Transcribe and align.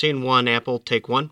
Scene 0.00 0.22
one, 0.22 0.48
Apple, 0.48 0.78
take 0.82 1.10
one. 1.10 1.28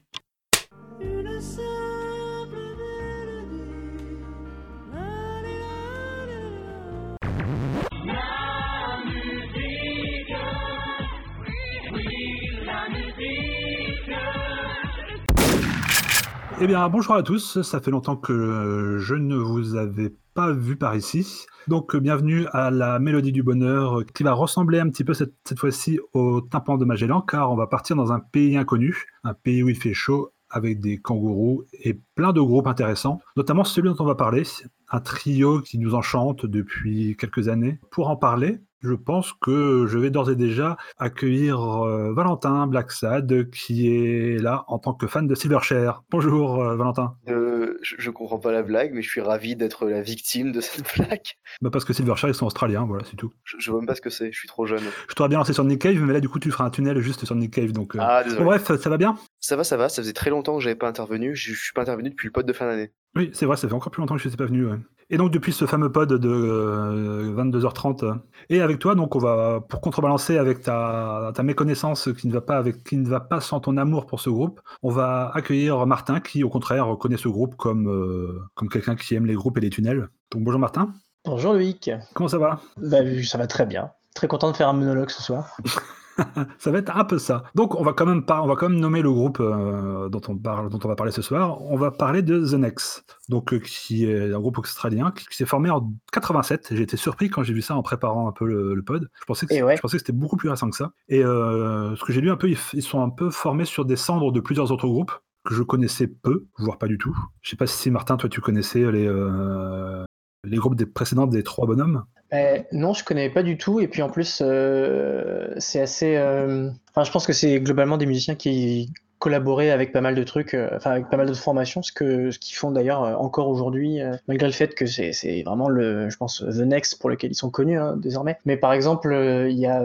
Eh 16.60 16.66
bien, 16.66 16.86
bonjour 16.90 17.14
à 17.14 17.22
tous. 17.22 17.62
Ça 17.62 17.80
fait 17.80 17.90
longtemps 17.90 18.16
que 18.16 18.98
je 18.98 19.14
ne 19.14 19.36
vous 19.36 19.76
avais 19.76 20.12
pas 20.38 20.52
vu 20.52 20.76
par 20.76 20.94
ici. 20.94 21.46
Donc, 21.66 21.96
bienvenue 21.96 22.46
à 22.52 22.70
la 22.70 23.00
Mélodie 23.00 23.32
du 23.32 23.42
Bonheur 23.42 24.04
qui 24.14 24.22
va 24.22 24.34
ressembler 24.34 24.78
un 24.78 24.88
petit 24.88 25.02
peu 25.02 25.12
cette, 25.12 25.34
cette 25.44 25.58
fois-ci 25.58 25.98
au 26.12 26.40
tympan 26.42 26.78
de 26.78 26.84
Magellan, 26.84 27.22
car 27.22 27.50
on 27.50 27.56
va 27.56 27.66
partir 27.66 27.96
dans 27.96 28.12
un 28.12 28.20
pays 28.20 28.56
inconnu, 28.56 29.06
un 29.24 29.34
pays 29.34 29.64
où 29.64 29.68
il 29.68 29.74
fait 29.74 29.94
chaud 29.94 30.30
avec 30.48 30.78
des 30.78 30.98
kangourous 30.98 31.64
et 31.72 32.00
plein 32.14 32.32
de 32.32 32.40
groupes 32.40 32.68
intéressants, 32.68 33.20
notamment 33.36 33.64
celui 33.64 33.88
dont 33.88 33.96
on 33.98 34.04
va 34.04 34.14
parler, 34.14 34.44
un 34.90 35.00
trio 35.00 35.60
qui 35.60 35.76
nous 35.76 35.96
enchante 35.96 36.46
depuis 36.46 37.16
quelques 37.16 37.48
années. 37.48 37.80
Pour 37.90 38.08
en 38.08 38.14
parler, 38.14 38.60
je 38.80 38.92
pense 38.94 39.32
que 39.32 39.86
je 39.88 39.98
vais 39.98 40.10
d'ores 40.10 40.30
et 40.30 40.36
déjà 40.36 40.76
accueillir 40.98 41.84
euh, 41.84 42.12
Valentin 42.12 42.66
Blacksad, 42.66 43.50
qui 43.50 43.88
est 43.88 44.40
là 44.40 44.64
en 44.68 44.78
tant 44.78 44.94
que 44.94 45.06
fan 45.06 45.26
de 45.26 45.34
Silverchair. 45.34 46.02
Bonjour 46.10 46.62
euh, 46.62 46.76
Valentin. 46.76 47.16
Euh, 47.28 47.76
je, 47.82 47.96
je 47.98 48.10
comprends 48.10 48.38
pas 48.38 48.52
la 48.52 48.62
blague, 48.62 48.92
mais 48.94 49.02
je 49.02 49.08
suis 49.08 49.20
ravi 49.20 49.56
d'être 49.56 49.86
la 49.86 50.00
victime 50.00 50.52
de 50.52 50.60
cette 50.60 50.86
blague. 50.96 51.26
Bah 51.60 51.70
parce 51.72 51.84
que 51.84 51.92
Silverchair, 51.92 52.30
ils 52.30 52.34
sont 52.34 52.46
australiens, 52.46 52.84
voilà, 52.86 53.04
c'est 53.04 53.16
tout. 53.16 53.32
Je, 53.44 53.56
je 53.58 53.70
vois 53.70 53.80
même 53.80 53.86
pas 53.86 53.94
ce 53.94 54.00
que 54.00 54.10
c'est, 54.10 54.30
je 54.30 54.38
suis 54.38 54.48
trop 54.48 54.66
jeune. 54.66 54.82
Je 55.08 55.14
t'aurais 55.14 55.28
bien 55.28 55.38
lancé 55.38 55.52
sur 55.52 55.64
Nick 55.64 55.82
Cave, 55.82 56.00
mais 56.00 56.12
là, 56.12 56.20
du 56.20 56.28
coup, 56.28 56.38
tu 56.38 56.50
feras 56.50 56.64
un 56.64 56.70
tunnel 56.70 57.00
juste 57.00 57.24
sur 57.24 57.34
Nick 57.34 57.54
Cave. 57.54 57.72
Donc, 57.72 57.96
euh. 57.96 58.00
Ah. 58.00 58.22
Bon, 58.38 58.44
bref, 58.44 58.70
ça 58.76 58.90
va 58.90 58.96
bien? 58.96 59.16
Ça 59.40 59.56
va, 59.56 59.64
ça 59.64 59.76
va, 59.76 59.88
ça 59.88 60.02
faisait 60.02 60.12
très 60.12 60.30
longtemps 60.30 60.56
que 60.56 60.62
j'avais 60.62 60.76
pas 60.76 60.88
intervenu, 60.88 61.34
je, 61.34 61.52
je 61.52 61.60
suis 61.60 61.72
pas 61.72 61.82
intervenu 61.82 62.10
depuis 62.10 62.26
le 62.26 62.32
pote 62.32 62.46
de 62.46 62.52
fin 62.52 62.66
d'année. 62.66 62.92
Oui, 63.18 63.30
c'est 63.34 63.46
vrai, 63.46 63.56
ça 63.56 63.66
fait 63.66 63.74
encore 63.74 63.90
plus 63.90 64.00
longtemps 64.00 64.14
que 64.14 64.20
je 64.20 64.28
ne 64.28 64.30
suis 64.30 64.36
pas 64.36 64.46
venu. 64.46 64.64
ouais. 64.64 64.78
Et 65.10 65.16
donc, 65.16 65.32
depuis 65.32 65.52
ce 65.52 65.66
fameux 65.66 65.90
pod 65.90 66.12
de 66.12 66.28
euh, 66.28 67.34
22h30, 67.34 68.04
euh, 68.04 68.14
et 68.48 68.60
avec 68.60 68.78
toi, 68.78 68.94
donc, 68.94 69.16
on 69.16 69.18
va, 69.18 69.60
pour 69.68 69.80
contrebalancer 69.80 70.38
avec 70.38 70.60
ta, 70.60 71.32
ta 71.34 71.42
méconnaissance 71.42 72.10
qui 72.12 72.28
ne, 72.28 72.32
va 72.32 72.42
pas 72.42 72.58
avec, 72.58 72.84
qui 72.84 72.96
ne 72.96 73.08
va 73.08 73.18
pas 73.18 73.40
sans 73.40 73.58
ton 73.58 73.76
amour 73.76 74.06
pour 74.06 74.20
ce 74.20 74.30
groupe, 74.30 74.60
on 74.84 74.90
va 74.90 75.32
accueillir 75.34 75.84
Martin, 75.84 76.20
qui, 76.20 76.44
au 76.44 76.48
contraire, 76.48 76.96
connaît 77.00 77.16
ce 77.16 77.26
groupe 77.26 77.56
comme, 77.56 77.88
euh, 77.88 78.38
comme 78.54 78.68
quelqu'un 78.68 78.94
qui 78.94 79.16
aime 79.16 79.26
les 79.26 79.34
groupes 79.34 79.58
et 79.58 79.62
les 79.62 79.70
tunnels. 79.70 80.10
Donc, 80.30 80.44
bonjour 80.44 80.60
Martin. 80.60 80.92
Bonjour 81.24 81.54
Loïc. 81.54 81.90
Comment 82.14 82.28
ça 82.28 82.38
va? 82.38 82.60
Bah, 82.76 82.98
ça 83.24 83.36
va 83.36 83.48
très 83.48 83.66
bien. 83.66 83.90
Très 84.14 84.28
content 84.28 84.52
de 84.52 84.56
faire 84.56 84.68
un 84.68 84.74
monologue 84.74 85.10
ce 85.10 85.22
soir. 85.24 85.56
Ça 86.58 86.70
va 86.70 86.78
être 86.78 86.96
un 86.96 87.04
peu 87.04 87.18
ça. 87.18 87.44
Donc, 87.54 87.74
on 87.74 87.82
va 87.82 87.92
quand 87.92 88.06
même, 88.06 88.24
pas, 88.24 88.42
on 88.42 88.46
va 88.46 88.56
quand 88.56 88.68
même 88.68 88.80
nommer 88.80 89.02
le 89.02 89.12
groupe 89.12 89.38
euh, 89.40 90.08
dont, 90.08 90.20
on 90.28 90.36
parle, 90.36 90.68
dont 90.68 90.78
on 90.82 90.88
va 90.88 90.96
parler 90.96 91.12
ce 91.12 91.22
soir. 91.22 91.62
On 91.62 91.76
va 91.76 91.90
parler 91.90 92.22
de 92.22 92.44
The 92.44 92.54
Next, 92.54 93.04
donc, 93.28 93.52
euh, 93.52 93.58
qui 93.58 94.04
est 94.04 94.32
un 94.32 94.40
groupe 94.40 94.58
australien 94.58 95.12
qui, 95.12 95.26
qui 95.26 95.36
s'est 95.36 95.46
formé 95.46 95.70
en 95.70 95.92
87. 96.12 96.68
J'ai 96.72 96.82
été 96.82 96.96
surpris 96.96 97.30
quand 97.30 97.42
j'ai 97.42 97.54
vu 97.54 97.62
ça 97.62 97.76
en 97.76 97.82
préparant 97.82 98.28
un 98.28 98.32
peu 98.32 98.46
le, 98.46 98.74
le 98.74 98.82
pod. 98.82 99.08
Je 99.20 99.24
pensais 99.24 99.46
que, 99.46 99.54
Et 99.54 99.62
ouais. 99.62 99.76
je 99.76 99.80
pensais 99.80 99.96
que 99.96 100.02
c'était 100.02 100.12
beaucoup 100.12 100.36
plus 100.36 100.48
récent 100.48 100.68
que 100.70 100.76
ça. 100.76 100.92
Et 101.08 101.24
euh, 101.24 101.94
ce 101.96 102.04
que 102.04 102.12
j'ai 102.12 102.20
lu 102.20 102.30
un 102.30 102.36
peu, 102.36 102.50
ils, 102.50 102.82
sont 102.82 103.02
un 103.02 103.10
peu 103.10 103.30
formés 103.30 103.64
sur 103.64 103.84
des 103.84 103.96
cendres 103.96 104.32
de 104.32 104.40
plusieurs 104.40 104.72
autres 104.72 104.86
groupes 104.86 105.12
que 105.44 105.54
je 105.54 105.62
connaissais 105.62 106.08
peu, 106.08 106.46
voire 106.58 106.78
pas 106.78 106.88
du 106.88 106.98
tout. 106.98 107.16
Je 107.42 107.50
sais 107.50 107.56
pas 107.56 107.66
si 107.66 107.90
Martin, 107.90 108.16
toi, 108.16 108.28
tu 108.28 108.40
connaissais 108.40 108.90
les, 108.90 109.06
euh, 109.06 110.04
les 110.48 110.56
groupes 110.56 110.82
précédents 110.86 111.26
des 111.26 111.42
trois 111.42 111.66
bonhommes. 111.66 112.04
Euh, 112.32 112.58
non, 112.72 112.92
je 112.92 113.04
connais 113.04 113.30
pas 113.30 113.42
du 113.42 113.56
tout. 113.56 113.80
Et 113.80 113.88
puis 113.88 114.02
en 114.02 114.10
plus, 114.10 114.42
euh, 114.42 115.54
c'est 115.58 115.80
assez. 115.80 116.16
euh, 116.16 116.70
Enfin, 116.90 117.04
je 117.04 117.10
pense 117.10 117.26
que 117.26 117.32
c'est 117.32 117.60
globalement 117.60 117.96
des 117.96 118.06
musiciens 118.06 118.34
qui 118.34 118.92
collaboraient 119.18 119.70
avec 119.70 119.92
pas 119.92 120.00
mal 120.00 120.14
de 120.14 120.22
trucs, 120.22 120.54
euh, 120.54 120.70
enfin 120.76 120.92
avec 120.92 121.10
pas 121.10 121.16
mal 121.16 121.26
d'autres 121.26 121.40
formations, 121.40 121.82
ce 121.82 121.90
que 121.90 122.30
ce 122.30 122.38
qu'ils 122.38 122.56
font 122.56 122.70
d'ailleurs 122.70 123.00
encore 123.20 123.48
aujourd'hui, 123.48 123.98
malgré 124.28 124.46
le 124.46 124.52
fait 124.52 124.76
que 124.76 124.86
c'est 124.86 125.42
vraiment 125.44 125.68
le, 125.68 126.08
je 126.08 126.16
pense, 126.16 126.40
the 126.40 126.60
next 126.60 127.00
pour 127.00 127.10
lequel 127.10 127.32
ils 127.32 127.36
sont 127.36 127.50
connus 127.50 127.78
hein, 127.78 127.96
désormais. 127.96 128.36
Mais 128.44 128.56
par 128.56 128.72
exemple, 128.72 129.12
il 129.50 129.58
y 129.58 129.66
a 129.66 129.82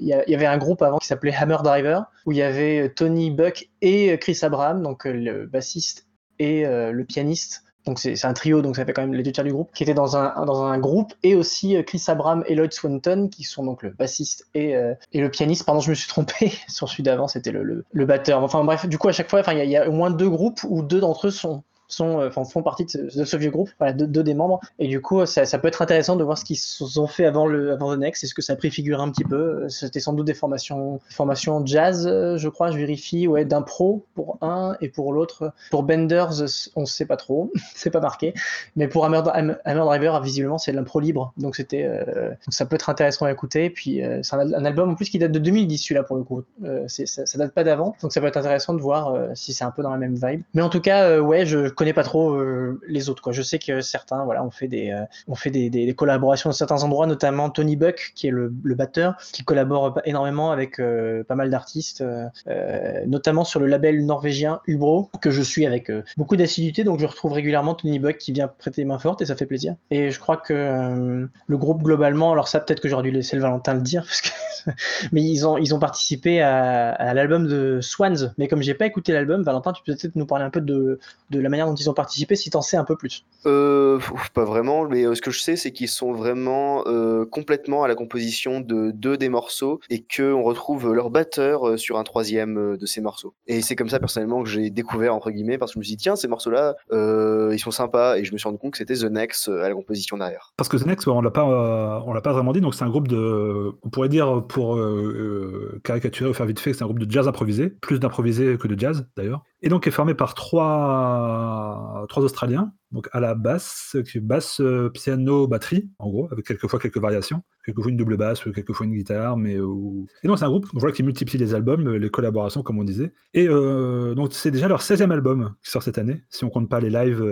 il 0.00 0.06
y, 0.06 0.34
avait 0.34 0.46
un 0.46 0.58
groupe 0.58 0.80
avant 0.82 0.98
qui 0.98 1.06
s'appelait 1.06 1.34
Hammer 1.34 1.58
Driver 1.64 2.04
où 2.24 2.32
il 2.32 2.38
y 2.38 2.42
avait 2.42 2.88
Tony 2.90 3.30
Buck 3.30 3.68
et 3.80 4.16
Chris 4.18 4.38
Abraham, 4.42 4.82
donc 4.82 5.04
le 5.06 5.46
bassiste 5.46 6.06
et 6.38 6.64
le 6.64 7.04
pianiste. 7.04 7.64
Donc 7.86 7.98
c'est 7.98 8.24
un 8.24 8.32
trio, 8.32 8.62
donc 8.62 8.76
ça 8.76 8.84
fait 8.84 8.92
quand 8.92 9.02
même 9.02 9.14
les 9.14 9.22
deux 9.22 9.32
tiers 9.32 9.44
du 9.44 9.52
groupe, 9.52 9.70
qui 9.74 9.82
étaient 9.82 9.94
dans 9.94 10.16
un, 10.16 10.44
dans 10.44 10.64
un 10.64 10.78
groupe, 10.78 11.12
et 11.22 11.34
aussi 11.34 11.76
euh, 11.76 11.82
Chris 11.82 12.02
Abraham 12.06 12.44
et 12.46 12.54
Lloyd 12.54 12.72
Swanton, 12.72 13.28
qui 13.28 13.42
sont 13.42 13.64
donc 13.64 13.82
le 13.82 13.90
bassiste 13.90 14.46
et, 14.54 14.76
euh, 14.76 14.94
et 15.12 15.20
le 15.20 15.30
pianiste. 15.30 15.64
Pardon, 15.64 15.80
je 15.80 15.90
me 15.90 15.94
suis 15.94 16.08
trompé, 16.08 16.52
sur 16.68 16.88
celui 16.88 17.02
d'avant, 17.02 17.26
c'était 17.26 17.50
le, 17.50 17.62
le, 17.62 17.84
le 17.90 18.06
batteur. 18.06 18.42
Enfin 18.42 18.62
bref, 18.64 18.86
du 18.86 18.98
coup, 18.98 19.08
à 19.08 19.12
chaque 19.12 19.30
fois, 19.30 19.42
il 19.52 19.64
y, 19.64 19.68
y 19.68 19.76
a 19.76 19.88
au 19.88 19.92
moins 19.92 20.10
deux 20.10 20.28
groupes 20.30 20.60
où 20.68 20.82
deux 20.82 21.00
d'entre 21.00 21.26
eux 21.26 21.30
sont 21.30 21.64
euh, 22.00 22.30
font 22.30 22.62
partie 22.62 22.84
de 22.84 22.90
ce, 22.90 23.24
ce 23.24 23.36
vieux 23.36 23.50
groupe, 23.50 23.70
deux, 23.94 24.22
des 24.22 24.34
membres, 24.34 24.60
et 24.78 24.88
du 24.88 25.00
coup, 25.00 25.24
ça, 25.26 25.58
peut 25.58 25.68
être 25.68 25.82
intéressant 25.82 26.16
de 26.16 26.24
voir 26.24 26.38
ce 26.38 26.44
qu'ils 26.44 27.00
ont 27.00 27.06
fait 27.06 27.26
avant 27.26 27.46
le 27.46 27.72
avant 27.72 27.94
The 27.94 27.98
Next, 27.98 28.24
est-ce 28.24 28.34
que 28.34 28.42
ça 28.42 28.56
préfigure 28.56 29.00
un 29.00 29.10
petit 29.10 29.24
peu, 29.24 29.68
c'était 29.68 30.00
sans 30.00 30.12
doute 30.12 30.26
des 30.26 30.34
formations, 30.34 31.00
formations 31.10 31.64
jazz, 31.64 32.06
euh, 32.06 32.36
je 32.38 32.48
crois, 32.48 32.70
je 32.70 32.76
vérifie, 32.76 33.26
ouais, 33.26 33.44
d'impro 33.44 34.04
pour 34.14 34.38
un, 34.40 34.76
et 34.80 34.88
pour 34.88 35.12
l'autre, 35.12 35.52
pour 35.70 35.82
Benders, 35.82 36.42
on 36.76 36.86
sait 36.86 37.06
pas 37.06 37.16
trop, 37.16 37.52
c'est 37.74 37.90
pas 37.90 38.00
marqué, 38.00 38.34
mais 38.76 38.88
pour 38.88 39.04
Hammer, 39.04 39.22
Hammer 39.64 39.84
Driver, 39.84 40.20
visiblement, 40.22 40.58
c'est 40.58 40.72
de 40.72 40.76
l'impro 40.76 41.00
libre. 41.00 41.32
Donc, 41.36 41.56
c'était, 41.56 41.84
euh, 41.84 42.30
ça 42.48 42.66
peut 42.66 42.76
être 42.76 42.90
intéressant 42.90 43.26
à 43.26 43.32
écouter. 43.32 43.70
Puis, 43.70 44.00
c'est 44.22 44.36
un, 44.36 44.64
album 44.64 44.90
en 44.90 44.94
plus 44.94 45.10
qui 45.10 45.18
date 45.18 45.32
de 45.32 45.38
2010, 45.38 45.78
celui-là, 45.78 46.02
pour 46.02 46.16
le 46.16 46.22
coup. 46.24 46.42
Ça, 46.86 47.06
ça 47.06 47.38
date 47.38 47.52
pas 47.52 47.64
d'avant. 47.64 47.94
Donc, 48.02 48.12
ça 48.12 48.20
peut 48.20 48.26
être 48.26 48.36
intéressant 48.36 48.74
de 48.74 48.80
voir 48.80 49.14
si 49.34 49.52
c'est 49.52 49.64
un 49.64 49.70
peu 49.70 49.82
dans 49.82 49.90
la 49.90 49.98
même 49.98 50.14
vibe. 50.14 50.42
Mais 50.54 50.62
en 50.62 50.68
tout 50.68 50.80
cas, 50.80 51.20
ouais, 51.20 51.46
je 51.46 51.68
connais 51.82 51.92
pas 51.92 52.04
trop 52.04 52.34
euh, 52.34 52.80
les 52.86 53.08
autres, 53.08 53.22
quoi. 53.22 53.32
Je 53.32 53.42
sais 53.42 53.58
que 53.58 53.80
certains, 53.80 54.24
voilà, 54.24 54.44
ont 54.44 54.52
fait 54.52 54.68
des, 54.68 54.92
euh, 54.92 55.34
fait 55.34 55.50
des, 55.50 55.94
collaborations 55.94 56.48
dans 56.48 56.54
certains 56.54 56.84
endroits, 56.84 57.08
notamment 57.08 57.50
Tony 57.50 57.74
Buck, 57.74 58.12
qui 58.14 58.28
est 58.28 58.30
le, 58.30 58.52
batteur, 58.76 59.16
qui 59.32 59.42
collabore 59.42 60.00
énormément 60.04 60.52
avec 60.52 60.78
euh, 60.78 61.24
pas 61.24 61.34
mal 61.34 61.50
d'artistes, 61.50 62.02
euh, 62.02 63.04
notamment 63.06 63.42
sur 63.42 63.58
le 63.58 63.66
label 63.66 64.06
norvégien 64.06 64.60
Ubro, 64.68 65.10
que 65.20 65.32
je 65.32 65.42
suis 65.42 65.66
avec 65.66 65.90
beaucoup 66.16 66.36
d'assiduité, 66.36 66.84
donc 66.84 67.00
je 67.00 67.06
retrouve 67.06 67.32
régulièrement 67.32 67.74
Tony 67.74 67.98
Buck 67.98 68.16
qui 68.16 68.30
vient 68.30 68.46
prêter 68.46 68.84
main 68.84 69.00
forte 69.00 69.20
et 69.20 69.26
ça 69.26 69.34
fait 69.34 69.46
plaisir. 69.46 69.74
Et 69.90 70.12
je 70.12 70.20
crois 70.20 70.36
que 70.36 71.28
le 71.46 71.58
groupe 71.58 71.82
globalement, 71.82 72.30
alors 72.30 72.46
ça 72.46 72.60
peut-être 72.60 72.80
que 72.80 72.88
j'aurais 72.88 73.02
dû 73.02 73.10
laisser 73.10 73.34
le 73.34 73.42
Valentin 73.42 73.74
le 73.74 73.80
dire, 73.80 74.04
parce 74.04 74.20
que 74.20 74.28
mais 75.12 75.22
ils 75.22 75.46
ont, 75.46 75.58
ils 75.58 75.74
ont 75.74 75.78
participé 75.78 76.40
à, 76.40 76.90
à 76.90 77.14
l'album 77.14 77.46
de 77.46 77.80
Swans. 77.80 78.32
Mais 78.38 78.48
comme 78.48 78.62
j'ai 78.62 78.74
pas 78.74 78.86
écouté 78.86 79.12
l'album, 79.12 79.42
Valentin, 79.42 79.72
tu 79.72 79.82
peux 79.84 79.94
peut-être 79.94 80.16
nous 80.16 80.26
parler 80.26 80.44
un 80.44 80.50
peu 80.50 80.60
de, 80.60 80.98
de 81.30 81.40
la 81.40 81.48
manière 81.48 81.66
dont 81.66 81.74
ils 81.74 81.90
ont 81.90 81.94
participé, 81.94 82.36
si 82.36 82.50
t'en 82.50 82.62
sais 82.62 82.76
un 82.76 82.84
peu 82.84 82.96
plus. 82.96 83.24
Euh, 83.46 83.98
pas 84.34 84.44
vraiment, 84.44 84.86
mais 84.86 85.04
euh, 85.04 85.14
ce 85.14 85.22
que 85.22 85.30
je 85.30 85.40
sais, 85.40 85.56
c'est 85.56 85.72
qu'ils 85.72 85.88
sont 85.88 86.12
vraiment 86.12 86.84
euh, 86.86 87.24
complètement 87.24 87.82
à 87.82 87.88
la 87.88 87.94
composition 87.94 88.60
de 88.60 88.90
deux 88.90 89.16
des 89.16 89.28
morceaux 89.28 89.80
et 89.90 90.04
qu'on 90.04 90.42
retrouve 90.42 90.92
leur 90.92 91.10
batteur 91.10 91.78
sur 91.78 91.98
un 91.98 92.04
troisième 92.04 92.76
de 92.76 92.86
ces 92.86 93.00
morceaux. 93.00 93.34
Et 93.46 93.62
c'est 93.62 93.76
comme 93.76 93.88
ça, 93.88 93.98
personnellement, 93.98 94.42
que 94.42 94.48
j'ai 94.48 94.70
découvert, 94.70 95.14
entre 95.14 95.30
guillemets, 95.30 95.58
parce 95.58 95.72
que 95.72 95.74
je 95.74 95.78
me 95.80 95.84
suis 95.84 95.96
dit, 95.96 96.02
tiens, 96.02 96.16
ces 96.16 96.28
morceaux-là, 96.28 96.76
euh, 96.92 97.50
ils 97.52 97.58
sont 97.58 97.70
sympas, 97.70 98.16
et 98.16 98.24
je 98.24 98.32
me 98.32 98.38
suis 98.38 98.48
rendu 98.48 98.58
compte 98.58 98.72
que 98.72 98.78
c'était 98.78 98.94
The 98.94 99.10
Next 99.10 99.48
à 99.48 99.68
la 99.68 99.74
composition 99.74 100.16
derrière. 100.16 100.52
Parce 100.56 100.68
que 100.68 100.76
The 100.76 100.86
Next, 100.86 101.08
on 101.08 101.20
l'a 101.20 101.30
pas, 101.30 101.48
euh, 101.48 102.00
on 102.06 102.12
l'a 102.12 102.20
pas 102.20 102.32
vraiment 102.32 102.52
dit. 102.52 102.60
Donc 102.60 102.74
c'est 102.74 102.84
un 102.84 102.90
groupe 102.90 103.08
de, 103.08 103.72
on 103.82 103.90
pourrait 103.90 104.08
dire 104.08 104.44
pour 104.52 104.76
euh, 104.76 105.72
euh, 105.74 105.80
caricaturer 105.82 106.28
ou 106.28 106.34
faire 106.34 106.46
vite 106.46 106.60
fait, 106.60 106.72
que 106.72 106.76
c'est 106.76 106.82
un 106.82 106.86
groupe 106.86 106.98
de 106.98 107.10
jazz 107.10 107.26
improvisé, 107.26 107.70
plus 107.70 107.98
d'improvisé 107.98 108.58
que 108.58 108.68
de 108.68 108.78
jazz 108.78 109.08
d'ailleurs. 109.16 109.42
Et 109.62 109.70
donc 109.70 109.86
est 109.86 109.90
formé 109.90 110.14
par 110.14 110.34
trois, 110.34 112.04
trois 112.08 112.22
Australiens. 112.22 112.72
Donc 112.92 113.08
à 113.12 113.20
la 113.20 113.34
basse, 113.34 113.96
basse, 114.16 114.60
euh, 114.60 114.90
piano, 114.90 115.46
batterie, 115.46 115.90
en 115.98 116.10
gros, 116.10 116.28
avec 116.30 116.46
quelquefois 116.46 116.78
quelques 116.78 116.98
variations, 116.98 117.42
quelquefois 117.64 117.90
une 117.90 117.96
double 117.96 118.18
basse, 118.18 118.42
quelquefois 118.42 118.86
une 118.86 118.92
guitare, 118.92 119.36
mais 119.38 119.56
euh, 119.56 120.04
et 120.22 120.28
donc 120.28 120.38
c'est 120.38 120.44
un 120.44 120.50
groupe, 120.50 120.66
qui 120.92 121.02
multiplie 121.02 121.38
les 121.38 121.54
albums, 121.54 121.88
les 121.88 122.10
collaborations 122.10 122.62
comme 122.62 122.78
on 122.78 122.84
disait. 122.84 123.14
Et 123.32 123.48
euh, 123.48 124.14
donc 124.14 124.32
c'est 124.32 124.50
déjà 124.50 124.68
leur 124.68 124.82
16e 124.82 125.10
album 125.10 125.54
qui 125.64 125.70
sort 125.70 125.82
cette 125.82 125.96
année, 125.96 126.22
si 126.28 126.44
on 126.44 126.50
compte 126.50 126.68
pas 126.68 126.80
les 126.80 126.90
lives, 126.90 127.24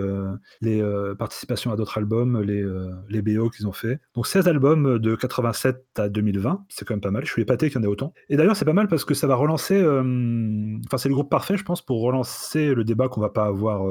les 0.62 0.82
participations 1.18 1.72
à 1.72 1.76
d'autres 1.76 1.98
albums, 1.98 2.40
les, 2.40 2.64
les 3.08 3.22
BO 3.22 3.50
qu'ils 3.50 3.66
ont 3.68 3.72
fait. 3.72 4.00
Donc 4.14 4.26
16 4.26 4.48
albums 4.48 4.98
de 4.98 5.14
87 5.14 5.84
à 5.98 6.08
2020, 6.08 6.64
c'est 6.68 6.86
quand 6.86 6.94
même 6.94 7.00
pas 7.00 7.10
mal. 7.10 7.24
Je 7.26 7.30
suis 7.30 7.42
épaté 7.42 7.68
qu'il 7.68 7.76
y 7.76 7.80
en 7.80 7.82
ait 7.82 7.90
autant. 7.90 8.14
Et 8.30 8.36
d'ailleurs, 8.36 8.56
c'est 8.56 8.64
pas 8.64 8.72
mal 8.72 8.88
parce 8.88 9.04
que 9.04 9.12
ça 9.12 9.26
va 9.26 9.34
relancer. 9.34 9.78
Enfin, 9.80 10.96
c'est 10.96 11.08
le 11.08 11.14
groupe 11.14 11.30
parfait, 11.30 11.56
je 11.56 11.64
pense, 11.64 11.82
pour 11.82 12.00
relancer 12.00 12.74
le 12.74 12.84
débat 12.84 13.08
qu'on 13.08 13.20
va 13.20 13.28
pas 13.28 13.44
avoir 13.44 13.82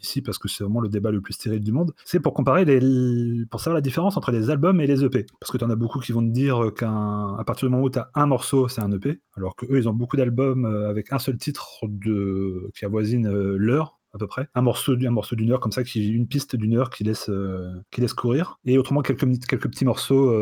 ici 0.00 0.22
parce 0.22 0.38
que 0.38 0.48
c'est 0.48 0.62
vraiment 0.62 0.80
le 0.80 0.88
débat 0.88 0.99
le 1.10 1.20
plus 1.20 1.32
stérile 1.32 1.64
du 1.64 1.72
monde. 1.72 1.92
C'est 2.04 2.20
pour 2.20 2.34
comparer 2.34 2.64
les, 2.64 3.46
pour 3.46 3.60
savoir 3.60 3.76
la 3.76 3.80
différence 3.80 4.16
entre 4.16 4.30
les 4.30 4.50
albums 4.50 4.80
et 4.80 4.86
les 4.86 5.04
EP. 5.04 5.26
Parce 5.40 5.50
que 5.50 5.58
tu 5.58 5.64
en 5.64 5.70
as 5.70 5.76
beaucoup 5.76 6.00
qui 6.00 6.12
vont 6.12 6.22
te 6.22 6.32
dire 6.32 6.72
qu'à 6.76 7.42
partir 7.46 7.68
du 7.68 7.72
moment 7.72 7.84
où 7.84 7.90
tu 7.90 7.98
as 7.98 8.10
un 8.14 8.26
morceau, 8.26 8.68
c'est 8.68 8.82
un 8.82 8.92
EP, 8.92 9.20
alors 9.36 9.56
que 9.56 9.66
eux, 9.66 9.78
ils 9.78 9.88
ont 9.88 9.94
beaucoup 9.94 10.16
d'albums 10.16 10.66
euh, 10.66 10.90
avec 10.90 11.12
un 11.12 11.18
seul 11.18 11.38
titre 11.38 11.80
de 11.88 12.70
qui 12.74 12.84
avoisine 12.84 13.26
euh, 13.26 13.56
l'heure 13.56 13.98
à 14.12 14.18
peu 14.18 14.26
près. 14.26 14.48
Un 14.56 14.62
morceau, 14.62 14.94
un 15.00 15.10
morceau 15.10 15.36
d'une 15.36 15.52
heure 15.52 15.60
comme 15.60 15.70
ça, 15.70 15.84
qui, 15.84 16.10
une 16.10 16.26
piste 16.26 16.56
d'une 16.56 16.76
heure 16.76 16.90
qui 16.90 17.04
laisse, 17.04 17.30
qui 17.92 18.00
laisse 18.00 18.12
courir. 18.12 18.58
Et 18.64 18.76
autrement, 18.76 19.02
quelques, 19.02 19.46
quelques 19.46 19.68
petits 19.68 19.84
morceaux 19.84 20.34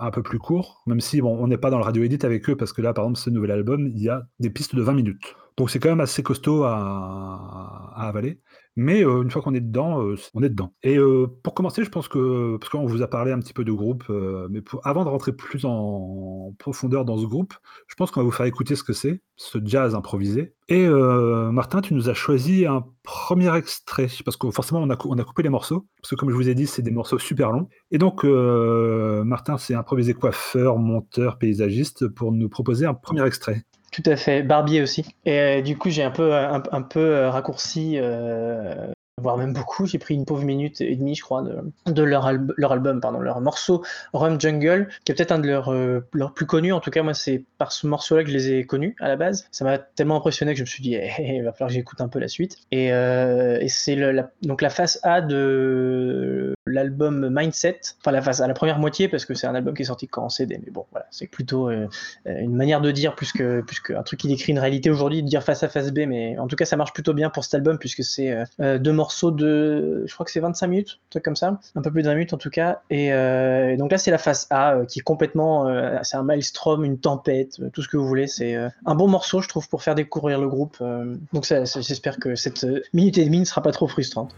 un 0.00 0.10
peu 0.10 0.22
plus 0.22 0.38
courts, 0.38 0.82
même 0.86 1.00
si 1.02 1.20
bon, 1.20 1.36
on 1.38 1.46
n'est 1.46 1.58
pas 1.58 1.68
dans 1.68 1.76
le 1.76 1.84
radio 1.84 2.02
edit 2.04 2.24
avec 2.24 2.48
eux, 2.48 2.56
parce 2.56 2.72
que 2.72 2.80
là, 2.80 2.94
par 2.94 3.04
exemple, 3.04 3.18
ce 3.18 3.28
nouvel 3.28 3.50
album, 3.50 3.86
il 3.86 4.00
y 4.00 4.08
a 4.08 4.26
des 4.40 4.48
pistes 4.48 4.74
de 4.74 4.80
20 4.80 4.94
minutes. 4.94 5.34
Donc 5.56 5.70
c'est 5.70 5.78
quand 5.78 5.90
même 5.90 6.00
assez 6.00 6.22
costaud 6.22 6.64
à 6.64 7.92
avaler. 7.96 8.40
Mais 8.76 9.04
euh, 9.04 9.22
une 9.22 9.30
fois 9.30 9.42
qu'on 9.42 9.54
est 9.54 9.60
dedans, 9.60 10.02
euh, 10.02 10.16
on 10.32 10.42
est 10.42 10.48
dedans. 10.48 10.72
Et 10.82 10.96
euh, 10.96 11.26
pour 11.42 11.54
commencer, 11.54 11.84
je 11.84 11.90
pense 11.90 12.08
que, 12.08 12.56
parce 12.56 12.70
qu'on 12.70 12.86
vous 12.86 13.02
a 13.02 13.06
parlé 13.08 13.30
un 13.30 13.38
petit 13.38 13.52
peu 13.52 13.64
de 13.64 13.72
groupe, 13.72 14.04
mais 14.50 14.62
avant 14.84 15.04
de 15.04 15.10
rentrer 15.10 15.32
plus 15.32 15.64
en 15.64 16.54
profondeur 16.58 17.04
dans 17.04 17.18
ce 17.18 17.26
groupe, 17.26 17.54
je 17.86 17.94
pense 17.94 18.10
qu'on 18.10 18.20
va 18.20 18.24
vous 18.24 18.32
faire 18.32 18.46
écouter 18.46 18.74
ce 18.76 18.82
que 18.82 18.92
c'est, 18.92 19.20
ce 19.36 19.58
jazz 19.62 19.94
improvisé. 19.94 20.54
Et 20.68 20.86
Martin, 20.88 21.80
tu 21.82 21.94
nous 21.94 22.08
as 22.08 22.14
choisi 22.14 22.66
un 22.66 22.84
premier 23.02 23.54
extrait, 23.56 24.08
parce 24.24 24.36
que 24.36 24.50
forcément 24.50 24.80
on 24.80 24.90
a, 24.90 24.96
on 25.06 25.18
a 25.18 25.24
coupé 25.24 25.42
les 25.42 25.48
morceaux, 25.48 25.86
parce 26.00 26.10
que 26.10 26.14
comme 26.14 26.30
je 26.30 26.34
vous 26.34 26.48
ai 26.48 26.54
dit, 26.54 26.66
c'est 26.66 26.82
des 26.82 26.90
morceaux 26.90 27.18
super 27.18 27.52
longs. 27.52 27.68
Et 27.90 27.98
donc 27.98 28.24
Martin 28.24 29.58
s'est 29.58 29.74
improvisé 29.74 30.14
coiffeur, 30.14 30.78
monteur, 30.78 31.38
paysagiste 31.38 32.08
pour 32.08 32.32
nous 32.32 32.48
proposer 32.48 32.86
un 32.86 32.94
premier 32.94 33.24
extrait. 33.26 33.64
Tout 33.92 34.02
à 34.06 34.16
fait, 34.16 34.42
Barbier 34.42 34.80
aussi. 34.80 35.04
Et 35.26 35.38
euh, 35.38 35.60
du 35.60 35.76
coup, 35.76 35.90
j'ai 35.90 36.02
un 36.02 36.10
peu, 36.10 36.34
un, 36.34 36.82
peu 36.82 37.14
euh, 37.14 37.30
raccourci, 37.30 37.98
euh, 37.98 38.90
voire 39.20 39.36
même 39.36 39.52
beaucoup. 39.52 39.84
J'ai 39.84 39.98
pris 39.98 40.14
une 40.14 40.24
pauvre 40.24 40.44
minute 40.44 40.80
et 40.80 40.96
demie, 40.96 41.14
je 41.14 41.22
crois, 41.22 41.42
de, 41.42 42.02
leur, 42.02 42.32
leur, 42.56 42.72
album, 42.72 43.02
pardon, 43.02 43.20
leur 43.20 43.42
morceau 43.42 43.84
Rum 44.14 44.40
Jungle, 44.40 44.88
qui 45.04 45.12
est 45.12 45.14
peut-être 45.14 45.32
un 45.32 45.40
de 45.40 45.46
leurs, 45.46 45.74
leurs 46.14 46.32
plus 46.32 46.46
connus. 46.46 46.72
En 46.72 46.80
tout 46.80 46.90
cas, 46.90 47.02
moi, 47.02 47.12
c'est 47.12 47.44
par 47.58 47.70
ce 47.70 47.86
morceau-là 47.86 48.24
que 48.24 48.30
je 48.30 48.34
les 48.34 48.52
ai 48.52 48.64
connus 48.64 48.96
à 48.98 49.08
la 49.08 49.16
base. 49.16 49.46
Ça 49.52 49.66
m'a 49.66 49.76
tellement 49.76 50.16
impressionné 50.16 50.52
que 50.52 50.58
je 50.58 50.62
me 50.62 50.66
suis 50.66 50.82
dit, 50.82 50.94
eh, 50.94 51.10
eh, 51.18 51.36
il 51.36 51.44
va 51.44 51.52
falloir 51.52 51.68
que 51.68 51.74
j'écoute 51.74 52.00
un 52.00 52.08
peu 52.08 52.18
la 52.18 52.28
suite. 52.28 52.56
Et, 52.70 52.88
c'est 53.68 53.98
donc 54.40 54.62
la 54.62 54.70
face 54.70 55.00
A 55.02 55.20
de 55.20 56.54
l'album 56.66 57.28
Mindset, 57.30 57.80
enfin 58.00 58.12
la 58.12 58.22
phase 58.22 58.40
à 58.40 58.46
la 58.46 58.54
première 58.54 58.78
moitié 58.78 59.08
parce 59.08 59.24
que 59.24 59.34
c'est 59.34 59.46
un 59.46 59.54
album 59.54 59.74
qui 59.74 59.82
est 59.82 59.86
sorti 59.86 60.06
quand 60.06 60.22
en 60.22 60.28
CD, 60.28 60.60
mais 60.64 60.70
bon 60.70 60.86
voilà, 60.92 61.06
c'est 61.10 61.26
plutôt 61.26 61.68
euh, 61.68 61.88
une 62.24 62.54
manière 62.54 62.80
de 62.80 62.90
dire 62.92 63.16
plus 63.16 63.32
que, 63.32 63.62
plus 63.62 63.80
un 63.96 64.02
truc 64.02 64.20
qui 64.20 64.28
décrit 64.28 64.52
une 64.52 64.60
réalité 64.60 64.88
aujourd'hui, 64.90 65.22
de 65.22 65.28
dire 65.28 65.42
face 65.42 65.62
à 65.64 65.68
face 65.68 65.90
B, 65.90 66.00
mais 66.06 66.38
en 66.38 66.46
tout 66.46 66.54
cas 66.54 66.64
ça 66.64 66.76
marche 66.76 66.92
plutôt 66.92 67.14
bien 67.14 67.30
pour 67.30 67.42
cet 67.42 67.54
album 67.54 67.78
puisque 67.78 68.04
c'est 68.04 68.30
euh, 68.30 68.44
euh, 68.60 68.78
deux 68.78 68.92
morceaux 68.92 69.32
de, 69.32 70.04
je 70.06 70.14
crois 70.14 70.24
que 70.24 70.30
c'est 70.30 70.40
25 70.40 70.66
minutes, 70.68 71.00
un 71.08 71.10
truc 71.10 71.24
comme 71.24 71.36
ça, 71.36 71.58
un 71.74 71.82
peu 71.82 71.90
plus 71.90 72.02
d'un 72.02 72.14
minute 72.14 72.32
en 72.32 72.38
tout 72.38 72.50
cas, 72.50 72.82
et, 72.90 73.10
donc 73.76 73.90
là 73.90 73.98
c'est 73.98 74.10
la 74.10 74.18
face 74.18 74.46
A 74.50 74.82
qui 74.88 75.00
est 75.00 75.02
complètement, 75.02 75.66
c'est 76.02 76.16
un 76.16 76.22
maelstrom, 76.22 76.84
une 76.84 76.98
tempête, 76.98 77.60
tout 77.72 77.82
ce 77.82 77.88
que 77.88 77.96
vous 77.96 78.06
voulez, 78.06 78.26
c'est 78.26 78.54
un 78.54 78.94
bon 78.94 79.08
morceau 79.08 79.40
je 79.40 79.48
trouve 79.48 79.68
pour 79.68 79.82
faire 79.82 79.94
découvrir 79.94 80.40
le 80.40 80.48
groupe, 80.48 80.78
donc 81.32 81.44
j'espère 81.44 82.18
que 82.18 82.34
cette 82.34 82.66
minute 82.92 83.18
et 83.18 83.24
demie 83.24 83.40
ne 83.40 83.44
sera 83.44 83.62
pas 83.62 83.72
trop 83.72 83.88
frustrante. 83.88 84.34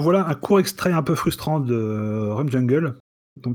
Voilà 0.00 0.26
un 0.26 0.34
court 0.34 0.60
extrait 0.60 0.92
un 0.92 1.02
peu 1.02 1.14
frustrant 1.14 1.60
de 1.60 1.74
euh, 1.74 2.34
Rum 2.34 2.50
Jungle, 2.50 2.96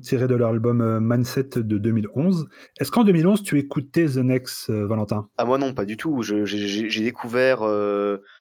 tiré 0.01 0.27
de 0.27 0.35
leur 0.35 0.49
album 0.49 0.81
euh, 0.81 0.99
Mindset 0.99 1.49
de 1.57 1.77
2011. 1.77 2.47
Est-ce 2.79 2.91
qu'en 2.91 3.03
2011 3.03 3.43
tu 3.43 3.59
écoutais 3.59 4.05
The 4.05 4.17
Next, 4.17 4.69
euh, 4.69 4.87
Valentin? 4.87 5.27
Ah 5.37 5.45
moi 5.45 5.57
non, 5.57 5.73
pas 5.73 5.85
du 5.85 5.97
tout. 5.97 6.21
J'ai 6.21 7.03
découvert, 7.03 7.59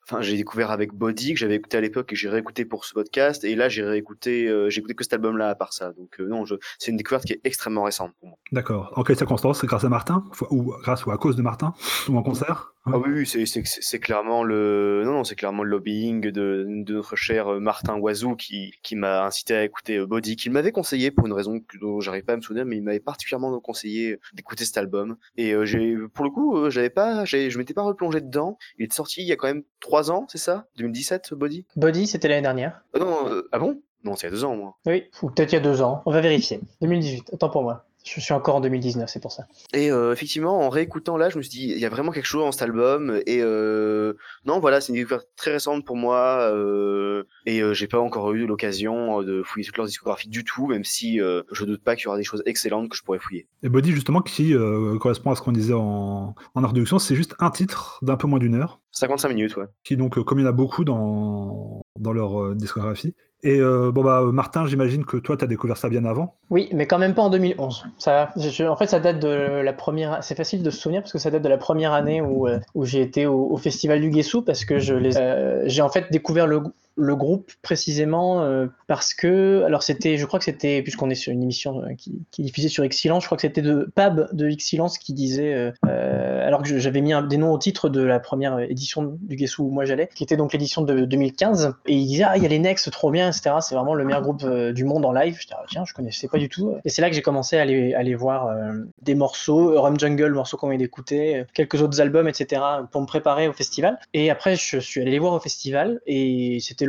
enfin 0.04 0.22
j'ai 0.22 0.36
découvert 0.36 0.70
avec 0.70 0.92
Body 0.92 1.34
que 1.34 1.40
j'avais 1.40 1.56
écouté 1.56 1.76
à 1.76 1.80
l'époque 1.80 2.12
et 2.12 2.16
j'ai 2.16 2.28
réécouté 2.28 2.64
pour 2.64 2.84
ce 2.84 2.94
podcast. 2.94 3.44
Et 3.44 3.54
là 3.54 3.68
j'ai 3.68 3.82
réécouté, 3.82 4.48
j'ai 4.68 4.78
écouté 4.78 4.94
que 4.94 5.04
cet 5.04 5.14
album-là 5.14 5.48
à 5.48 5.54
part 5.54 5.72
ça. 5.72 5.92
Donc 5.92 6.18
non, 6.18 6.44
c'est 6.78 6.90
une 6.90 6.96
découverte 6.96 7.24
qui 7.24 7.32
est 7.32 7.40
extrêmement 7.44 7.84
récente 7.84 8.12
pour 8.20 8.28
moi. 8.28 8.38
D'accord. 8.52 8.92
En 8.96 9.02
quelle 9.02 9.16
circonstance 9.16 9.60
C'est 9.60 9.66
grâce 9.66 9.84
à 9.84 9.88
Martin? 9.88 10.24
Ou 10.50 10.74
grâce 10.82 11.06
ou 11.06 11.10
à 11.10 11.18
cause 11.18 11.36
de 11.36 11.42
Martin? 11.42 11.74
Ou 12.08 12.16
en 12.16 12.22
concert? 12.22 12.74
Ah 12.86 12.98
oui, 12.98 13.26
c'est, 13.26 13.46
c'est, 13.46 13.98
clairement 13.98 14.44
le 14.44 15.04
non 15.06 15.12
non 15.12 15.24
c'est 15.24 15.36
clairement 15.36 15.62
le 15.62 15.70
lobbying 15.70 16.20
de, 16.20 16.66
de 16.68 16.92
notre 16.92 17.16
cher 17.16 17.48
euh, 17.48 17.58
Martin 17.58 17.96
Oiseau 17.96 18.36
qui, 18.36 18.72
qui 18.82 18.94
m'a 18.94 19.24
incité 19.24 19.54
à 19.54 19.64
écouter 19.64 19.96
euh, 19.96 20.06
Body, 20.06 20.36
qu'il 20.36 20.52
m'avait 20.52 20.70
conseillé 20.70 21.10
pour 21.10 21.26
une 21.26 21.32
raison 21.32 21.60
dont 21.80 22.00
j'arrive 22.00 22.24
pas 22.24 22.34
à 22.34 22.36
me 22.36 22.42
souvenir, 22.42 22.66
mais 22.66 22.76
il 22.76 22.82
m'avait 22.82 23.00
particulièrement 23.00 23.58
conseillé 23.58 24.20
d'écouter 24.34 24.66
cet 24.66 24.76
album. 24.76 25.16
Et 25.38 25.54
euh, 25.54 25.64
j'ai 25.64 25.96
pour 26.12 26.26
le 26.26 26.30
coup 26.30 26.68
j'avais 26.68 26.90
pas 26.90 27.24
je 27.24 27.56
m'étais 27.56 27.72
pas 27.72 27.84
replongé 27.84 28.20
dedans. 28.20 28.58
Il 28.78 28.84
est 28.84 28.92
sorti 28.92 29.22
il 29.22 29.28
y 29.28 29.32
a 29.32 29.36
quand 29.36 29.48
même 29.48 29.62
trois 29.80 29.93
ans, 30.02 30.26
c'est 30.28 30.38
ça? 30.38 30.66
2017 30.76 31.34
Body 31.34 31.66
Body 31.76 32.06
c'était 32.06 32.28
l'année 32.28 32.42
dernière. 32.42 32.82
Ah 32.94 32.98
non 32.98 33.42
ah 33.52 33.58
bon? 33.58 33.80
Non 34.04 34.16
c'est 34.16 34.26
il 34.26 34.30
y 34.30 34.32
a 34.32 34.36
deux 34.36 34.44
ans 34.44 34.56
moi. 34.56 34.76
Oui 34.86 35.04
ou 35.22 35.30
peut-être 35.30 35.52
il 35.52 35.56
y 35.56 35.58
a 35.58 35.62
deux 35.62 35.82
ans. 35.82 36.02
On 36.06 36.12
va 36.12 36.20
vérifier. 36.20 36.60
2018. 36.82 37.30
Autant 37.32 37.48
pour 37.50 37.62
moi. 37.62 37.86
Je 38.04 38.20
suis 38.20 38.34
encore 38.34 38.56
en 38.56 38.60
2019, 38.60 39.08
c'est 39.08 39.20
pour 39.20 39.32
ça. 39.32 39.44
Et 39.72 39.90
euh, 39.90 40.12
effectivement, 40.12 40.60
en 40.60 40.68
réécoutant 40.68 41.16
là, 41.16 41.30
je 41.30 41.38
me 41.38 41.42
suis 41.42 41.50
dit, 41.50 41.72
il 41.72 41.78
y 41.78 41.86
a 41.86 41.88
vraiment 41.88 42.12
quelque 42.12 42.26
chose 42.26 42.42
dans 42.42 42.52
cet 42.52 42.60
album. 42.60 43.20
Et 43.26 43.38
euh, 43.40 44.12
non, 44.44 44.60
voilà, 44.60 44.82
c'est 44.82 44.92
une 44.92 44.98
découverte 44.98 45.26
très 45.36 45.52
récente 45.52 45.86
pour 45.86 45.96
moi. 45.96 46.50
Euh, 46.52 47.24
et 47.46 47.62
euh, 47.62 47.72
j'ai 47.72 47.86
pas 47.86 47.98
encore 47.98 48.32
eu 48.32 48.46
l'occasion 48.46 49.22
de 49.22 49.42
fouiller 49.42 49.64
toute 49.64 49.78
leur 49.78 49.86
discographie 49.86 50.28
du 50.28 50.44
tout, 50.44 50.66
même 50.66 50.84
si 50.84 51.18
euh, 51.18 51.42
je 51.50 51.64
doute 51.64 51.82
pas 51.82 51.96
qu'il 51.96 52.04
y 52.04 52.08
aura 52.08 52.18
des 52.18 52.24
choses 52.24 52.42
excellentes 52.44 52.90
que 52.90 52.96
je 52.96 53.02
pourrais 53.02 53.18
fouiller. 53.18 53.48
Et 53.62 53.70
Body, 53.70 53.92
justement, 53.92 54.20
qui 54.20 54.54
correspond 55.00 55.30
à 55.30 55.34
ce 55.34 55.40
qu'on 55.40 55.52
disait 55.52 55.72
en, 55.72 56.34
en 56.54 56.62
introduction, 56.62 56.98
c'est 56.98 57.16
juste 57.16 57.34
un 57.38 57.50
titre 57.50 57.98
d'un 58.02 58.16
peu 58.16 58.26
moins 58.26 58.38
d'une 58.38 58.54
heure. 58.54 58.80
55 58.92 59.28
minutes, 59.30 59.56
ouais. 59.56 59.64
Qui 59.82 59.96
donc, 59.96 60.22
comme 60.22 60.38
il 60.38 60.42
y 60.42 60.44
en 60.44 60.50
a 60.50 60.52
beaucoup 60.52 60.84
dans, 60.84 61.80
dans 61.98 62.12
leur 62.12 62.54
discographie, 62.54 63.14
et 63.44 63.60
euh, 63.60 63.92
bon 63.92 64.02
bah 64.02 64.22
Martin, 64.32 64.66
j'imagine 64.66 65.04
que 65.04 65.18
toi 65.18 65.36
tu 65.36 65.44
as 65.44 65.46
découvert 65.46 65.76
ça 65.76 65.90
bien 65.90 66.06
avant. 66.06 66.34
Oui, 66.48 66.70
mais 66.72 66.86
quand 66.86 66.98
même 66.98 67.12
pas 67.12 67.20
en 67.20 67.28
2011. 67.28 67.84
Ça, 67.98 68.32
en 68.36 68.76
fait, 68.76 68.86
ça 68.86 69.00
date 69.00 69.20
de 69.20 69.60
la 69.60 69.72
première. 69.74 70.24
C'est 70.24 70.34
facile 70.34 70.62
de 70.62 70.70
se 70.70 70.78
souvenir 70.80 71.02
parce 71.02 71.12
que 71.12 71.18
ça 71.18 71.30
date 71.30 71.42
de 71.42 71.48
la 71.48 71.58
première 71.58 71.92
année 71.92 72.22
où, 72.22 72.48
euh, 72.48 72.58
où 72.74 72.86
j'ai 72.86 73.02
été 73.02 73.26
au, 73.26 73.54
festival 73.58 74.00
du 74.00 74.08
Guessou 74.08 74.40
parce 74.40 74.64
que 74.64 74.78
je 74.78 74.94
euh, 74.94 75.62
j'ai 75.66 75.82
en 75.82 75.90
fait 75.90 76.10
découvert 76.10 76.46
le, 76.46 76.62
le 76.96 77.16
groupe 77.16 77.52
précisément 77.62 78.46
parce 78.86 79.14
que 79.14 79.62
alors 79.64 79.82
c'était 79.82 80.16
je 80.16 80.26
crois 80.26 80.38
que 80.38 80.44
c'était 80.44 80.82
puisqu'on 80.82 81.08
est 81.10 81.14
sur 81.14 81.32
une 81.32 81.42
émission 81.42 81.82
qui, 81.96 82.22
qui 82.30 82.42
diffusait 82.42 82.68
sur 82.68 82.84
Excellence 82.84 83.22
je 83.22 83.28
crois 83.28 83.36
que 83.36 83.42
c'était 83.42 83.62
de 83.62 83.90
Pab 83.94 84.28
de 84.32 84.48
Excellence 84.48 84.98
qui 84.98 85.12
disait 85.12 85.72
alors 85.82 86.62
que 86.62 86.78
j'avais 86.78 87.00
mis 87.00 87.12
des 87.28 87.36
noms 87.36 87.52
au 87.52 87.58
titre 87.58 87.88
de 87.88 88.02
la 88.02 88.20
première 88.20 88.58
édition 88.58 89.16
du 89.20 89.36
Guessou 89.36 89.64
où 89.64 89.70
moi 89.70 89.84
j'allais 89.84 90.08
qui 90.14 90.24
était 90.24 90.36
donc 90.36 90.52
l'édition 90.52 90.82
de 90.82 91.04
2015 91.04 91.74
et 91.86 91.94
il 91.94 92.06
disait 92.06 92.24
ah 92.24 92.36
il 92.36 92.42
y 92.42 92.46
a 92.46 92.48
les 92.48 92.58
Next 92.58 92.90
trop 92.90 93.10
bien 93.10 93.32
C'est 93.60 93.74
vraiment 93.74 93.94
le 93.94 94.04
meilleur 94.04 94.22
groupe 94.22 94.44
du 94.44 94.84
monde 94.84 95.04
en 95.04 95.12
live. 95.12 95.36
Je 95.40 95.46
dis, 95.46 95.52
ah, 95.56 95.64
tiens, 95.68 95.84
je 95.84 95.94
connaissais 95.94 96.28
pas 96.28 96.38
du 96.38 96.48
tout. 96.48 96.74
Et 96.84 96.88
c'est 96.88 97.02
là 97.02 97.08
que 97.08 97.16
j'ai 97.16 97.22
commencé 97.22 97.58
à 97.58 97.62
aller, 97.62 98.14
voir 98.14 98.54
des 99.02 99.14
morceaux, 99.14 99.80
Rum 99.80 99.98
Jungle, 99.98 100.26
le 100.26 100.34
morceau 100.34 100.56
qu'on 100.56 100.68
vient 100.68 100.78
d'écouter, 100.78 101.44
quelques 101.52 101.80
autres 101.82 102.00
albums, 102.00 102.28
etc. 102.28 102.62
pour 102.90 103.00
me 103.00 103.06
préparer 103.06 103.48
au 103.48 103.52
festival. 103.52 103.98
Et 104.12 104.30
après, 104.30 104.56
je 104.56 104.78
suis 104.78 105.00
allé 105.00 105.10
les 105.10 105.18
voir 105.18 105.32
au 105.32 105.40
festival 105.40 106.00
et 106.06 106.58
c'était 106.60 106.86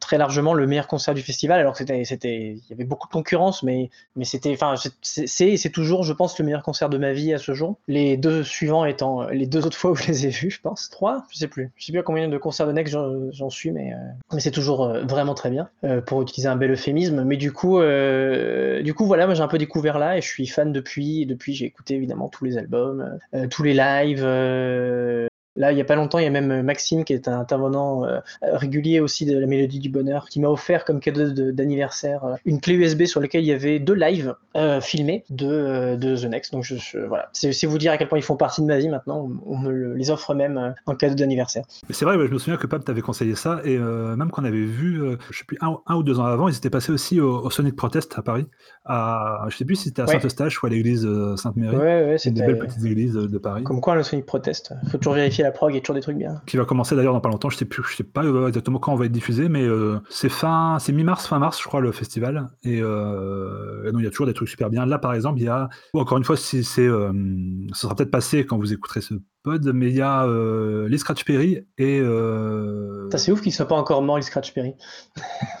très 0.00 0.18
largement 0.18 0.54
le 0.54 0.66
meilleur 0.66 0.86
concert 0.86 1.14
du 1.14 1.22
festival. 1.22 1.60
Alors 1.60 1.74
que 1.74 1.84
c'était, 2.04 2.54
il 2.54 2.70
y 2.70 2.72
avait 2.72 2.84
beaucoup 2.84 3.08
de 3.08 3.12
concurrence, 3.12 3.62
mais, 3.62 3.90
c'était, 4.22 4.52
enfin, 4.52 4.74
c'est, 5.02 5.70
toujours, 5.70 6.02
je 6.02 6.12
pense, 6.12 6.38
le 6.38 6.44
meilleur 6.44 6.62
concert 6.62 6.88
de 6.88 6.98
ma 6.98 7.12
vie 7.12 7.32
à 7.32 7.38
ce 7.38 7.52
jour. 7.52 7.76
Les 7.88 8.16
deux 8.16 8.42
suivants 8.42 8.84
étant 8.84 9.28
les 9.28 9.46
deux 9.46 9.66
autres 9.66 9.76
fois 9.76 9.90
où 9.90 9.94
je 9.94 10.06
les 10.06 10.26
ai 10.26 10.30
vus, 10.30 10.50
je 10.50 10.60
pense. 10.60 10.90
Trois, 10.90 11.24
je 11.30 11.38
sais 11.38 11.48
plus. 11.48 11.70
Je 11.76 11.86
sais 11.86 11.92
plus 11.92 12.00
à 12.00 12.02
combien 12.02 12.28
de 12.28 12.38
concerts 12.38 12.66
de 12.66 12.72
Next 12.72 12.96
j'en 13.32 13.50
suis, 13.50 13.70
mais, 13.70 13.92
euh, 13.92 14.38
c'est 14.38 14.50
toujours 14.50 14.84
euh, 14.84 15.02
vraiment 15.04 15.34
très 15.34 15.50
bien, 15.50 15.68
euh, 15.81 15.81
pour 16.06 16.22
utiliser 16.22 16.48
un 16.48 16.56
bel 16.56 16.70
euphémisme. 16.70 17.24
Mais 17.24 17.36
du 17.36 17.52
coup, 17.52 17.80
du 17.80 18.94
coup 18.94 19.06
voilà, 19.06 19.26
moi 19.26 19.34
j'ai 19.34 19.42
un 19.42 19.48
peu 19.48 19.58
découvert 19.58 19.98
là 19.98 20.16
et 20.16 20.20
je 20.20 20.28
suis 20.28 20.46
fan 20.46 20.72
depuis. 20.72 21.26
Depuis, 21.26 21.54
j'ai 21.54 21.66
écouté 21.66 21.94
évidemment 21.94 22.28
tous 22.28 22.44
les 22.44 22.58
albums, 22.58 23.18
tous 23.50 23.62
les 23.62 23.74
lives. 23.74 24.24
Là, 25.54 25.70
il 25.70 25.74
n'y 25.74 25.82
a 25.82 25.84
pas 25.84 25.96
longtemps, 25.96 26.18
il 26.18 26.24
y 26.24 26.26
a 26.26 26.30
même 26.30 26.50
euh, 26.50 26.62
Maxime, 26.62 27.04
qui 27.04 27.12
est 27.12 27.28
un 27.28 27.38
intervenant 27.38 28.06
euh, 28.06 28.20
régulier 28.42 29.00
aussi 29.00 29.26
de 29.26 29.38
la 29.38 29.46
Mélodie 29.46 29.80
du 29.80 29.90
Bonheur, 29.90 30.28
qui 30.30 30.40
m'a 30.40 30.48
offert 30.48 30.86
comme 30.86 30.98
cadeau 30.98 31.30
d'anniversaire 31.52 32.24
euh, 32.24 32.34
une 32.46 32.58
clé 32.58 32.74
USB 32.74 33.04
sur 33.04 33.20
laquelle 33.20 33.42
il 33.42 33.48
y 33.48 33.52
avait 33.52 33.78
deux 33.78 33.94
lives 33.94 34.34
filmés 34.80 35.24
de, 35.28 35.96
de, 35.96 36.16
The 36.16 36.24
Next. 36.24 36.52
Donc 36.52 36.64
je, 36.64 36.98
voilà, 37.06 37.28
c'est 37.32 37.66
vous 37.66 37.78
dire 37.78 37.92
à 37.92 37.98
quel 37.98 38.08
point 38.08 38.18
ils 38.18 38.24
font 38.24 38.36
partie 38.36 38.62
de 38.62 38.66
ma 38.66 38.78
vie 38.78 38.88
maintenant. 38.88 39.30
On, 39.46 39.58
me 39.58 39.94
les 39.94 40.10
offre 40.10 40.34
même 40.34 40.74
en 40.86 40.94
cadeau 40.94 41.14
d'anniversaire. 41.14 41.64
C'est 41.90 42.04
vrai, 42.04 42.14
je 42.14 42.32
me 42.32 42.38
souviens 42.38 42.56
que 42.56 42.66
Pab 42.66 42.82
t'avait 42.82 43.00
conseillé 43.00 43.34
ça, 43.34 43.60
et 43.64 43.78
même 43.78 44.30
qu'on 44.30 44.44
avait 44.44 44.64
vu, 44.64 45.00
je 45.30 45.38
sais 45.38 45.44
plus, 45.44 45.58
un, 45.60 45.94
ou 45.94 46.02
deux 46.02 46.18
ans 46.18 46.24
avant, 46.24 46.48
ils 46.48 46.56
étaient 46.56 46.70
passés 46.70 46.92
aussi 46.92 47.20
au, 47.20 47.48
Sonic 47.50 47.76
Protest 47.76 48.18
à 48.18 48.22
Paris. 48.22 48.46
À, 48.84 49.46
je 49.48 49.56
sais 49.56 49.64
plus 49.64 49.76
si 49.76 49.84
c'était 49.84 50.02
à 50.02 50.06
Saint-Eustache 50.06 50.62
ou 50.62 50.66
à 50.66 50.70
l'église 50.70 51.08
Sainte-Marie. 51.36 51.76
Ouais, 51.76 52.04
ouais, 52.06 52.18
c'était 52.18 52.30
une 52.30 52.34
des 52.34 52.52
belles 52.52 52.66
petites 52.66 52.84
églises 52.84 53.14
de 53.14 53.38
Paris. 53.38 53.64
Comme 53.64 53.80
quoi 53.80 53.94
le 53.94 54.02
Sonic 54.02 54.26
Protest, 54.26 54.74
faut 54.90 54.98
toujours 54.98 55.14
vérifier 55.14 55.41
la 55.42 55.52
prog, 55.52 55.72
il 55.72 55.74
y 55.74 55.78
a 55.78 55.80
toujours 55.80 55.94
des 55.94 56.00
trucs 56.00 56.16
bien. 56.16 56.40
Qui 56.46 56.56
va 56.56 56.64
commencer 56.64 56.96
d'ailleurs 56.96 57.12
dans 57.12 57.20
pas 57.20 57.28
longtemps, 57.28 57.50
je 57.50 57.56
sais 57.56 57.64
plus, 57.64 57.82
je 57.82 57.96
sais 57.96 58.04
pas 58.04 58.24
euh, 58.24 58.48
exactement 58.48 58.78
quand 58.78 58.92
on 58.92 58.96
va 58.96 59.06
être 59.06 59.12
diffusé, 59.12 59.48
mais 59.48 59.62
euh, 59.62 59.98
c'est 60.08 60.28
fin, 60.28 60.78
c'est 60.80 60.92
mi-mars, 60.92 61.26
fin 61.26 61.38
mars, 61.38 61.58
je 61.60 61.66
crois, 61.66 61.80
le 61.80 61.92
festival. 61.92 62.48
Et, 62.62 62.80
euh, 62.82 63.90
il 63.94 64.02
y 64.02 64.06
a 64.06 64.10
toujours 64.10 64.26
des 64.26 64.34
trucs 64.34 64.48
super 64.48 64.70
bien. 64.70 64.86
Là, 64.86 64.98
par 64.98 65.14
exemple, 65.14 65.40
il 65.40 65.44
y 65.44 65.48
a, 65.48 65.68
encore 65.94 66.18
une 66.18 66.24
fois, 66.24 66.36
si 66.36 66.64
c'est, 66.64 66.86
euh, 66.86 67.12
ça 67.72 67.82
sera 67.82 67.94
peut-être 67.94 68.10
passé 68.10 68.44
quand 68.46 68.58
vous 68.58 68.72
écouterez 68.72 69.00
ce 69.00 69.14
pod, 69.42 69.64
mais 69.74 69.88
il 69.88 69.96
y 69.96 70.02
a 70.02 70.26
les 70.88 70.98
Scratch 70.98 71.24
Perry 71.24 71.66
et. 71.78 72.02
C'est 73.16 73.32
ouf 73.32 73.40
qu'il 73.40 73.52
soit 73.52 73.66
pas 73.66 73.76
encore 73.76 74.02
mort, 74.02 74.16
les 74.16 74.22
Scratch 74.22 74.54
Perry. 74.54 74.74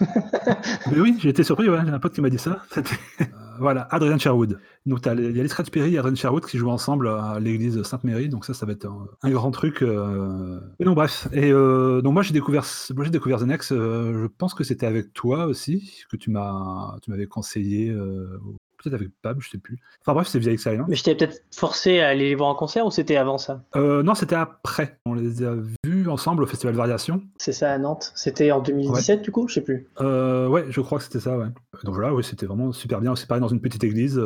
mais 0.90 1.00
oui, 1.00 1.16
j'ai 1.18 1.28
été 1.28 1.42
surpris, 1.42 1.68
ouais, 1.68 1.80
j'ai 1.84 1.92
un 1.92 1.98
pote 1.98 2.14
qui 2.14 2.20
m'a 2.20 2.30
dit 2.30 2.38
ça. 2.38 2.62
voilà, 3.62 3.88
Adrian 3.90 4.18
Sherwood. 4.18 4.58
Donc 4.84 5.00
il 5.06 5.36
y 5.36 5.40
a 5.40 5.48
Scratch 5.48 5.70
Perry 5.70 5.94
et 5.94 5.98
Adrian 5.98 6.14
Sherwood 6.14 6.44
qui 6.44 6.58
jouent 6.58 6.70
ensemble 6.70 7.08
à 7.08 7.38
l'église 7.40 7.82
Sainte-Marie, 7.82 8.28
donc 8.28 8.44
ça, 8.44 8.52
ça 8.52 8.66
va 8.66 8.72
être 8.72 8.86
un, 9.22 9.30
grand 9.30 9.50
truc. 9.50 9.82
Euh... 9.82 10.60
Et 10.80 10.84
non, 10.84 10.92
bref. 10.92 11.28
Et 11.32 11.52
euh, 11.52 12.02
donc 12.02 12.12
moi, 12.12 12.22
j'ai 12.22 12.32
découvert, 12.32 12.64
moi, 12.94 13.08
découvert 13.08 13.38
euh, 13.72 14.22
je 14.22 14.26
pense 14.26 14.54
que 14.54 14.64
c'était 14.64 14.86
avec 14.86 15.12
toi 15.12 15.46
aussi, 15.46 16.04
que 16.10 16.16
tu 16.16 16.30
m'as, 16.30 16.98
tu 17.02 17.10
m'avais 17.10 17.26
conseillé, 17.26 17.90
euh, 17.90 18.38
peut-être 18.82 18.94
avec 18.94 19.10
Pab, 19.22 19.40
je 19.40 19.48
sais 19.48 19.58
plus. 19.58 19.78
Enfin 20.00 20.14
bref, 20.14 20.28
c'est 20.28 20.38
via 20.38 20.52
Experience. 20.52 20.86
Mais 20.88 20.96
je 20.96 21.04
t'avais 21.04 21.16
peut-être 21.16 21.44
forcé 21.54 22.00
à 22.00 22.08
aller 22.08 22.30
les 22.30 22.34
voir 22.34 22.48
en 22.48 22.54
concert 22.54 22.86
ou 22.86 22.90
c'était 22.90 23.16
avant 23.16 23.38
ça? 23.38 23.62
Non, 23.74 24.14
c'était 24.14 24.36
après. 24.36 24.98
On 25.06 25.14
les 25.14 25.42
a 25.42 25.54
vus 25.84 26.08
ensemble 26.08 26.42
au 26.42 26.46
Festival 26.46 26.74
Variation. 26.74 27.22
C'est 27.38 27.52
ça 27.52 27.72
à 27.72 27.78
Nantes. 27.78 28.12
C'était 28.14 28.50
en 28.52 28.60
2017 28.60 29.22
du 29.22 29.30
coup, 29.30 29.48
je 29.48 29.54
sais 29.54 29.60
plus. 29.60 29.88
ouais, 30.00 30.66
je 30.68 30.80
crois 30.80 30.98
que 30.98 31.04
c'était 31.04 31.20
ça, 31.20 31.36
ouais. 31.36 31.48
Donc 31.84 31.94
voilà, 31.94 32.14
oui, 32.14 32.22
c'était 32.24 32.46
vraiment 32.46 32.72
super 32.72 33.00
bien. 33.00 33.14
C'est 33.16 33.26
pareil 33.26 33.40
dans 33.40 33.48
une 33.48 33.60
petite 33.60 33.84
église 33.84 34.20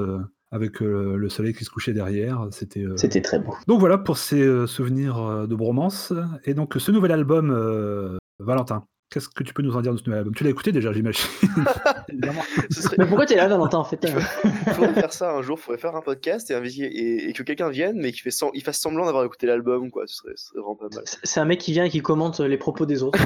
avec 0.52 0.82
euh, 0.82 1.16
le 1.16 1.28
soleil 1.28 1.54
qui 1.54 1.64
se 1.64 1.70
couchait 1.70 1.92
derrière. 1.92 2.46
C'était 2.50 2.84
euh, 2.84 2.96
C'était 2.96 3.22
très 3.22 3.38
beau. 3.38 3.54
Donc 3.66 3.80
voilà 3.80 3.98
pour 3.98 4.16
ces 4.16 4.42
euh, 4.42 4.66
souvenirs 4.66 5.46
de 5.46 5.54
bromance. 5.54 6.12
Et 6.44 6.54
donc 6.54 6.74
ce 6.78 6.90
nouvel 6.90 7.12
album, 7.12 8.18
Valentin. 8.38 8.84
Qu'est-ce 9.10 9.28
que 9.28 9.44
tu 9.44 9.54
peux 9.54 9.62
nous 9.62 9.76
en 9.76 9.82
dire 9.82 9.92
de 9.92 9.98
ce 9.98 10.04
nouvel 10.04 10.18
album? 10.18 10.34
Tu 10.34 10.42
l'as 10.42 10.50
écouté 10.50 10.72
déjà, 10.72 10.92
j'imagine. 10.92 11.24
Mais 12.98 13.06
pourquoi 13.06 13.24
tu 13.24 13.34
es 13.34 13.36
là, 13.36 13.46
Valentin, 13.48 13.78
en 13.78 13.84
fait? 13.84 14.04
Il 14.04 14.72
faudrait 14.72 14.94
faire 15.00 15.12
ça 15.12 15.32
un 15.32 15.42
jour, 15.42 15.58
il 15.60 15.62
faudrait 15.62 15.80
faire 15.80 15.94
un 15.94 16.02
podcast 16.02 16.50
et, 16.50 17.28
et, 17.28 17.32
que 17.32 17.44
quelqu'un 17.44 17.70
vienne, 17.70 17.96
mais 17.96 18.10
qu'il 18.10 18.22
fait 18.22 18.36
il 18.52 18.62
fasse 18.62 18.80
semblant 18.80 19.06
d'avoir 19.06 19.24
écouté 19.24 19.46
l'album, 19.46 19.90
quoi. 19.92 20.04
Ce 20.06 20.16
serait, 20.16 20.32
ce 20.34 20.46
serait, 20.46 20.58
vraiment 20.58 20.74
pas 20.74 20.88
mal. 20.92 21.04
C'est 21.22 21.38
un 21.38 21.44
mec 21.44 21.60
qui 21.60 21.72
vient 21.72 21.84
et 21.84 21.90
qui 21.90 22.00
commente 22.00 22.40
les 22.40 22.58
propos 22.58 22.84
des 22.84 23.04
autres. 23.04 23.20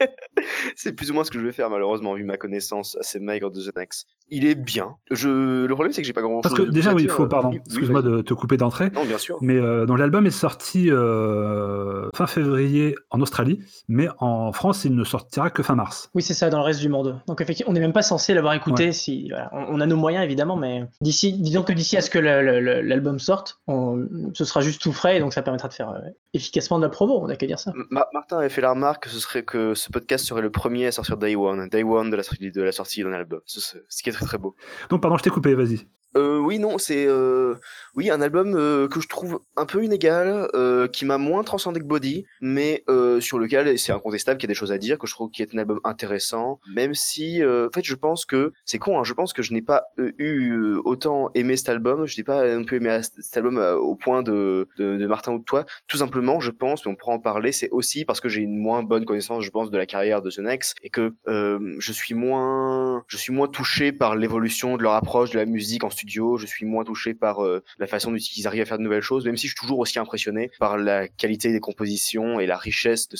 c'est 0.76 0.92
plus 0.92 1.10
ou 1.10 1.14
moins 1.14 1.24
ce 1.24 1.30
que 1.30 1.38
je 1.38 1.44
vais 1.44 1.52
faire, 1.52 1.70
malheureusement, 1.70 2.14
vu 2.14 2.24
ma 2.24 2.36
connaissance 2.36 2.96
assez 2.98 3.20
maigre 3.20 3.50
de 3.50 3.60
The 3.60 3.76
Next. 3.76 4.06
Il 4.28 4.46
est 4.46 4.54
bien. 4.54 4.96
Je... 5.10 5.64
Le 5.64 5.74
problème, 5.74 5.92
c'est 5.92 6.02
que 6.02 6.06
j'ai 6.06 6.12
pas 6.12 6.22
grand 6.22 6.36
chose 6.36 6.42
Parce 6.42 6.54
que 6.54 6.62
déjà, 6.62 6.94
oui, 6.94 7.04
il 7.04 7.10
faut, 7.10 7.26
pardon, 7.26 7.52
excuse-moi 7.52 8.02
de 8.02 8.22
te 8.22 8.34
couper 8.34 8.56
d'entrée. 8.56 8.90
Non, 8.94 9.04
bien 9.04 9.18
sûr. 9.18 9.38
Mais 9.40 9.56
euh, 9.56 9.86
l'album 9.96 10.26
est 10.26 10.30
sorti 10.30 10.90
euh, 10.90 12.08
fin 12.14 12.26
février 12.26 12.94
en 13.10 13.20
Australie, 13.20 13.60
mais 13.88 14.08
en 14.18 14.52
France, 14.52 14.84
il 14.84 14.94
ne 14.94 15.04
sortira 15.04 15.50
que 15.50 15.62
fin 15.62 15.74
mars. 15.74 16.10
Oui, 16.14 16.22
c'est 16.22 16.34
ça, 16.34 16.50
dans 16.50 16.58
le 16.58 16.64
reste 16.64 16.80
du 16.80 16.88
monde. 16.88 17.20
Donc, 17.26 17.40
effectivement, 17.40 17.70
on 17.70 17.74
n'est 17.74 17.80
même 17.80 17.92
pas 17.92 18.02
censé 18.02 18.34
l'avoir 18.34 18.54
écouté. 18.54 18.92
Si, 18.92 19.30
on, 19.52 19.80
a 19.80 19.86
nos 19.86 19.96
moyens, 19.96 20.24
évidemment, 20.24 20.56
mais 20.56 20.84
d'ici, 21.00 21.32
disons 21.32 21.62
que 21.62 21.72
d'ici 21.72 21.96
à 21.96 22.00
ce 22.00 22.10
que 22.10 22.18
l'album 22.18 23.18
sorte, 23.18 23.60
ce 23.68 24.44
sera 24.44 24.60
juste 24.60 24.80
tout 24.80 24.92
frais, 24.92 25.16
et 25.16 25.20
donc 25.20 25.32
ça 25.32 25.42
permettra 25.42 25.68
de 25.68 25.74
faire 25.74 25.90
euh, 25.90 26.00
efficacement 26.34 26.78
de 26.78 26.84
la 26.84 26.90
promo, 26.90 27.18
on 27.22 27.28
n'a 27.28 27.36
qu'à 27.36 27.46
dire 27.46 27.58
ça. 27.58 27.72
Martin 27.90 28.38
avait 28.38 28.48
fait 28.48 28.60
la 28.60 28.70
remarque 28.70 29.04
que 29.04 29.10
ce 29.10 29.20
serait 29.20 29.44
que 29.44 29.74
ce 29.74 29.90
podcast 29.90 30.26
serait 30.26 30.42
le 30.42 30.50
premier 30.50 30.86
à 30.86 30.92
sortir 30.92 31.16
Day 31.16 31.36
One, 31.36 31.68
Day 31.68 31.84
One 31.84 32.10
de 32.10 32.16
la, 32.16 32.22
de 32.22 32.62
la 32.62 32.72
sortie 32.72 33.02
d'un 33.02 33.12
album, 33.12 33.40
ce, 33.46 33.60
ce, 33.60 34.02
qui 34.02 34.10
est 34.10 34.12
très 34.12 34.26
très 34.26 34.38
beau. 34.38 34.56
Donc 34.90 35.00
pardon, 35.00 35.16
je 35.16 35.22
t'ai 35.22 35.30
coupé, 35.30 35.54
vas-y. 35.54 35.86
Euh, 36.16 36.38
oui, 36.38 36.58
non, 36.58 36.78
c'est 36.78 37.06
euh, 37.06 37.56
oui 37.96 38.10
un 38.10 38.20
album 38.20 38.54
euh, 38.56 38.88
que 38.88 39.00
je 39.00 39.08
trouve 39.08 39.40
un 39.56 39.66
peu 39.66 39.84
inégal, 39.84 40.48
euh, 40.54 40.86
qui 40.86 41.04
m'a 41.04 41.18
moins 41.18 41.42
transcendé 41.42 41.80
que 41.80 41.84
Body, 41.84 42.24
mais 42.40 42.84
euh, 42.88 43.20
sur 43.20 43.38
lequel 43.38 43.78
c'est 43.78 43.92
incontestable 43.92 44.38
qu'il 44.38 44.48
y 44.48 44.50
a 44.50 44.54
des 44.54 44.58
choses 44.58 44.72
à 44.72 44.78
dire, 44.78 44.98
que 44.98 45.06
je 45.06 45.12
trouve 45.12 45.30
qu'il 45.30 45.44
est 45.44 45.54
un 45.54 45.58
album 45.58 45.80
intéressant, 45.84 46.60
même 46.72 46.94
si 46.94 47.42
en 47.44 47.68
fait 47.74 47.84
je 47.84 47.94
pense 47.94 48.24
que 48.26 48.52
c'est 48.64 48.78
con, 48.78 48.98
hein, 48.98 49.04
je 49.04 49.12
pense 49.12 49.32
que 49.32 49.42
je 49.42 49.52
n'ai 49.52 49.62
pas 49.62 49.84
eu 49.98 50.76
autant 50.84 51.30
aimé 51.34 51.56
cet 51.56 51.68
album, 51.68 52.06
je 52.06 52.16
n'ai 52.16 52.24
pas 52.24 52.56
non 52.56 52.64
plus 52.64 52.76
aimé 52.76 53.00
cet 53.02 53.36
album 53.36 53.58
au 53.58 53.94
point 53.96 54.22
de, 54.22 54.68
de, 54.78 54.96
de, 54.96 55.06
Martin 55.06 55.32
ou 55.32 55.38
de 55.38 55.44
toi, 55.44 55.64
tout 55.88 55.96
simplement 55.96 56.40
je 56.40 56.50
pense, 56.50 56.84
mais 56.86 56.92
on 56.92 56.96
pourra 56.96 57.12
en 57.12 57.18
parler, 57.18 57.52
c'est 57.52 57.70
aussi 57.70 58.04
parce 58.04 58.20
que 58.20 58.28
j'ai 58.28 58.40
une 58.40 58.56
moins 58.56 58.82
bonne 58.82 59.04
connaissance, 59.04 59.44
je 59.44 59.50
pense, 59.50 59.70
de 59.70 59.78
la 59.78 59.86
carrière 59.86 60.22
de 60.22 60.30
The 60.30 60.38
Next 60.38 60.76
et 60.82 60.90
que 60.90 61.14
je 61.26 61.92
suis 61.92 62.14
moins 62.14 63.04
je 63.08 63.16
suis 63.16 63.32
moins 63.32 63.48
touché 63.48 63.92
par 63.92 64.16
l'évolution 64.16 64.76
de 64.76 64.82
leur 64.82 64.92
approche 64.92 65.30
de 65.30 65.38
la 65.38 65.46
musique 65.46 65.84
en 65.84 65.90
studio 65.90 66.03
je 66.06 66.46
suis 66.46 66.66
moins 66.66 66.84
touché 66.84 67.14
par 67.14 67.44
euh, 67.44 67.62
la 67.78 67.86
façon 67.86 68.10
dont 68.10 68.16
ils 68.16 68.46
arrivent 68.46 68.62
à 68.62 68.64
faire 68.64 68.78
de 68.78 68.82
nouvelles 68.82 69.02
choses, 69.02 69.24
même 69.24 69.36
si 69.36 69.46
je 69.46 69.52
suis 69.52 69.60
toujours 69.60 69.78
aussi 69.78 69.98
impressionné 69.98 70.50
par 70.58 70.76
la 70.78 71.08
qualité 71.08 71.52
des 71.52 71.60
compositions 71.60 72.40
et 72.40 72.46
la 72.46 72.56
richesse 72.56 73.08
de 73.08 73.16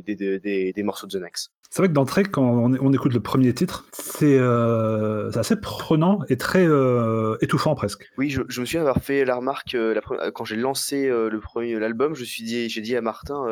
des, 0.00 0.72
des, 0.72 0.82
morceaux 0.82 1.06
de 1.06 1.18
The 1.18 1.22
Next. 1.22 1.50
C'est 1.70 1.82
vrai 1.82 1.88
que 1.88 1.92
d'entrée, 1.92 2.22
quand 2.22 2.44
on, 2.44 2.92
écoute 2.92 3.12
le 3.12 3.20
premier 3.20 3.52
titre, 3.52 3.86
c'est 3.92 4.38
euh, 4.38 5.30
assez 5.34 5.56
prenant 5.60 6.20
et 6.28 6.36
très 6.36 6.64
euh, 6.64 7.36
étouffant 7.40 7.74
presque. 7.74 8.08
Oui, 8.16 8.30
je, 8.30 8.40
me 8.40 8.64
souviens 8.64 8.82
avoir 8.82 9.02
fait 9.02 9.24
la 9.24 9.36
remarque 9.36 9.72
la, 9.72 10.30
quand 10.30 10.44
j'ai 10.44 10.56
lancé 10.56 11.08
le 11.08 11.40
premier 11.40 11.78
l'album, 11.78 12.14
je 12.14 12.24
suis 12.24 12.44
dit, 12.44 12.68
j'ai 12.68 12.80
dit 12.80 12.96
à 12.96 13.00
Martin, 13.00 13.46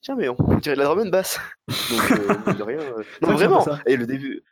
tiens 0.00 0.14
mais 0.16 0.28
on, 0.28 0.36
dirait 0.58 0.76
de 0.76 0.80
la 0.80 0.86
drum 0.86 1.00
and 1.00 1.10
bass. 1.10 1.40
Donc 1.68 2.00
rien. 2.66 2.78
non 3.22 3.32
vraiment. 3.32 3.64
Et 3.86 3.96
le 3.96 4.06
début 4.06 4.42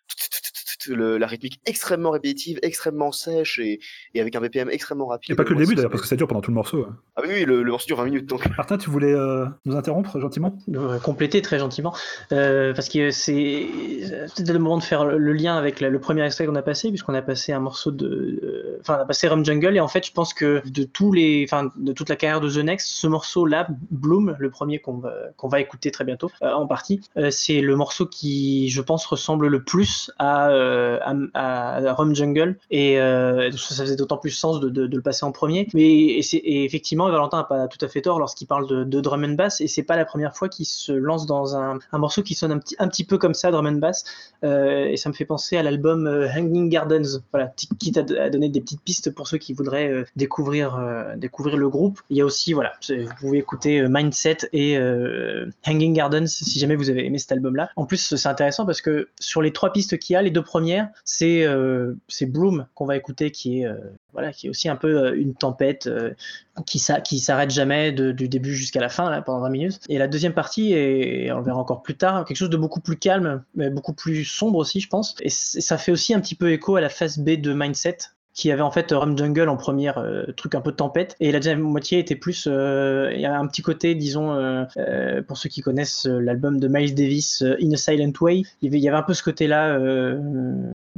la 0.94 1.26
rythmique 1.26 1.60
extrêmement 1.66 2.10
répétitive, 2.10 2.58
extrêmement 2.62 3.12
sèche 3.12 3.58
et, 3.58 3.80
et, 4.14 4.20
avec 4.20 4.34
un 4.36 4.40
BPM 4.40 4.70
extrêmement 4.70 5.06
rapide. 5.06 5.32
Et 5.32 5.36
pas 5.36 5.44
que 5.44 5.52
le 5.52 5.60
début 5.60 5.74
d'ailleurs, 5.74 5.90
parce 5.90 6.02
que 6.02 6.08
ça 6.08 6.16
dure 6.16 6.28
pendant 6.28 6.40
tout 6.40 6.50
le 6.50 6.56
morceau. 6.56 6.86
Ah 7.16 7.22
oui, 7.26 7.44
le, 7.44 7.64
morceau 7.64 7.86
dure 7.86 7.96
20 7.96 8.04
minutes. 8.04 8.26
Donc. 8.26 8.48
Martin, 8.56 8.78
tu 8.78 8.90
voulais 8.90 9.12
euh, 9.12 9.46
nous 9.64 9.76
interrompre 9.76 10.20
gentiment? 10.20 10.56
Compléter 11.02 11.42
très 11.42 11.58
gentiment, 11.58 11.94
euh, 12.32 12.72
parce 12.74 12.88
que 12.88 13.10
c'est 13.10 13.66
peut-être 14.36 14.52
le 14.52 14.58
moment 14.58 14.78
de 14.78 14.82
faire 14.82 15.04
le 15.04 15.32
lien 15.32 15.56
avec 15.56 15.80
le 15.80 15.98
premier 15.98 16.24
extrait 16.24 16.46
qu'on 16.46 16.54
a 16.54 16.62
passé, 16.62 16.88
puisqu'on 16.88 17.14
a 17.14 17.22
passé 17.22 17.52
un 17.52 17.60
morceau 17.60 17.90
de. 17.90 18.40
Euh, 18.42 18.78
enfin, 18.80 18.96
on 18.98 19.02
a 19.02 19.04
passé 19.04 19.28
Rum 19.28 19.44
Jungle, 19.44 19.76
et 19.76 19.80
en 19.80 19.88
fait, 19.88 20.06
je 20.06 20.12
pense 20.12 20.34
que 20.34 20.62
de, 20.68 20.84
tous 20.84 21.12
les, 21.12 21.44
enfin, 21.48 21.70
de 21.76 21.92
toute 21.92 22.08
la 22.08 22.16
carrière 22.16 22.40
de 22.40 22.50
The 22.50 22.64
Next, 22.64 22.86
ce 22.88 23.06
morceau-là, 23.06 23.68
Bloom, 23.90 24.36
le 24.38 24.50
premier 24.50 24.78
qu'on 24.78 24.98
va, 24.98 25.12
qu'on 25.36 25.48
va 25.48 25.60
écouter 25.60 25.90
très 25.90 26.04
bientôt, 26.04 26.30
en 26.40 26.66
partie, 26.66 27.00
c'est 27.30 27.60
le 27.60 27.76
morceau 27.76 28.06
qui, 28.06 28.68
je 28.70 28.80
pense, 28.80 29.06
ressemble 29.06 29.48
le 29.48 29.62
plus 29.62 30.10
à 30.18 30.50
à, 31.34 31.76
à 31.76 31.92
Rum 31.92 32.14
Jungle 32.14 32.56
et 32.70 32.96
ça 32.96 33.82
faisait 33.82 33.96
d'autant 33.96 34.18
plus 34.18 34.30
sens 34.30 34.60
de, 34.60 34.86
le 34.86 35.02
passer 35.02 35.24
en 35.24 35.32
premier. 35.32 35.68
Mais 35.74 36.18
effectivement, 36.18 37.10
Valentin 37.10 37.38
n'a 37.38 37.44
pas 37.44 37.68
tout 37.68 37.84
à 37.84 37.88
fait 37.88 38.02
tort 38.02 38.18
lorsqu'il 38.18 38.46
parle 38.46 38.88
de, 38.88 39.00
drum 39.00 39.24
and 39.24 39.34
bass 39.34 39.60
et 39.60 39.68
c'est 39.68 39.82
pas 39.82 39.96
la 39.96 40.04
première 40.04 40.36
fois 40.36 40.48
qu'il 40.48 40.66
se 40.66 40.92
lance 40.92 41.26
dans 41.26 41.56
un, 41.56 41.78
morceau 41.92 42.22
qui 42.22 42.34
sonne 42.34 42.60
un 42.78 42.88
petit, 42.88 43.04
peu 43.04 43.18
comme 43.18 43.34
ça, 43.34 43.50
drum 43.50 43.66
and 43.66 43.72
bass. 43.72 44.04
et 44.42 44.96
ça 44.96 45.08
me 45.08 45.14
fait 45.14 45.24
penser 45.24 45.56
à 45.56 45.62
l'album 45.62 46.06
Hanging 46.06 46.68
Gardens, 46.68 47.22
voilà, 47.32 47.52
quitte 47.78 47.98
à, 47.98 48.30
donner 48.30 48.48
des 48.48 48.60
petites 48.60 48.82
pistes 48.82 49.10
pour 49.10 49.28
ceux 49.28 49.38
qui 49.38 49.52
voudraient 49.52 50.04
découvrir, 50.16 50.78
découvrir 51.16 51.56
le 51.56 51.68
groupe. 51.68 52.00
Il 52.10 52.16
y 52.16 52.20
a 52.20 52.24
aussi, 52.24 52.52
voilà, 52.52 52.72
vous 52.88 53.14
pouvez 53.20 53.38
écouter 53.38 53.86
Mindset 53.88 54.48
et 54.52 54.78
Hanging 55.66 55.94
Gardens 55.94 56.26
si 56.26 56.58
jamais 56.58 56.76
vous 56.76 56.90
avez 56.90 57.04
aimé 57.04 57.18
cet 57.18 57.32
album-là. 57.32 57.70
En 57.76 57.86
plus, 57.86 58.16
c'est 58.16 58.28
intéressant 58.28 58.66
parce 58.66 58.80
que 58.80 59.08
sur 59.20 59.42
les 59.42 59.52
trois 59.52 59.72
pistes 59.72 59.98
qu'il 59.98 60.14
y 60.14 60.16
a, 60.16 60.22
les 60.22 60.30
deux 60.30 60.42
premières, 60.42 60.57
c'est 61.04 61.44
euh, 61.44 61.94
Bloom 62.22 62.66
qu'on 62.74 62.86
va 62.86 62.96
écouter, 62.96 63.30
qui 63.30 63.60
est 63.60 63.66
euh, 63.66 63.76
voilà, 64.12 64.32
qui 64.32 64.48
aussi 64.48 64.68
un 64.68 64.76
peu 64.76 64.88
euh, 64.88 65.16
une 65.16 65.34
tempête 65.34 65.88
qui, 66.66 66.78
s'arrête 66.78 67.50
jamais 67.50 67.92
du 67.92 68.28
début 68.28 68.54
jusqu'à 68.54 68.80
la 68.80 68.88
fin 68.88 69.22
pendant 69.22 69.40
20 69.40 69.50
minutes. 69.50 69.80
Et 69.88 69.98
la 69.98 70.08
deuxième 70.08 70.34
partie, 70.34 70.72
et 70.72 71.30
on 71.32 71.38
le 71.38 71.44
verra 71.44 71.58
encore 71.58 71.82
plus 71.82 71.96
tard, 71.96 72.24
quelque 72.24 72.36
chose 72.36 72.50
de 72.50 72.56
beaucoup 72.56 72.80
plus 72.80 72.96
calme, 72.96 73.44
mais 73.54 73.70
beaucoup 73.70 73.92
plus 73.92 74.24
sombre 74.24 74.58
aussi, 74.58 74.80
je 74.80 74.88
pense. 74.88 75.14
Et 75.20 75.30
ça 75.30 75.78
fait 75.78 75.92
aussi 75.92 76.14
un 76.14 76.20
petit 76.20 76.34
peu 76.34 76.50
écho 76.50 76.76
à 76.76 76.80
la 76.80 76.88
phase 76.88 77.18
B 77.18 77.30
de 77.40 77.52
Mindset, 77.52 77.98
qui 78.38 78.52
avait 78.52 78.62
en 78.62 78.70
fait 78.70 78.92
Rum 78.92 79.18
Jungle 79.18 79.48
en 79.48 79.56
première 79.56 79.98
euh, 79.98 80.26
truc 80.36 80.54
un 80.54 80.60
peu 80.60 80.70
tempête. 80.70 81.16
Et 81.18 81.32
la 81.32 81.40
deuxième 81.40 81.60
moitié 81.60 81.98
était 81.98 82.14
plus 82.14 82.46
euh, 82.46 83.10
il 83.12 83.20
y 83.20 83.26
avait 83.26 83.36
un 83.36 83.48
petit 83.48 83.62
côté 83.62 83.96
disons 83.96 84.32
euh, 84.32 85.22
pour 85.26 85.36
ceux 85.36 85.48
qui 85.48 85.60
connaissent 85.60 86.06
l'album 86.06 86.60
de 86.60 86.68
Miles 86.68 86.94
Davis 86.94 87.42
In 87.60 87.72
a 87.72 87.76
Silent 87.76 88.12
Way. 88.20 88.42
Il 88.62 88.74
y 88.76 88.88
avait, 88.88 88.96
un 88.96 89.02
peu 89.02 89.12
ce 89.12 89.24
côté 89.24 89.48
là 89.48 89.76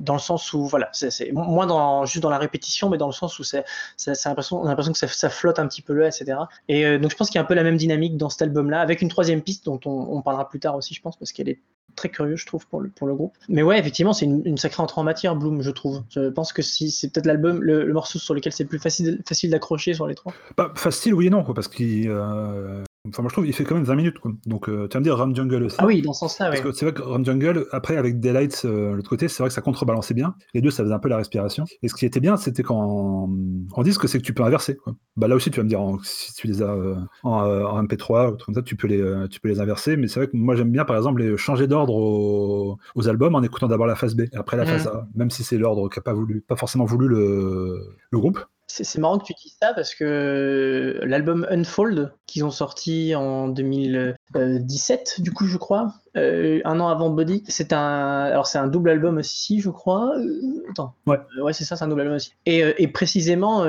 dans 0.01 0.15
le 0.15 0.21
sens 0.21 0.53
où 0.53 0.67
voilà 0.67 0.89
c'est 0.93 1.33
moins 1.33 1.67
dans 1.67 2.05
juste 2.05 2.23
dans 2.23 2.31
la 2.31 2.39
répétition 2.39 2.89
mais 2.89 2.99
dans 2.99 3.07
le 3.07 3.13
sens 3.13 3.39
où 3.39 3.45
c'est 3.45 3.65
on 4.07 4.65
a 4.65 4.69
l'impression 4.69 4.93
que 4.93 4.99
ça, 4.99 5.09
ça, 5.09 5.31
flotte 5.31 5.59
un 5.59 5.67
petit 5.67 5.83
peu 5.83 5.93
là 5.93 6.09
etc 6.09 6.39
et 6.69 6.99
donc 6.99 7.11
je 7.11 7.17
pense 7.17 7.29
qu'il 7.29 7.37
y 7.37 7.39
a 7.39 7.43
un 7.43 7.47
peu 7.47 7.55
la 7.55 7.63
même 7.63 7.77
dynamique 7.77 8.17
dans 8.17 8.29
cet 8.29 8.43
album 8.43 8.71
là 8.71 8.81
avec 8.81 9.03
une 9.03 9.09
troisième 9.09 9.43
piste 9.43 9.65
dont 9.67 9.81
on, 9.85 10.09
on 10.11 10.23
parlera 10.23 10.49
plus 10.49 10.61
tard 10.61 10.77
aussi 10.77 10.95
je 10.95 11.01
pense 11.01 11.17
parce 11.17 11.33
qu'elle 11.33 11.49
est 11.49 11.61
très 11.97 12.09
curieux, 12.09 12.37
je 12.37 12.47
trouve, 12.47 12.67
pour 12.67 12.81
le, 12.81 12.89
pour 12.89 13.07
le 13.07 13.15
groupe. 13.15 13.37
Mais 13.49 13.63
ouais, 13.63 13.79
effectivement, 13.79 14.13
c'est 14.13 14.27
une, 14.27 14.57
sacrée 14.57 14.83
entrée 14.83 15.01
en 15.01 15.05
matière, 15.05 15.37
Bloom, 15.37 15.63
je 15.63 15.71
trouve. 15.71 16.03
Je 16.11 16.29
pense 16.29 16.53
que 16.53 16.63
si, 16.63 16.91
c'est 16.91 17.13
peut-être 17.13 17.27
l'album, 17.27 17.63
le, 17.63 17.93
morceau 17.93 18.19
sur 18.19 18.35
lequel 18.35 18.53
c'est 18.53 18.65
le 18.65 18.69
plus 18.69 18.79
facile, 18.79 19.21
facile 19.27 19.51
d'accrocher 19.51 19.95
sur 19.95 20.07
les 20.07 20.15
trois. 20.15 20.33
Bah, 20.57 20.73
facile, 20.77 21.15
oui 21.15 21.27
et 21.27 21.31
non, 21.31 21.45
quoi, 21.45 21.55
parce 21.55 21.69
qu'il. 21.69 22.09
Euh, 22.09 22.85
Enfin, 23.09 23.23
moi 23.23 23.31
je 23.31 23.35
trouve 23.35 23.47
il 23.47 23.55
fait 23.55 23.65
quand 23.65 23.77
même 23.77 23.85
20 23.85 23.95
minutes. 23.95 24.19
Quoi. 24.19 24.33
Donc 24.45 24.69
euh, 24.69 24.87
tu 24.87 24.95
vas 24.95 25.01
me 25.01 25.05
dire 25.05 25.17
Ram 25.17 25.35
Jungle 25.35 25.65
aussi. 25.65 25.77
Ah 25.79 25.87
oui, 25.87 26.03
dans 26.03 26.13
ce 26.13 26.21
sens-là, 26.21 26.51
Parce 26.51 26.61
que 26.61 26.73
c'est 26.73 26.85
vrai 26.85 26.93
que 26.93 27.01
Ram 27.01 27.25
Jungle, 27.25 27.67
après 27.73 27.97
avec 27.97 28.21
Daylight, 28.21 28.63
euh, 28.67 28.95
l'autre 28.95 29.09
côté, 29.09 29.29
c'est 29.29 29.43
vrai 29.43 29.49
que 29.49 29.55
ça 29.55 29.63
contrebalançait 29.63 30.13
bien. 30.13 30.35
Les 30.53 30.61
deux, 30.61 30.71
ça 30.71 30.83
faisait 30.83 30.95
un 30.95 30.99
peu 30.99 31.09
la 31.09 31.17
respiration. 31.17 31.65
Et 31.83 31.89
ce 31.89 31.95
qui 31.95 32.05
était 32.05 32.21
bien, 32.21 32.37
c'était 32.37 32.63
qu'en 32.63 33.31
en 33.73 33.83
disque, 33.83 34.07
c'est 34.07 34.19
que 34.19 34.25
tu 34.25 34.35
peux 34.35 34.43
inverser. 34.43 34.77
Quoi. 34.77 34.95
Bah, 35.17 35.29
là 35.29 35.35
aussi, 35.35 35.51
tu 35.51 35.57
vas 35.57 35.65
me 35.65 35.69
dire, 35.71 35.81
si 36.03 36.35
tu 36.35 36.47
les 36.47 36.61
as 36.61 36.67
euh, 36.67 36.97
en, 37.23 37.43
euh, 37.43 37.65
en, 37.65 37.83
MP3 37.83 38.35
ou 38.35 38.37
comme 38.37 38.55
ça, 38.55 38.63
tu 38.63 38.77
peux, 38.77 38.87
les, 38.87 39.03
tu 39.31 39.41
peux 39.41 39.49
les 39.49 39.61
inverser. 39.61 39.97
Mais 39.97 40.07
c'est 40.07 40.21
vrai 40.21 40.29
que 40.29 40.37
moi 40.37 40.55
j'aime 40.55 40.71
bien, 40.71 40.85
par 40.85 40.97
exemple, 40.97 41.23
les 41.23 41.39
changer 41.39 41.67
d'ordre 41.67 41.95
aux, 41.95 42.77
aux, 42.95 43.09
albums 43.09 43.35
en 43.35 43.43
écoutant 43.43 43.69
d'abord 43.69 43.87
la 43.87 43.97
phase 43.97 44.15
B 44.15 44.23
et 44.31 44.37
après 44.37 44.59
la 44.59 44.67
phase 44.67 44.87
A, 44.89 45.09
même 45.15 45.31
si 45.31 45.43
c'est 45.43 45.57
l'ordre 45.57 45.89
qu'a 45.89 46.03
pas 46.03 46.13
voulu, 46.13 46.43
pas 46.43 46.57
forcément 46.57 46.85
voulu 46.85 47.09
le, 47.09 47.97
le 48.11 48.19
groupe. 48.19 48.41
C'est 48.73 48.99
marrant 48.99 49.19
que 49.19 49.25
tu 49.25 49.35
dises 49.35 49.57
ça 49.61 49.75
parce 49.75 49.95
que 49.95 51.01
l'album 51.03 51.47
Unfold 51.51 52.13
qu'ils 52.27 52.45
ont 52.45 52.51
sorti 52.51 53.15
en 53.15 53.49
2017, 53.49 55.21
du 55.21 55.33
coup, 55.33 55.47
je 55.47 55.57
crois, 55.57 55.93
euh, 56.17 56.61
un 56.65 56.79
an 56.79 56.89
avant 56.89 57.11
Body, 57.11 57.43
c'est 57.49 57.73
un, 57.73 58.25
alors 58.25 58.47
c'est 58.47 58.59
un 58.59 58.69
double 58.69 58.91
album 58.91 59.19
aussi, 59.19 59.61
je 59.61 59.71
crois. 59.71 60.17
Euh, 60.17 60.63
attends, 60.71 60.95
ouais, 61.07 61.19
ouais, 61.43 61.53
c'est 61.53 61.65
ça, 61.65 61.77
c'est 61.77 61.85
un 61.85 61.89
double 61.89 62.03
album 62.03 62.17
aussi. 62.17 62.35
Et, 62.47 62.63
euh, 62.63 62.73
et 62.79 62.89
précisément, 62.89 63.65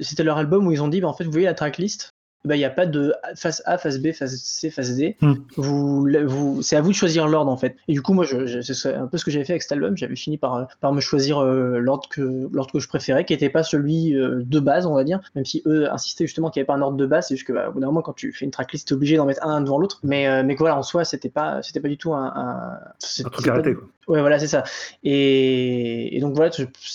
c'était 0.00 0.24
leur 0.24 0.38
album 0.38 0.66
où 0.66 0.72
ils 0.72 0.82
ont 0.82 0.88
dit, 0.88 1.00
bah, 1.00 1.08
en 1.08 1.14
fait, 1.14 1.24
vous 1.24 1.30
voyez 1.30 1.46
la 1.46 1.54
tracklist, 1.54 2.14
il 2.50 2.58
n'y 2.58 2.64
a 2.64 2.70
pas 2.70 2.86
de 2.86 3.14
phase 3.36 3.62
A, 3.66 3.78
phase 3.78 4.00
B, 4.00 4.12
phase 4.12 4.34
C, 4.36 4.70
phase 4.70 4.96
D. 4.96 5.16
Hmm. 5.20 5.34
Vous, 5.56 6.08
vous, 6.26 6.62
c'est 6.62 6.76
à 6.76 6.80
vous 6.80 6.90
de 6.90 6.94
choisir 6.94 7.28
l'ordre 7.28 7.50
en 7.50 7.56
fait. 7.56 7.76
Et 7.88 7.92
du 7.92 8.02
coup, 8.02 8.14
moi, 8.14 8.24
je, 8.24 8.60
c'est 8.60 8.94
un 8.94 9.06
peu 9.06 9.16
ce 9.16 9.24
que 9.24 9.30
j'avais 9.30 9.44
fait 9.44 9.52
avec 9.52 9.62
cet 9.62 9.72
album. 9.72 9.96
J'avais 9.96 10.16
fini 10.16 10.38
par, 10.38 10.66
par 10.80 10.92
me 10.92 11.00
choisir 11.00 11.38
euh, 11.38 11.78
l'ordre 11.78 12.08
que, 12.08 12.48
l'ordre 12.52 12.72
que 12.72 12.80
je 12.80 12.88
préférais, 12.88 13.24
qui 13.24 13.32
n'était 13.32 13.50
pas 13.50 13.62
celui 13.62 14.16
euh, 14.16 14.42
de 14.44 14.60
base, 14.60 14.86
on 14.86 14.94
va 14.94 15.04
dire. 15.04 15.20
Même 15.34 15.44
si 15.44 15.62
eux 15.66 15.92
insistaient 15.92 16.26
justement 16.26 16.50
qu'il 16.50 16.60
n'y 16.60 16.62
avait 16.62 16.66
pas 16.66 16.74
un 16.74 16.82
ordre 16.82 16.96
de 16.96 17.06
base. 17.06 17.28
C'est 17.28 17.36
juste 17.36 17.46
que, 17.46 17.52
bah, 17.52 17.68
au 17.68 17.72
bout 17.72 17.80
d'un 17.80 17.86
moment, 17.86 18.02
quand 18.02 18.14
tu 18.14 18.32
fais 18.32 18.44
une 18.44 18.50
tracklist, 18.50 18.88
tu 18.88 18.94
es 18.94 18.96
obligé 18.96 19.16
d'en 19.16 19.26
mettre 19.26 19.46
un 19.46 19.60
devant 19.60 19.78
l'autre. 19.78 20.00
Mais, 20.02 20.26
euh, 20.26 20.42
mais 20.44 20.56
voilà, 20.56 20.76
en 20.76 20.82
soi, 20.82 21.04
c'était 21.04 21.30
pas, 21.30 21.62
c'était 21.62 21.80
pas 21.80 21.88
du 21.88 21.98
tout 21.98 22.12
un. 22.12 22.32
Un, 22.34 23.24
un 23.24 23.30
truc 23.30 23.48
arrêté, 23.48 23.74
quoi. 23.74 23.84
Ouais, 24.08 24.20
voilà, 24.20 24.40
c'est 24.40 24.48
ça. 24.48 24.64
Et, 25.04 26.16
et, 26.16 26.20
donc 26.20 26.34
voilà, 26.34 26.50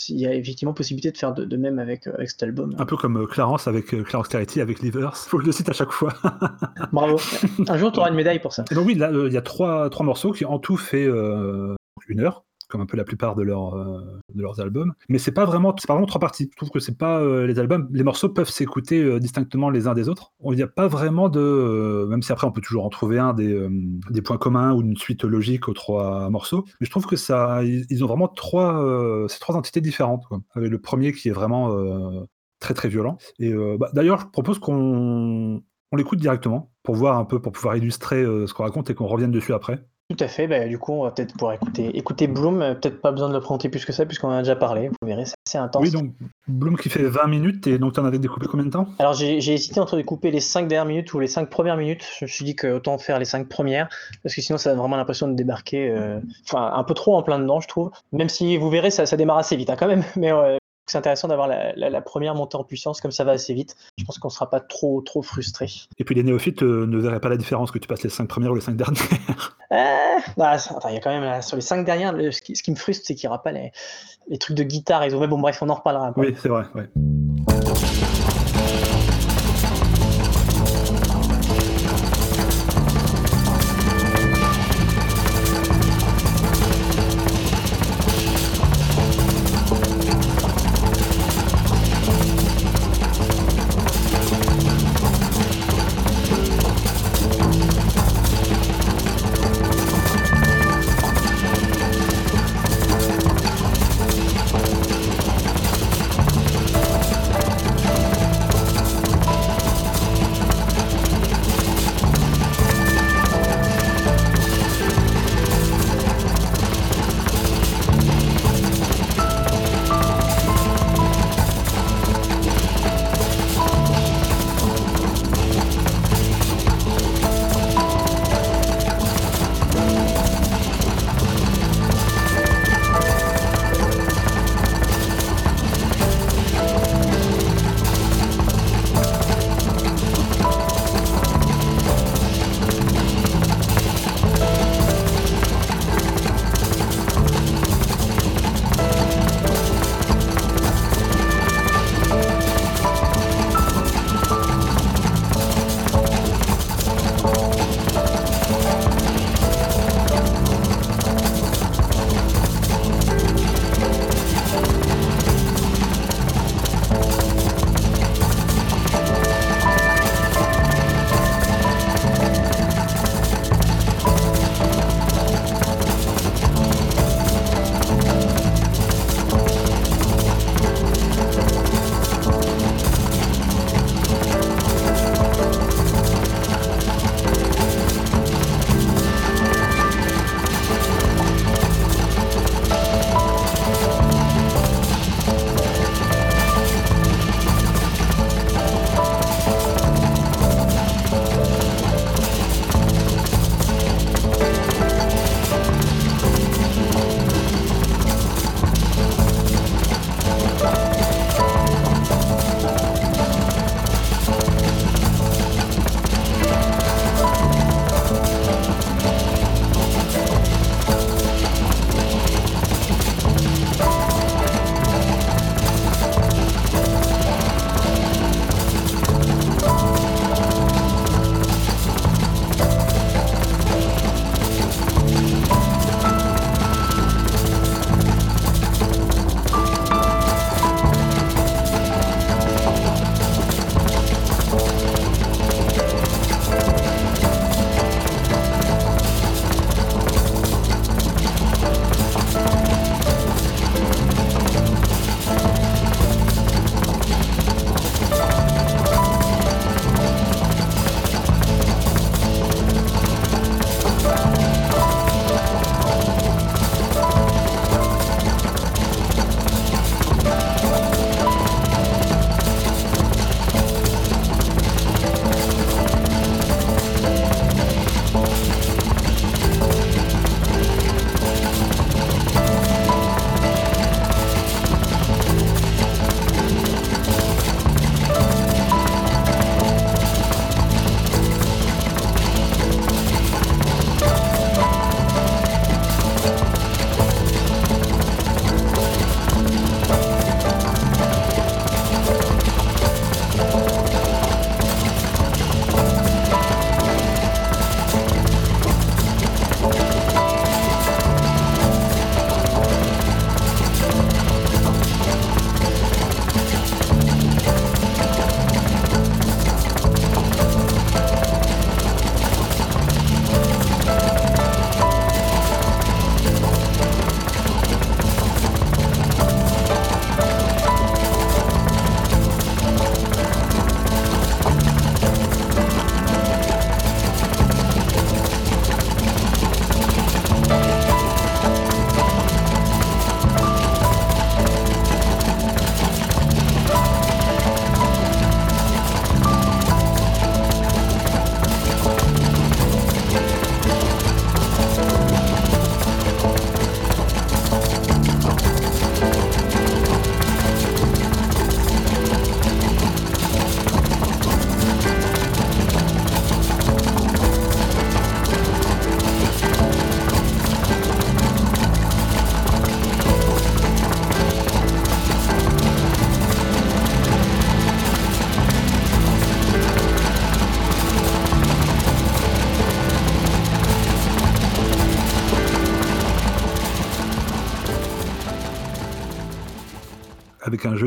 il 0.10 0.20
y 0.20 0.28
a 0.28 0.34
effectivement 0.34 0.74
possibilité 0.74 1.10
de 1.10 1.18
faire 1.18 1.34
de, 1.34 1.46
de 1.46 1.56
même 1.56 1.80
avec, 1.80 2.06
avec 2.06 2.30
cet 2.30 2.44
album. 2.44 2.76
Un 2.78 2.86
peu 2.86 2.98
comme 2.98 3.26
Clarence 3.28 3.66
avec 3.66 3.86
Clarence 4.04 4.28
Clarity 4.28 4.60
avec 4.60 4.82
Livers. 4.82 5.14
Faut 5.38 5.42
que 5.42 5.46
je 5.46 5.50
le 5.50 5.54
cite 5.54 5.70
à 5.70 5.74
chaque 5.74 5.92
fois. 5.92 6.14
Bravo. 6.92 7.18
Un 7.68 7.78
jour, 7.78 7.92
tu 7.92 8.00
auras 8.00 8.10
une 8.10 8.16
médaille 8.16 8.40
pour 8.40 8.54
ça. 8.54 8.66
Et 8.72 8.74
donc 8.74 8.88
oui, 8.88 8.96
là, 8.96 9.12
il 9.12 9.32
y 9.32 9.38
a 9.38 9.42
trois, 9.44 9.88
trois 9.92 10.04
morceaux 10.04 10.32
qui 10.32 10.46
en 10.46 10.58
tout 10.58 10.78
fait 10.78 11.06
euh, 11.06 11.76
une 12.08 12.22
heure 12.22 12.44
comme 12.70 12.82
un 12.82 12.86
peu 12.86 12.98
la 12.98 13.04
plupart 13.04 13.36
de, 13.36 13.44
leur, 13.44 13.76
euh, 13.76 14.02
de 14.34 14.42
leurs 14.42 14.60
albums. 14.60 14.94
Mais 15.10 15.20
c'est 15.20 15.32
pas 15.32 15.46
vraiment, 15.46 15.74
c'est 15.78 15.88
pas 15.88 15.94
vraiment 15.94 16.08
trois 16.08 16.20
parties. 16.20 16.50
Je 16.52 16.58
trouve 16.58 16.70
que 16.70 16.80
c'est 16.80 16.98
pas 16.98 17.22
euh, 17.22 17.48
les 17.48 17.60
albums, 17.60 17.88
les 17.92 18.04
morceaux 18.04 18.30
peuvent 18.30 18.50
s'écouter 18.50 19.02
euh, 19.02 19.20
distinctement 19.20 19.70
les 19.70 19.88
uns 19.88 19.94
des 19.94 20.10
autres. 20.10 20.34
Il 20.44 20.56
n'y 20.56 20.64
a 20.64 20.68
pas 20.68 20.88
vraiment 20.88 21.30
de, 21.30 22.06
même 22.10 22.22
si 22.22 22.32
après 22.32 22.48
on 22.48 22.52
peut 22.52 22.62
toujours 22.62 22.86
en 22.86 22.90
trouver 22.90 23.20
un 23.20 23.34
des, 23.34 23.68
des 24.10 24.22
points 24.22 24.38
communs 24.38 24.74
ou 24.74 24.82
une 24.82 24.98
suite 24.98 25.24
logique 25.24 25.70
aux 25.70 25.74
trois 25.74 26.30
morceaux. 26.30 26.66
Mais 26.82 26.86
je 26.86 26.92
trouve 26.92 27.06
que 27.06 27.16
ça, 27.16 27.64
ils, 27.64 28.04
ont 28.04 28.08
vraiment 28.08 28.28
trois, 28.28 29.26
ces 29.30 29.40
trois 29.40 29.56
entités 29.56 29.80
différentes. 29.80 30.26
Quoi. 30.28 30.40
Avec 30.56 30.70
le 30.70 30.80
premier 30.80 31.14
qui 31.14 31.30
est 31.30 31.34
vraiment 31.34 31.70
très 32.60 32.74
très 32.74 32.90
violent. 32.90 33.18
Et 33.40 33.54
bah, 33.78 33.90
d'ailleurs, 33.94 34.20
je 34.20 34.26
propose 34.28 34.60
qu'on 34.60 35.62
on 35.92 35.96
l'écoute 35.96 36.20
directement 36.20 36.72
pour 36.84 36.96
voir 36.96 37.18
un 37.18 37.26
peu, 37.26 37.42
pour 37.42 37.52
pouvoir 37.52 37.78
illustrer 37.78 38.24
ce 38.24 38.54
qu'on 38.54 38.64
raconte 38.64 38.90
et 38.90 38.96
qu'on 38.96 39.08
revienne 39.08 39.32
dessus 39.32 39.54
après. 39.54 39.80
Tout 40.10 40.24
à 40.24 40.30
fait, 40.30 40.48
bah, 40.48 40.66
du 40.66 40.80
coup 40.80 40.94
on 40.94 41.04
va 41.04 41.12
peut-être 41.12 41.34
pouvoir 41.34 41.52
écouter, 41.52 41.98
écouter 41.98 42.28
Bloom, 42.28 42.62
euh, 42.62 42.76
peut-être 42.76 43.02
pas 43.02 43.12
besoin 43.12 43.28
de 43.28 43.34
le 43.34 43.42
présenter 43.42 43.68
plus 43.68 43.84
que 43.84 43.92
ça 43.92 44.06
puisqu'on 44.06 44.30
en 44.30 44.38
a 44.38 44.42
déjà 44.42 44.56
parlé, 44.56 44.88
vous 44.88 45.06
verrez, 45.06 45.26
c'est 45.26 45.36
assez 45.46 45.58
intense. 45.58 45.84
Oui, 45.84 45.92
donc 45.92 46.14
Bloom 46.48 46.78
qui 46.78 46.88
fait 46.88 47.04
20 47.04 47.28
minutes 47.28 47.68
et 47.68 47.78
donc 47.78 47.92
tu 47.92 48.00
en 48.00 48.06
avais 48.06 48.18
découpé 48.18 48.48
combien 48.48 48.66
de 48.66 48.72
temps? 48.72 48.88
Alors 49.00 49.12
j'ai 49.12 49.38
hésité 49.38 49.82
entre 49.82 49.98
découper 49.98 50.32
les 50.32 50.40
5 50.40 50.70
dernières 50.70 50.86
minutes 50.86 51.14
ou 51.14 51.20
les 51.20 51.28
5 51.28 51.50
premières 51.50 51.76
minutes, 51.76 52.06
je 52.20 52.24
me 52.24 52.30
suis 52.30 52.46
dit 52.46 52.56
que 52.56 52.68
autant 52.68 52.98
faire 52.98 53.20
les 53.20 53.26
5 53.26 53.50
premières 53.50 53.90
parce 54.24 54.34
que 54.34 54.40
sinon 54.40 54.58
ça 54.58 54.70
donne 54.70 54.80
vraiment 54.80 54.96
l'impression 54.96 55.28
de 55.28 55.34
débarquer, 55.34 55.90
euh, 55.90 56.22
enfin 56.46 56.72
un 56.74 56.86
peu 56.86 56.94
trop 56.94 57.18
en 57.18 57.22
plein 57.22 57.38
dedans 57.38 57.60
je 57.60 57.68
trouve, 57.68 57.92
même 58.14 58.30
si 58.30 58.56
vous 58.56 58.70
verrez 58.70 58.92
ça, 58.92 59.06
ça 59.06 59.18
démarre 59.18 59.40
assez 59.40 59.58
vite 59.58 59.70
hein, 59.70 59.76
quand 59.78 59.88
même, 59.88 60.06
mais 60.16 60.32
c'est 60.88 60.98
intéressant 60.98 61.28
d'avoir 61.28 61.48
la, 61.48 62.02
première 62.02 62.36
montée 62.36 62.56
en 62.56 62.64
puissance, 62.64 63.02
comme 63.02 63.12
ça 63.12 63.24
va 63.24 63.34
assez 63.34 63.54
vite. 63.54 63.76
Je 63.98 64.06
pense 64.06 64.18
qu'on 64.20 64.30
ne 64.30 64.34
sera 64.34 64.50
pas 64.50 64.60
trop, 64.60 65.02
trop 65.02 65.22
frustré. 65.22 65.68
Et 65.98 66.04
puis 66.04 66.16
les 66.16 66.24
néophytes 66.24 66.64
euh, 66.64 66.86
ne 66.88 66.98
verraient 66.98 67.20
pas 67.20 67.30
la 67.30 67.38
différence 67.38 67.72
que 67.72 67.80
tu 67.80 67.88
passes 67.88 68.04
les 68.04 68.10
5 68.10 68.28
premières 68.28 68.52
ou 68.52 68.56
les 68.56 68.62
5 68.62 68.76
dernières. 68.76 69.04
Euh, 69.74 69.76
bah, 70.38 70.56
il 70.88 70.94
y 70.94 70.98
a 70.98 71.02
quand 71.02 71.10
même, 71.10 71.42
sur 71.42 71.58
les 71.58 71.62
5 71.62 71.84
dernières, 71.84 72.14
ce, 72.32 72.42
qui, 72.42 72.72
me 72.72 72.78
frustre, 72.78 73.04
c'est 73.06 73.16
qu'il 73.16 73.28
n'y 73.28 73.34
aura 73.34 73.44
pas 73.44 73.52
les, 73.52 73.74
les, 74.30 74.38
trucs 74.38 74.56
de 74.56 74.64
guitare. 74.64 75.06
Ils 75.06 75.14
ont, 75.14 75.20
mais 75.20 75.28
bon, 75.28 75.40
bref, 75.40 75.62
on 75.62 75.68
en 75.68 75.76
reparlera. 75.76 76.14
Oui, 76.16 76.34
c'est 76.42 76.48
vrai. 76.48 76.64
Ouais. 76.74 76.88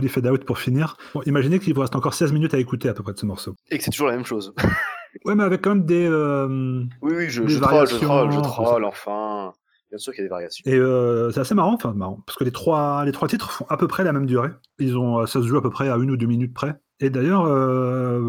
Joli 0.01 0.09
fade-out 0.09 0.45
pour 0.45 0.59
finir. 0.59 0.97
Bon, 1.15 1.23
imaginez 1.27 1.59
qu'il 1.59 1.75
vous 1.75 1.81
reste 1.81 1.95
encore 1.95 2.15
16 2.15 2.33
minutes 2.33 2.55
à 2.55 2.59
écouter 2.59 2.89
à 2.89 2.95
peu 2.95 3.03
près 3.03 3.13
de 3.13 3.19
ce 3.19 3.27
morceau. 3.27 3.55
Et 3.71 3.79
que 3.79 3.85
c'est 3.85 3.91
toujours 3.91 4.09
la 4.09 4.17
même 4.17 4.25
chose. 4.25 4.55
ouais, 5.25 5.35
mais 5.35 5.45
avec 5.45 5.63
quand 5.63 5.71
même 5.71 5.85
des. 5.85 6.07
Euh, 6.07 6.85
oui, 7.03 7.13
oui, 7.15 7.31
je, 7.31 7.47
je 7.47 7.59
troll, 7.59 7.87
je 7.87 7.97
troll, 7.97 8.33
je 8.33 8.41
troll, 8.41 8.85
enfin. 8.85 9.53
Bien 9.91 9.99
sûr 9.99 10.13
qu'il 10.13 10.23
y 10.23 10.25
a 10.25 10.27
des 10.27 10.31
variations. 10.31 10.63
Et 10.67 10.77
euh, 10.77 11.33
c'est 11.33 11.41
assez 11.41 11.55
marrant, 11.55 11.75
enfin 11.75 11.93
marrant, 11.95 12.23
parce 12.25 12.39
que 12.39 12.45
les 12.45 12.53
trois, 12.53 13.05
les 13.05 13.11
trois 13.11 13.27
titres 13.27 13.51
font 13.51 13.67
à 13.69 13.77
peu 13.77 13.89
près 13.89 14.05
la 14.05 14.13
même 14.13 14.27
durée. 14.27 14.51
Ils 14.79 14.97
ont, 14.97 15.27
ça 15.27 15.43
se 15.43 15.47
joue 15.49 15.57
à 15.57 15.63
peu 15.63 15.71
près 15.71 15.89
à 15.89 15.97
une 15.97 16.13
ou 16.13 16.17
deux 16.17 16.29
minutes 16.29 16.55
près. 16.55 16.77
Et 17.01 17.11
d'ailleurs, 17.11 17.45
euh, 17.47 18.21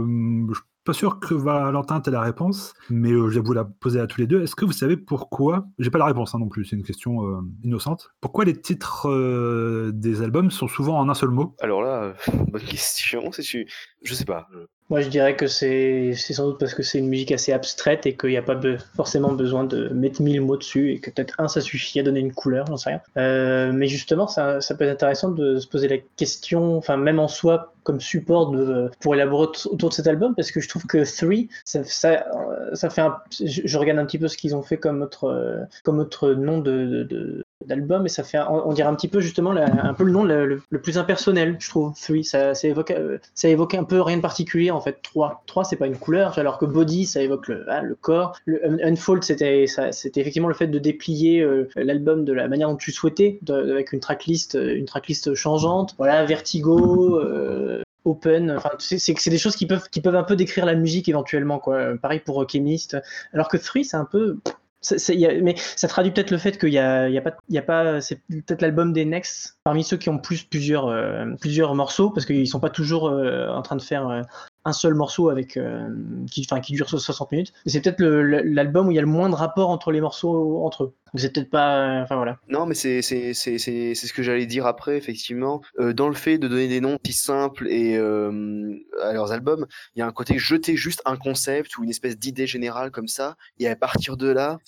je 0.52 0.60
pas 0.84 0.94
sûr 0.94 1.20
que 1.20 1.34
Valentin 1.34 2.02
ait 2.02 2.10
la 2.10 2.22
réponse, 2.22 2.74
mais 2.90 3.12
euh, 3.12 3.30
je 3.30 3.36
vais 3.36 3.46
vous 3.46 3.54
la 3.54 3.66
poser 3.66 4.00
à 4.00 4.08
tous 4.08 4.20
les 4.20 4.28
deux. 4.28 4.42
Est-ce 4.42 4.56
que 4.56 4.66
vous 4.66 4.72
savez 4.72 4.98
pourquoi 4.98 5.68
J'ai 5.80 5.92
pas 5.92 6.00
la 6.00 6.06
réponse 6.06 6.34
hein, 6.34 6.40
non 6.40 6.50
plus, 6.50 6.66
c'est 6.66 6.76
une 6.76 6.84
question 6.84 7.26
euh, 7.28 7.42
innocente. 7.64 8.12
Pourquoi 8.20 8.46
les 8.46 8.60
titres 8.60 9.10
euh, 9.10 9.92
des 9.94 10.22
albums 10.22 10.50
sont 10.50 10.68
souvent 10.68 10.98
en 10.98 11.10
un 11.10 11.14
seul 11.14 11.30
mot? 11.30 11.56
Alors 11.60 11.84
là, 11.84 12.14
bonne 12.52 12.64
question. 12.64 13.30
Je 13.32 14.14
sais 14.14 14.26
pas. 14.26 14.48
Moi, 14.92 15.00
je 15.00 15.08
dirais 15.08 15.38
que 15.38 15.48
c'est 15.48 16.14
sans 16.14 16.48
doute 16.48 16.60
parce 16.60 16.74
que 16.74 16.84
c'est 16.84 16.98
une 16.98 17.08
musique 17.08 17.32
assez 17.32 17.54
abstraite 17.54 18.06
et 18.06 18.18
qu'il 18.18 18.32
n'y 18.32 18.36
a 18.36 18.42
pas 18.42 18.60
forcément 18.94 19.32
besoin 19.32 19.64
de 19.64 19.88
mettre 19.88 20.22
mille 20.22 20.42
mots 20.42 20.58
dessus 20.58 20.92
et 20.92 21.00
que 21.00 21.10
peut-être 21.10 21.34
un, 21.40 21.48
ça 21.48 21.62
suffit 21.62 22.02
à 22.02 22.04
donner 22.04 22.20
une 22.20 22.34
couleur, 22.34 22.66
j'en 22.68 22.76
sais 22.76 22.90
rien. 22.90 23.02
Euh, 23.16 23.72
mais 23.72 23.88
justement, 23.88 24.28
ça, 24.28 24.60
ça, 24.60 24.76
peut 24.76 24.84
être 24.84 24.92
intéressant 24.92 25.32
de 25.32 25.60
se 25.60 25.68
poser 25.68 25.88
la 25.88 25.98
question, 26.18 26.76
enfin, 26.76 26.98
même 26.98 27.20
en 27.20 27.30
soi, 27.30 27.74
comme 27.84 28.02
support 28.02 28.52
de, 28.52 28.92
pour 29.00 29.16
élaborer 29.16 29.48
autour 29.72 29.88
de 29.88 29.94
cet 29.94 30.08
album, 30.08 30.36
parce 30.36 30.52
que 30.52 30.60
je 30.60 30.68
trouve 30.68 30.86
que 30.86 31.06
Three, 31.06 31.48
ça, 31.64 31.86
ça, 31.86 32.26
ça 32.74 32.90
fait 32.90 33.00
un, 33.00 33.16
je, 33.40 33.78
regarde 33.78 33.98
un 33.98 34.06
petit 34.06 34.20
peu 34.20 34.28
ce 34.28 34.36
qu'ils 34.36 34.58
ont 34.58 34.62
fait 34.62 34.76
comme 34.76 35.02
autre, 35.04 35.68
comme 35.84 36.00
autre 36.00 36.34
nom 36.34 36.60
de, 36.60 37.08
de, 37.10 37.46
d'album 37.66 38.06
et 38.06 38.10
ça 38.10 38.24
fait 38.24 38.40
on 38.50 38.72
dirait 38.74 38.90
un 38.90 38.96
petit 38.96 39.08
peu 39.08 39.20
justement 39.20 39.52
un 39.52 39.94
peu 39.94 40.04
le 40.04 40.12
nom 40.12 40.24
le, 40.24 40.62
plus 40.82 40.98
impersonnel 40.98 41.58
je 41.60 41.70
trouve 41.70 41.94
Three 41.94 42.24
ça, 42.24 42.54
ça 42.54 42.68
évoque 42.68 42.92
euh, 42.92 43.18
ça 43.36 43.50
évoque 43.50 43.76
un 43.76 43.84
peu 43.84 44.02
rien 44.02 44.18
de 44.18 44.22
particulier 44.22 44.72
en 44.72 44.82
fait 44.82 45.02
3 45.04 45.44
3 45.46 45.64
c'est 45.64 45.76
pas 45.76 45.88
une 45.88 45.98
couleur 45.98 46.38
alors 46.38 46.58
que 46.58 46.66
Body 46.66 47.06
ça 47.06 47.22
évoque 47.22 47.48
le, 47.48 47.66
ah, 47.70 47.82
le 47.82 47.96
corps 47.96 48.38
Unfold 48.48 49.24
c'était 49.24 49.66
c'était 49.92 50.22
effectivement 50.22 50.48
le 50.48 50.54
fait 50.54 50.68
de 50.68 50.80
déplier 50.80 51.42
euh, 51.42 51.70
l'album 51.76 52.26
de 52.26 52.34
la 52.34 52.48
manière 52.48 52.70
dont 52.70 52.78
tu 52.78 52.92
souhaitais 52.92 53.40
avec 53.50 53.94
une 53.94 54.00
tracklist 54.00 54.56
euh, 54.56 54.76
une 54.76 54.86
tracklist 54.86 55.34
changeante 55.36 55.96
voilà 55.98 56.26
Vertigo 56.26 57.20
open. 58.06 58.52
Enfin, 58.52 58.72
c'est 58.80 59.30
des 59.30 59.38
choses 59.38 59.56
qui 59.56 59.66
peuvent, 59.68 59.88
qui 59.90 60.02
peuvent 60.02 60.16
un 60.16 60.24
peu 60.24 60.36
décrire 60.36 60.66
la 60.66 60.76
musique 60.76 61.08
éventuellement, 61.08 61.60
quoi. 61.60 61.96
Pareil 62.02 62.20
pour 62.20 62.44
Chemist. 62.50 62.98
Alors 63.34 63.48
que 63.48 63.58
Three, 63.58 63.86
c'est 63.86 63.98
un 63.98 64.06
peu, 64.06 64.40
mais 65.44 65.56
ça 65.76 65.88
traduit 65.88 66.12
peut-être 66.12 66.32
le 66.32 66.38
fait 66.38 66.58
qu'il 66.58 66.70
y 66.70 66.80
a, 66.80 67.10
y 67.10 67.62
pas, 67.62 68.02
c'est 68.02 68.20
peut-être 68.28 68.62
l'album 68.62 68.94
des 68.94 69.06
Next 69.06 69.60
parmi 69.64 69.84
ceux 69.84 69.98
qui 69.98 70.10
ont 70.10 70.18
plus 70.18 70.44
plusieurs, 70.44 70.88
euh, 70.88 71.26
plusieurs 71.40 71.76
morceaux 71.76 72.10
parce 72.10 72.26
qu'ils 72.26 72.48
sont 72.48 72.60
pas 72.60 72.70
toujours 72.70 73.08
euh, 73.08 73.48
en 73.50 73.62
train 73.62 73.76
de 73.76 73.82
faire 73.82 74.08
euh, 74.10 74.22
un 74.66 74.74
seul 74.74 74.94
morceau 74.94 75.30
avec 75.30 75.60
qui, 76.30 76.46
qui 76.46 76.74
dure 76.74 76.90
60 76.90 77.32
minutes. 77.32 77.54
C'est 77.66 77.82
peut-être 77.82 78.02
l'album 78.04 78.88
où 78.88 78.92
il 78.92 78.96
y 78.96 79.00
a 79.00 79.02
le 79.02 79.08
moins 79.08 79.30
de 79.30 79.36
rapport 79.36 79.70
entre 79.70 79.92
les 79.92 80.02
morceaux 80.02 80.64
entre 80.64 80.84
eux. 80.84 80.94
C'est 81.16 81.34
peut-être 81.34 81.50
pas. 81.50 82.02
Enfin 82.02 82.16
voilà. 82.16 82.38
Non, 82.48 82.66
mais 82.66 82.76
c'est 82.76 83.02
ce 83.02 84.14
que 84.14 84.24
j'allais 84.24 84.46
dire 84.46 84.66
après 84.66 84.98
effectivement. 84.98 85.62
Euh, 85.80 85.94
dans 85.94 86.08
le 86.08 86.16
fait 86.16 86.38
de 86.38 86.48
donner 86.48 86.68
des 86.68 86.82
noms 86.82 86.98
si 87.06 87.14
simples 87.14 87.68
et 87.68 87.98
euh, 87.98 88.74
à 89.02 89.14
leurs 89.14 89.32
albums, 89.32 89.66
il 89.96 90.00
y 90.00 90.02
a 90.02 90.08
un 90.08 90.12
côté 90.12 90.38
jeter 90.38 90.76
juste 90.76 91.02
un 91.06 91.18
concept 91.18 91.78
ou 91.78 91.84
une 91.84 91.90
espèce 91.90 92.18
d'idée 92.18 92.48
générale 92.48 92.92
comme 92.92 93.08
ça, 93.08 93.36
et 93.60 93.68
à 93.68 93.76
partir 93.76 94.18
de 94.18 94.28
là, 94.28 94.60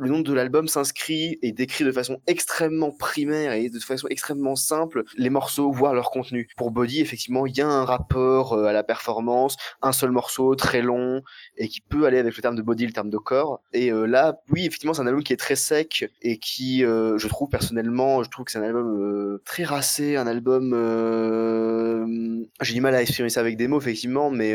le 0.00 0.08
nom 0.08 0.20
de 0.20 0.32
l'album 0.32 0.68
s'inscrit 0.68 1.38
et 1.42 1.52
décrit 1.52 1.84
de 1.84 1.92
façon 1.92 2.20
extrêmement 2.26 2.90
primaire 2.90 3.52
et 3.52 3.68
de 3.68 3.78
façon 3.78 4.08
extrêmement 4.08 4.56
simple 4.56 5.04
les 5.16 5.30
morceaux, 5.30 5.70
voire 5.70 5.94
leur 5.94 6.10
contenu. 6.10 6.48
Pour 6.56 6.70
Body, 6.70 7.00
effectivement, 7.00 7.46
il 7.46 7.56
y 7.56 7.60
a 7.60 7.68
un 7.68 7.84
rapport 7.84 8.54
euh, 8.54 8.64
à 8.64 8.72
la 8.72 8.82
performance, 8.82 9.56
un 9.82 9.92
seul 9.92 10.10
morceau 10.10 10.54
très 10.54 10.82
long 10.82 11.22
et 11.56 11.68
qui 11.68 11.80
peut 11.80 12.06
aller 12.06 12.18
avec 12.18 12.36
le 12.36 12.42
terme 12.42 12.56
de 12.56 12.62
body, 12.62 12.86
le 12.86 12.92
terme 12.92 13.10
de 13.10 13.18
corps. 13.18 13.60
Et 13.72 13.92
euh, 13.92 14.06
là, 14.06 14.40
oui, 14.50 14.66
effectivement, 14.66 14.94
c'est 14.94 15.02
un 15.02 15.06
album 15.06 15.22
qui 15.22 15.32
est 15.32 15.36
très 15.36 15.56
sec 15.56 15.91
et 16.22 16.38
qui, 16.38 16.84
euh, 16.84 17.18
je 17.18 17.28
trouve 17.28 17.48
personnellement, 17.48 18.22
je 18.22 18.30
trouve 18.30 18.44
que 18.44 18.52
c'est 18.52 18.58
un 18.58 18.62
album 18.62 19.00
euh, 19.00 19.42
très 19.44 19.64
racé, 19.64 20.16
un 20.16 20.26
album. 20.26 20.72
Euh, 20.74 22.44
j'ai 22.60 22.74
du 22.74 22.80
mal 22.80 22.94
à 22.94 23.02
exprimer 23.02 23.28
ça 23.30 23.40
avec 23.40 23.56
des 23.56 23.68
mots 23.68 23.80
effectivement, 23.80 24.30
mais 24.30 24.54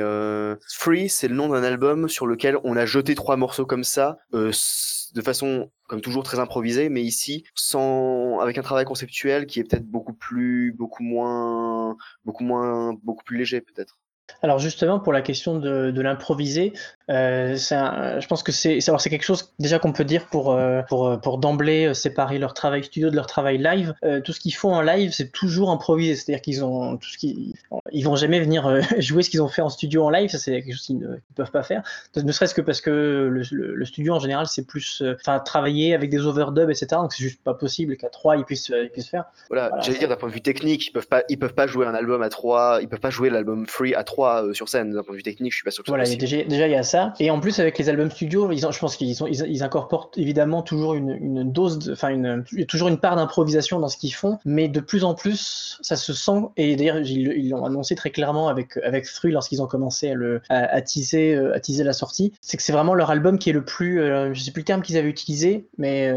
Free, 0.70 1.10
c'est 1.10 1.28
le 1.28 1.36
nom 1.36 1.50
d'un 1.50 1.64
album 1.64 2.10
sur 2.10 2.28
lequel 2.28 2.58
on 2.64 2.76
a 2.76 2.86
jeté 2.86 3.16
trois 3.16 3.38
morceaux 3.38 3.66
comme 3.66 3.84
ça, 3.84 4.18
de 4.34 5.22
façon 5.22 5.72
comme 5.88 6.02
toujours 6.02 6.24
très 6.24 6.40
improvisée, 6.40 6.90
mais 6.90 7.02
ici 7.02 7.44
sans 7.56 8.40
avec 8.40 8.58
un 8.58 8.62
travail 8.62 8.86
conceptuel 8.86 9.46
qui 9.46 9.60
est 9.60 9.64
peut-être 9.64 9.88
beaucoup 9.88 10.14
plus, 10.14 10.74
beaucoup 10.74 11.04
moins, 11.04 11.98
beaucoup 12.26 12.44
moins, 12.44 12.94
beaucoup 13.04 13.24
plus 13.24 13.38
léger 13.38 13.62
peut-être. 13.62 13.98
Alors 14.44 14.60
justement, 14.60 15.00
pour 15.00 15.14
la 15.14 15.22
question 15.22 15.58
de, 15.58 15.92
de 15.92 16.02
l'improviser, 16.02 16.74
euh, 17.10 17.56
je 17.56 18.28
pense 18.28 18.44
que 18.44 18.52
c'est 18.52 18.80
quelque 18.80 19.24
chose 19.24 19.54
déjà 19.60 19.80
qu'on 19.80 19.94
peut 19.94 20.04
dire 20.04 20.28
pour, 20.28 20.52
euh, 20.52 20.82
pour, 20.90 21.20
pour 21.22 21.38
d'emblée 21.38 21.88
euh, 21.88 21.94
séparer 21.94 22.38
leur 22.38 22.54
travail 22.54 22.84
studio 22.84 23.10
de 23.10 23.16
leur 23.16 23.28
travail 23.28 23.58
live. 23.58 23.94
Euh, 24.04 24.22
tout 24.22 24.34
ce 24.34 24.40
qu'ils 24.40 24.54
font 24.54 24.74
en 24.74 24.82
live, 24.82 25.12
c'est 25.14 25.32
toujours 25.32 25.72
improvisé, 25.72 26.16
c'est-à-dire 26.16 26.42
qu'ils 26.42 26.64
ont 26.64 26.98
tout 26.98 27.10
ce 27.10 27.18
qui 27.18 27.56
ils 27.92 28.04
vont 28.04 28.16
jamais 28.16 28.40
venir 28.40 28.68
euh, 28.68 28.82
jouer 29.00 29.24
ce 29.24 29.30
qu'ils 29.30 29.42
ont 29.42 29.48
fait 29.48 29.62
en 29.62 29.70
studio 29.70 30.04
en 30.04 30.10
live, 30.10 30.30
ça 30.30 30.38
c'est 30.38 30.52
quelque 30.52 30.74
chose 30.74 30.86
qu'ils 30.86 31.00
ne 31.00 31.16
peuvent 31.36 31.52
pas 31.52 31.64
faire. 31.64 31.82
Ne 32.16 32.32
serait-ce 32.32 32.54
que 32.54 32.62
parce 32.62 32.82
que 32.82 32.90
le, 32.92 33.42
le, 33.52 33.86
studio 33.86 34.14
en 34.14 34.20
général 34.20 34.48
c'est 34.48 34.66
plus, 34.66 35.02
enfin 35.16 35.40
travailler 35.40 35.96
avec 35.96 36.10
des 36.10 36.26
overdubs 36.26 36.70
etc. 36.70 36.88
Donc 36.92 37.14
c'est 37.14 37.24
juste 37.24 37.42
pas 37.42 37.54
possible 37.54 37.96
qu'à 37.96 38.10
trois 38.10 38.36
ils 38.36 38.44
puissent 38.44 38.70
ils 38.70 38.90
puissent 38.90 39.10
faire. 39.10 39.26
Voilà, 39.50 39.72
j'allais 39.82 40.00
dire 40.00 40.10
d'un 40.10 40.18
point 40.18 40.30
de 40.30 40.34
vue 40.34 40.42
technique, 40.42 40.88
ils 40.88 40.92
peuvent 40.92 41.08
pas 41.08 41.24
ils 41.30 41.40
peuvent 41.40 41.54
pas 41.54 41.68
jouer 41.68 41.86
un 41.86 41.96
album 41.96 42.22
à 42.22 42.30
trois, 42.30 42.80
ils 42.82 42.90
peuvent 42.90 43.00
pas 43.00 43.10
jouer 43.10 43.30
l'album 43.30 43.66
free 43.66 43.96
à 43.96 44.04
trois 44.04 44.17
euh, 44.26 44.54
sur 44.54 44.70
scène. 44.70 44.94
D'un 44.94 45.04
point 45.04 45.14
de 45.14 45.18
vue 45.18 45.24
technique, 45.24 45.52
je 45.52 45.58
suis 45.58 45.64
pas 45.64 45.72
sûr 45.72 45.84
que 45.84 45.90
Voilà, 45.90 46.04
déjà, 46.04 46.44
déjà 46.44 46.68
il 46.68 46.72
y 46.72 46.76
a 46.76 46.84
ça. 46.84 47.14
Et 47.20 47.30
en 47.30 47.40
plus, 47.40 47.60
avec 47.60 47.78
les 47.78 47.90
albums 47.90 48.12
studio, 48.12 48.52
ils 48.52 48.60
je 48.60 48.80
pense 48.80 48.98
qu'ils 48.98 49.10
ils, 49.10 49.46
ils, 49.48 49.64
incorporent 49.64 50.12
évidemment 50.18 50.62
toujours 50.62 50.94
une, 50.94 51.12
une 51.12 51.52
dose, 51.52 51.92
enfin, 51.92 52.10
une, 52.10 52.44
toujours 52.68 52.88
une 52.88 52.98
part 52.98 53.16
d'improvisation 53.16 53.80
dans 53.80 53.88
ce 53.88 53.98
qu'ils 53.98 54.14
font, 54.14 54.40
mais 54.46 54.68
de 54.68 54.80
plus 54.80 55.04
en 55.04 55.14
plus, 55.14 55.78
ça 55.82 55.96
se 55.96 56.14
sent. 56.14 56.42
Et 56.58 56.76
d'ailleurs, 56.76 57.00
ils 57.00 57.50
l'ont 57.50 57.66
annoncé 57.66 57.96
très 57.96 58.10
clairement 58.10 58.50
avec, 58.50 58.78
avec 58.78 59.06
Fru 59.08 59.32
lorsqu'ils 59.32 59.62
ont 59.62 59.68
commencé 59.68 60.10
à, 60.12 60.14
le, 60.14 60.42
à, 60.50 60.82
teaser, 60.82 61.36
euh, 61.36 61.56
à 61.56 61.60
teaser 61.60 61.84
la 61.84 61.94
sortie. 61.94 62.34
C'est 62.42 62.58
que 62.58 62.64
c'est 62.64 62.74
vraiment 62.74 62.94
leur 62.94 63.12
album 63.12 63.40
qui 63.40 63.50
est 63.50 63.54
le 63.54 63.64
plus, 63.64 64.02
euh, 64.02 64.34
je 64.34 64.42
sais 64.42 64.52
plus 64.52 64.62
le 64.62 64.66
terme 64.66 64.82
qu'ils 64.82 64.98
avaient 64.98 65.10
utilisé, 65.10 65.68
mais 65.78 66.12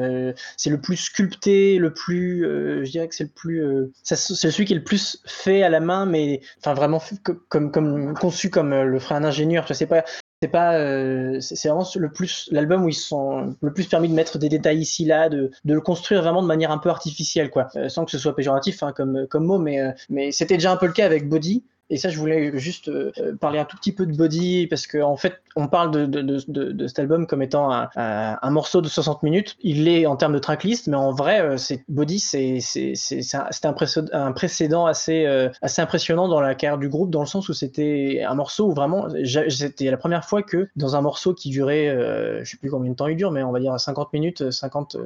c'est 0.57 0.71
le 0.71 0.81
plus 0.81 0.97
sculpté, 0.97 1.79
le 1.79 1.93
plus, 1.93 2.43
je 2.43 2.91
dirais 2.91 3.09
que 3.09 3.15
c'est 3.15 3.25
le 3.25 3.31
plus, 3.31 3.63
c'est 4.03 4.17
celui 4.17 4.65
qui 4.65 4.73
est 4.73 4.77
le 4.77 4.85
plus 4.85 5.23
fait 5.27 5.63
à 5.63 5.69
la 5.69 5.81
main, 5.81 6.07
mais 6.07 6.41
enfin 6.59 6.75
vraiment 6.75 7.01
comme, 7.49 7.71
comme 7.71 7.90
conçu 8.15 8.51
comme 8.51 8.73
euh, 8.73 8.85
le 8.85 8.99
ferait 8.99 9.17
un 9.17 9.25
ingénieur. 9.25 9.67
Sais 9.75 9.87
pas. 9.87 10.05
C'est 10.43 10.49
pas, 10.49 10.77
euh, 10.77 11.39
c'est 11.41 11.69
vraiment 11.69 11.87
le 11.97 12.11
plus 12.11 12.49
l'album 12.51 12.85
où 12.85 12.89
ils 12.89 12.95
sont 12.95 13.55
le 13.61 13.75
plus 13.75 13.87
permis 13.87 14.09
de 14.09 14.15
mettre 14.15 14.39
des 14.39 14.49
détails 14.49 14.79
ici 14.79 15.05
là, 15.05 15.29
de, 15.29 15.51
de 15.67 15.75
le 15.75 15.83
construire 15.83 16.23
vraiment 16.23 16.41
de 16.41 16.47
manière 16.47 16.71
un 16.71 16.79
peu 16.79 16.89
artificielle 16.89 17.51
quoi, 17.51 17.69
euh, 17.77 17.91
sans 17.91 18.07
que 18.07 18.11
ce 18.11 18.17
soit 18.17 18.35
péjoratif 18.35 18.83
hein, 18.83 18.95
comme 18.97 19.27
comme 19.29 19.45
mot, 19.45 19.59
mais 19.59 19.95
mais 20.09 20.33
c'était 20.33 20.55
déjà 20.55 20.73
un 20.73 20.79
peu 20.79 20.87
le 20.87 20.95
cas 20.95 21.05
avec 21.05 21.29
Body. 21.29 21.63
Et 21.91 21.97
ça, 21.97 22.09
je 22.09 22.19
voulais 22.19 22.57
juste 22.57 22.89
euh, 22.89 23.11
parler 23.41 23.59
un 23.59 23.65
tout 23.65 23.77
petit 23.77 23.91
peu 23.93 24.07
de 24.07 24.17
Body, 24.17 24.69
parce 24.69 24.87
qu'en 24.87 25.11
en 25.11 25.17
fait, 25.17 25.43
on 25.57 25.67
parle 25.67 25.91
de, 25.91 26.87
cet 26.87 27.01
album 27.01 27.27
comme 27.27 27.43
étant 27.43 27.71
un, 27.73 28.51
morceau 28.51 28.81
de 28.81 28.89
60 28.89 29.25
minutes. 29.25 29.57
Il 29.61 29.85
l'est 29.85 30.07
en 30.07 30.15
termes 30.15 30.33
de 30.33 30.39
tracklist, 30.39 30.87
mais 30.87 30.97
en 30.97 31.13
vrai, 31.13 31.41
euh, 31.41 31.57
c'est 31.57 31.83
Body, 31.89 32.21
c'est 32.21 32.61
un, 34.13 34.33
précédent 34.33 34.87
assez, 34.87 35.27
euh, 35.27 35.49
assez 35.63 35.83
impressionnant 35.83 36.29
dans 36.29 36.41
la 36.41 36.55
carrière 36.55 36.79
du 36.79 36.89
groupe, 36.89 37.11
dans 37.11 37.21
le 37.21 37.27
sens 37.27 37.49
où 37.49 37.53
c'était 37.53 38.23
un 38.27 38.35
morceau 38.35 38.69
où 38.69 38.73
vraiment, 38.73 39.09
c'était 39.49 39.91
la 39.91 39.97
première 39.97 40.25
fois 40.25 40.45
que 40.45 40.69
dans 40.77 40.95
un 40.95 41.01
morceau 41.01 41.35
qui 41.35 41.51
durait, 41.51 41.89
je 42.45 42.49
sais 42.49 42.57
plus 42.57 42.71
combien 42.71 42.93
de 42.93 42.97
temps 42.97 43.09
il 43.09 43.17
dure, 43.17 43.33
mais 43.33 43.43
on 43.43 43.51
va 43.51 43.59
dire 43.59 43.79
50 43.79 44.13
minutes, 44.13 44.53
50, 44.53 44.97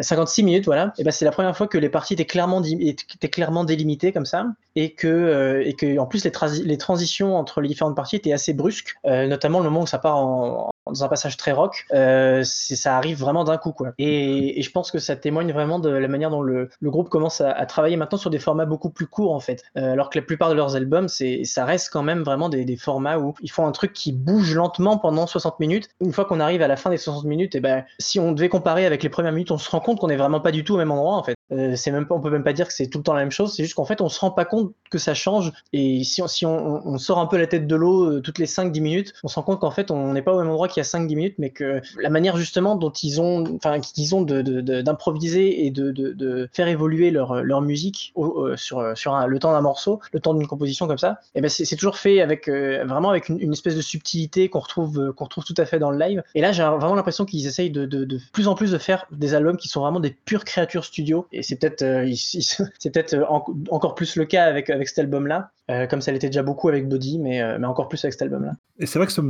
56 0.00 0.42
minutes, 0.42 0.64
voilà. 0.64 0.94
Ben 0.98 1.10
c'est 1.10 1.26
la 1.26 1.30
première 1.30 1.56
fois 1.56 1.66
que 1.66 1.76
les 1.76 1.90
parties 1.90 2.14
étaient 2.14 2.24
clairement, 2.24 2.62
étaient 2.62 3.28
clairement 3.28 3.64
délimitées 3.64 4.12
comme 4.12 4.26
ça, 4.26 4.46
et 4.74 4.92
que, 4.92 5.62
et 5.64 5.74
que 5.74 5.98
plus, 6.06 6.24
les, 6.24 6.78
transitions 6.78 7.36
entre 7.36 7.60
les 7.60 7.68
différentes 7.68 7.96
parties 7.96 8.16
étaient 8.16 8.32
assez 8.32 8.54
brusques, 8.54 8.94
euh, 9.06 9.26
notamment 9.26 9.58
le 9.58 9.64
moment 9.64 9.82
où 9.82 9.86
ça 9.86 9.98
part 9.98 10.16
en, 10.16 10.70
dans 10.86 11.04
un 11.04 11.08
passage 11.08 11.36
très 11.36 11.52
rock, 11.52 11.84
euh, 11.92 12.42
ça 12.44 12.96
arrive 12.96 13.18
vraiment 13.18 13.44
d'un 13.44 13.58
coup. 13.58 13.74
Et, 13.98 14.62
je 14.62 14.70
pense 14.70 14.90
que 14.90 14.98
ça 14.98 15.16
témoigne 15.16 15.52
vraiment 15.52 15.78
de 15.78 15.90
la 15.90 16.08
manière 16.08 16.30
dont 16.30 16.42
le, 16.42 16.70
groupe 16.82 17.08
commence 17.08 17.40
à, 17.40 17.66
travailler 17.66 17.96
maintenant 17.96 18.18
sur 18.18 18.30
des 18.30 18.38
formats 18.38 18.66
beaucoup 18.66 18.90
plus 18.90 19.06
courts, 19.06 19.34
en 19.34 19.40
fait. 19.40 19.64
Euh, 19.76 19.92
alors 19.92 20.10
que 20.10 20.18
la 20.18 20.24
plupart 20.24 20.48
de 20.50 20.54
leurs 20.54 20.76
albums, 20.76 21.08
ça 21.08 21.64
reste 21.64 21.90
quand 21.92 22.02
même 22.02 22.22
vraiment 22.22 22.48
des, 22.48 22.76
formats 22.76 23.18
où 23.18 23.34
ils 23.40 23.50
font 23.50 23.66
un 23.66 23.72
truc 23.72 23.92
qui 23.92 24.12
bouge 24.12 24.54
lentement 24.54 24.98
pendant 24.98 25.26
60 25.26 25.60
minutes. 25.60 25.88
Une 26.00 26.12
fois 26.12 26.24
qu'on 26.24 26.40
arrive 26.40 26.62
à 26.62 26.68
la 26.68 26.76
fin 26.76 26.90
des 26.90 26.98
60 26.98 27.24
minutes, 27.24 27.54
et 27.54 27.60
ben, 27.60 27.84
si 27.98 28.20
on 28.20 28.32
devait 28.32 28.48
comparer 28.48 28.86
avec 28.86 29.02
les 29.02 29.08
premières 29.08 29.32
minutes, 29.32 29.50
on 29.50 29.58
se 29.58 29.70
rend 29.70 29.80
compte 29.80 29.98
qu'on 29.98 30.10
est 30.10 30.16
vraiment 30.16 30.40
pas 30.40 30.52
du 30.52 30.62
tout 30.62 30.74
au 30.74 30.78
même 30.78 30.90
endroit, 30.90 31.14
en 31.14 31.22
fait. 31.22 31.35
Euh, 31.52 31.76
c'est 31.76 31.90
même 31.90 32.06
pas, 32.06 32.14
on 32.14 32.20
peut 32.20 32.30
même 32.30 32.42
pas 32.42 32.52
dire 32.52 32.66
que 32.66 32.72
c'est 32.72 32.88
tout 32.88 32.98
le 32.98 33.04
temps 33.04 33.14
la 33.14 33.20
même 33.20 33.30
chose. 33.30 33.54
C'est 33.54 33.62
juste 33.62 33.74
qu'en 33.74 33.84
fait, 33.84 34.00
on 34.00 34.08
se 34.08 34.18
rend 34.20 34.30
pas 34.30 34.44
compte 34.44 34.72
que 34.90 34.98
ça 34.98 35.14
change. 35.14 35.52
Et 35.72 36.02
si 36.04 36.22
on, 36.22 36.26
si 36.26 36.44
on, 36.44 36.86
on 36.86 36.98
sort 36.98 37.18
un 37.18 37.26
peu 37.26 37.36
la 37.36 37.46
tête 37.46 37.66
de 37.66 37.76
l'eau 37.76 38.10
euh, 38.10 38.20
toutes 38.20 38.38
les 38.38 38.46
5-10 38.46 38.80
minutes, 38.80 39.14
on 39.22 39.28
se 39.28 39.36
rend 39.36 39.42
compte 39.42 39.60
qu'en 39.60 39.70
fait, 39.70 39.90
on 39.90 40.12
n'est 40.12 40.22
pas 40.22 40.34
au 40.34 40.38
même 40.38 40.50
endroit 40.50 40.68
qu'il 40.68 40.82
y 40.82 40.86
a 40.86 40.88
5-10 40.88 41.14
minutes, 41.14 41.34
mais 41.38 41.50
que 41.50 41.80
la 42.00 42.10
manière 42.10 42.36
justement 42.36 42.74
dont 42.76 42.90
ils 42.90 43.20
ont, 43.20 43.44
enfin, 43.56 43.80
qu'ils 43.80 44.14
ont 44.14 44.22
d'improviser 44.22 45.70
de, 45.70 45.92
de, 45.92 45.92
et 45.92 45.92
de, 45.92 46.12
de, 46.12 46.48
faire 46.52 46.68
évoluer 46.68 47.10
leur, 47.10 47.42
leur 47.42 47.62
musique 47.62 48.12
au, 48.14 48.56
sur, 48.56 48.96
sur 48.96 49.14
un, 49.14 49.26
le 49.26 49.38
temps 49.38 49.52
d'un 49.52 49.60
morceau, 49.60 50.00
le 50.12 50.20
temps 50.20 50.34
d'une 50.34 50.46
composition 50.46 50.86
comme 50.86 50.98
ça, 50.98 51.20
et 51.34 51.38
eh 51.38 51.40
ben 51.40 51.48
c'est 51.48 51.76
toujours 51.76 51.96
fait 51.96 52.20
avec 52.20 52.48
vraiment 52.48 53.10
avec 53.10 53.28
une, 53.28 53.52
espèce 53.52 53.76
de 53.76 53.80
subtilité 53.80 54.48
qu'on 54.48 54.60
retrouve, 54.60 55.12
qu'on 55.14 55.24
retrouve 55.24 55.44
tout 55.44 55.54
à 55.56 55.64
fait 55.64 55.78
dans 55.78 55.90
le 55.90 55.98
live. 55.98 56.22
Et 56.34 56.40
là, 56.40 56.52
j'ai 56.52 56.62
vraiment 56.62 56.94
l'impression 56.94 57.24
qu'ils 57.24 57.46
essayent 57.46 57.70
de, 57.70 57.86
de, 57.86 58.04
de, 58.04 58.20
plus 58.32 58.48
en 58.48 58.54
plus 58.54 58.72
de 58.72 58.78
faire 58.78 59.06
des 59.10 59.34
albums 59.34 59.56
qui 59.56 59.68
sont 59.68 59.80
vraiment 59.80 60.00
des 60.00 60.10
pures 60.10 60.44
créatures 60.44 60.84
studio. 60.84 61.26
Et 61.36 61.42
c'est 61.42 61.56
peut-être 61.56 61.82
euh, 61.82 62.10
c'est 62.78 62.90
peut-être 62.90 63.14
euh, 63.14 63.24
encore 63.70 63.94
plus 63.94 64.16
le 64.16 64.24
cas 64.24 64.44
avec, 64.44 64.70
avec 64.70 64.88
cet 64.88 64.98
album-là, 65.00 65.50
euh, 65.70 65.86
comme 65.86 66.00
ça 66.00 66.10
l'était 66.12 66.28
déjà 66.28 66.42
beaucoup 66.42 66.68
avec 66.68 66.88
Body, 66.88 67.18
mais, 67.18 67.58
mais 67.58 67.66
encore 67.66 67.88
plus 67.88 68.02
avec 68.04 68.14
cet 68.14 68.22
album-là. 68.22 68.52
Et 68.78 68.86
c'est 68.86 68.98
vrai 68.98 69.06
que 69.06 69.12
ce, 69.12 69.20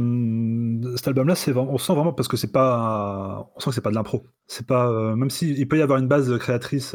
cet 0.96 1.08
album-là, 1.08 1.34
on 1.56 1.78
sent 1.78 1.94
vraiment 1.94 2.12
parce 2.12 2.28
que 2.28 2.36
c'est 2.36 2.52
pas, 2.52 3.50
on 3.56 3.60
sent 3.60 3.70
que 3.70 3.74
c'est 3.74 3.80
pas 3.80 3.90
de 3.90 3.96
l'impro. 3.96 4.24
C'est 4.46 4.66
pas, 4.66 5.16
même 5.16 5.30
s'il 5.30 5.58
il 5.58 5.66
peut 5.66 5.78
y 5.78 5.82
avoir 5.82 5.98
une 5.98 6.08
base 6.08 6.36
créatrice 6.38 6.94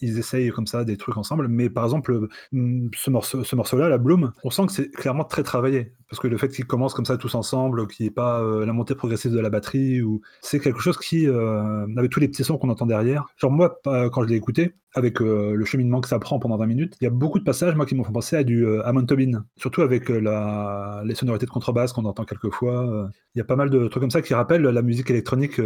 ils 0.00 0.18
essayent 0.18 0.50
comme 0.50 0.66
ça 0.66 0.84
des 0.84 0.96
trucs 0.96 1.16
ensemble. 1.16 1.48
Mais 1.48 1.70
par 1.70 1.84
exemple, 1.84 2.28
ce 2.52 3.10
morceau, 3.10 3.44
ce 3.44 3.56
morceau-là, 3.56 3.88
la 3.88 3.98
Bloom, 3.98 4.32
on 4.44 4.50
sent 4.50 4.66
que 4.66 4.72
c'est 4.72 4.90
clairement 4.90 5.24
très 5.24 5.42
travaillé. 5.42 5.92
Parce 6.10 6.20
que 6.20 6.26
le 6.26 6.36
fait 6.38 6.48
qu'ils 6.48 6.66
commencent 6.66 6.94
comme 6.94 7.04
ça 7.04 7.16
tous 7.16 7.36
ensemble, 7.36 7.86
qu'il 7.86 8.04
n'y 8.04 8.08
ait 8.08 8.12
pas 8.12 8.40
euh, 8.40 8.66
la 8.66 8.72
montée 8.72 8.96
progressive 8.96 9.30
de 9.30 9.38
la 9.38 9.48
batterie, 9.48 10.00
c'est 10.42 10.58
quelque 10.58 10.80
chose 10.80 10.98
qui, 10.98 11.28
euh, 11.28 11.86
avec 11.96 12.10
tous 12.10 12.18
les 12.18 12.26
petits 12.26 12.42
sons 12.42 12.58
qu'on 12.58 12.68
entend 12.68 12.86
derrière. 12.86 13.26
Genre 13.36 13.52
moi, 13.52 13.80
quand 13.84 14.22
je 14.24 14.28
l'ai 14.28 14.34
écouté, 14.34 14.74
avec 14.94 15.22
euh, 15.22 15.54
le 15.54 15.64
cheminement 15.64 16.00
que 16.00 16.08
ça 16.08 16.18
prend 16.18 16.40
pendant 16.40 16.56
20 16.56 16.66
minutes, 16.66 16.96
il 17.00 17.04
y 17.04 17.06
a 17.06 17.10
beaucoup 17.10 17.38
de 17.38 17.44
passages, 17.44 17.76
moi, 17.76 17.86
qui 17.86 17.94
m'ont 17.94 18.02
fait 18.02 18.12
penser 18.12 18.34
à 18.34 18.42
du 18.42 18.66
Amon 18.80 19.06
Tobin. 19.06 19.44
Surtout 19.56 19.82
avec 19.82 20.08
les 20.08 21.14
sonorités 21.14 21.46
de 21.46 21.50
contrebasse 21.50 21.92
qu'on 21.92 22.04
entend 22.04 22.24
quelquefois. 22.24 23.08
Il 23.36 23.38
y 23.38 23.40
a 23.40 23.44
pas 23.44 23.56
mal 23.56 23.70
de 23.70 23.86
trucs 23.86 24.00
comme 24.00 24.10
ça 24.10 24.22
qui 24.22 24.34
rappellent 24.34 24.62
la 24.62 24.82
musique 24.82 25.10
électronique 25.10 25.60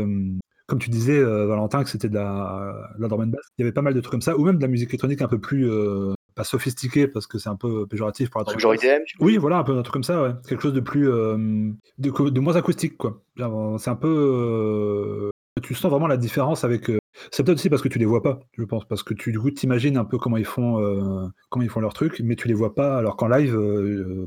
comme 0.66 0.78
tu 0.78 0.90
disais, 0.90 1.18
euh, 1.18 1.46
Valentin, 1.46 1.84
que 1.84 1.90
c'était 1.90 2.08
de 2.08 2.14
la, 2.14 2.90
la 2.98 3.08
drum 3.08 3.30
bass, 3.30 3.42
il 3.58 3.62
y 3.62 3.64
avait 3.64 3.72
pas 3.72 3.82
mal 3.82 3.94
de 3.94 4.00
trucs 4.00 4.12
comme 4.12 4.22
ça, 4.22 4.36
ou 4.36 4.44
même 4.44 4.56
de 4.56 4.62
la 4.62 4.68
musique 4.68 4.88
électronique 4.88 5.20
un 5.22 5.28
peu 5.28 5.38
plus, 5.38 5.70
euh, 5.70 6.14
pas 6.34 6.44
sophistiquée, 6.44 7.06
parce 7.06 7.26
que 7.26 7.38
c'est 7.38 7.50
un 7.50 7.56
peu 7.56 7.86
péjoratif 7.86 8.30
pour 8.30 8.40
la 8.40 8.44
drum. 8.44 8.54
Oui, 9.20 9.36
voilà, 9.36 9.58
un 9.58 9.64
peu 9.64 9.76
un 9.76 9.82
truc 9.82 9.92
comme 9.92 10.04
ça, 10.04 10.22
ouais. 10.22 10.30
Quelque 10.48 10.62
chose 10.62 10.72
de 10.72 10.80
plus, 10.80 11.08
euh, 11.08 11.36
de, 11.98 12.30
de, 12.30 12.40
moins 12.40 12.56
acoustique, 12.56 12.96
quoi. 12.96 13.22
C'est 13.78 13.90
un 13.90 13.96
peu, 13.96 15.30
tu 15.62 15.74
sens 15.74 15.90
vraiment 15.90 16.06
la 16.06 16.16
différence 16.16 16.64
avec. 16.64 16.90
c'est 17.30 17.44
peut-être 17.44 17.58
aussi 17.58 17.68
parce 17.68 17.82
que 17.82 17.88
tu 17.88 17.98
les 17.98 18.06
vois 18.06 18.22
pas, 18.22 18.40
je 18.56 18.64
pense, 18.64 18.86
parce 18.86 19.02
que 19.02 19.12
tu 19.12 19.32
du 19.32 19.38
coup 19.38 19.50
t'imagines 19.50 19.98
un 19.98 20.04
peu 20.04 20.18
comment 20.18 20.38
ils 20.38 20.46
font, 20.46 21.30
comment 21.50 21.62
ils 21.62 21.68
font 21.68 21.80
leur 21.80 21.92
truc, 21.92 22.20
mais 22.24 22.36
tu 22.36 22.48
les 22.48 22.54
vois 22.54 22.74
pas. 22.74 22.96
Alors 22.96 23.16
qu'en 23.18 23.28
live, 23.28 23.54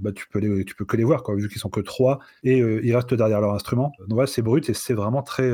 bah, 0.01 0.11
tu 0.11 0.27
peux 0.29 0.39
les, 0.39 0.65
tu 0.65 0.75
peux 0.75 0.85
que 0.85 0.97
les 0.97 1.03
voir, 1.03 1.23
quoi, 1.23 1.35
vu 1.35 1.49
qu'ils 1.49 1.59
sont 1.59 1.69
que 1.69 1.81
trois 1.81 2.19
et 2.43 2.59
ils 2.59 2.95
restent 2.95 3.15
derrière 3.15 3.41
leur 3.41 3.53
instrument. 3.53 3.91
Donc 4.07 4.19
ouais, 4.19 4.27
c'est 4.27 4.43
brut 4.43 4.69
et 4.69 4.73
c'est 4.73 4.93
vraiment 4.93 5.23
très, 5.23 5.51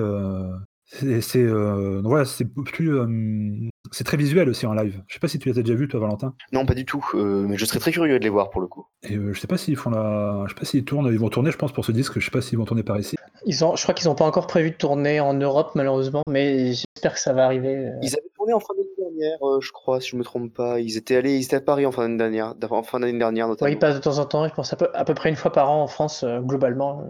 c'est 1.22 1.40
euh, 1.40 2.02
voilà, 2.04 2.26
c'est 2.26 2.46
plus 2.46 2.96
euh, 2.96 3.70
c'est 3.92 4.04
très 4.04 4.18
visuel 4.18 4.50
aussi 4.50 4.66
en 4.66 4.74
live. 4.74 5.02
Je 5.08 5.14
sais 5.16 5.20
pas 5.20 5.28
si 5.28 5.40
tu 5.40 5.50
les 5.50 5.58
as 5.58 5.64
déjà 5.64 5.76
vus 5.76 5.88
toi 5.88 6.00
Valentin. 6.00 6.36
Non, 6.52 6.66
pas 6.66 6.76
du 6.76 6.86
tout, 6.86 7.04
euh, 7.16 7.46
mais 7.48 7.58
je 7.58 7.66
serais 7.66 7.80
très 7.80 7.92
curieux 7.92 8.20
de 8.20 8.24
les 8.24 8.30
voir 8.30 8.50
pour 8.50 8.62
le 8.62 8.68
coup. 8.68 8.86
Et 9.04 9.16
je 9.16 9.40
sais 9.40 9.48
pas 9.48 9.58
s'ils 9.58 9.76
font 9.76 9.90
la 9.90 10.44
je 10.46 10.54
sais 10.54 10.60
pas 10.60 10.66
s'ils 10.66 10.86
tournent, 10.86 11.08
ils 11.12 11.20
vont 11.20 11.30
tourner 11.30 11.52
je 11.52 11.58
pense 11.58 11.72
pour 11.72 11.86
ce 11.86 11.92
disque, 11.92 12.20
je 12.20 12.26
sais 12.26 12.32
pas 12.32 12.42
s'ils 12.42 12.58
vont 12.58 12.66
tourner 12.66 12.84
par 12.84 13.00
ici. 13.00 13.16
Ils 13.46 13.66
ont 13.66 13.76
je 13.76 13.84
crois 13.84 13.96
qu'ils 13.96 14.10
ont 14.10 14.16
pas 14.16 14.26
encore 14.26 14.48
prévu 14.48 14.72
de 14.72 14.76
tourner 14.76 15.20
en 15.20 15.34
Europe 15.34 15.72
malheureusement, 15.76 16.22
mais 16.30 16.74
j'espère 16.74 17.14
que 17.14 17.20
ça 17.20 17.34
va 17.34 17.46
arriver. 17.46 17.90
Ils 18.02 18.14
avaient 18.14 18.30
tourné 18.36 18.54
en 18.54 18.60
fin 18.60 18.74
dernière, 19.04 19.38
je 19.62 19.72
crois 19.72 20.02
si 20.02 20.10
je 20.10 20.16
me 20.18 20.24
trompe 20.24 20.54
pas, 20.54 20.80
ils 20.80 20.98
étaient 20.98 21.16
allés 21.16 21.38
ils 21.38 21.44
étaient 21.44 21.58
à 21.58 21.62
Paris 21.62 21.86
en 21.86 21.92
fin 21.92 22.08
d'année 22.10 22.38
dernière, 22.38 22.54
en 22.72 22.84
fin 22.84 23.00
d'année 23.00 23.18
dernière 23.18 23.48
notamment. 23.48 23.70
Oui, 23.70 23.76
ils 23.76 23.80
passent 23.80 23.96
de 23.96 24.02
temps 24.02 24.18
en 24.18 24.26
temps, 24.26 24.48
je 24.48 24.54
pense 24.54 24.74
à 24.74 24.76
peu, 24.76 24.88
à 24.94 25.06
peu 25.06 25.14
près 25.14 25.30
une 25.30 25.36
fois 25.36 25.52
par 25.52 25.70
an 25.70 25.84
en 25.84 25.88
France 25.88 26.26
globalement. 26.42 27.08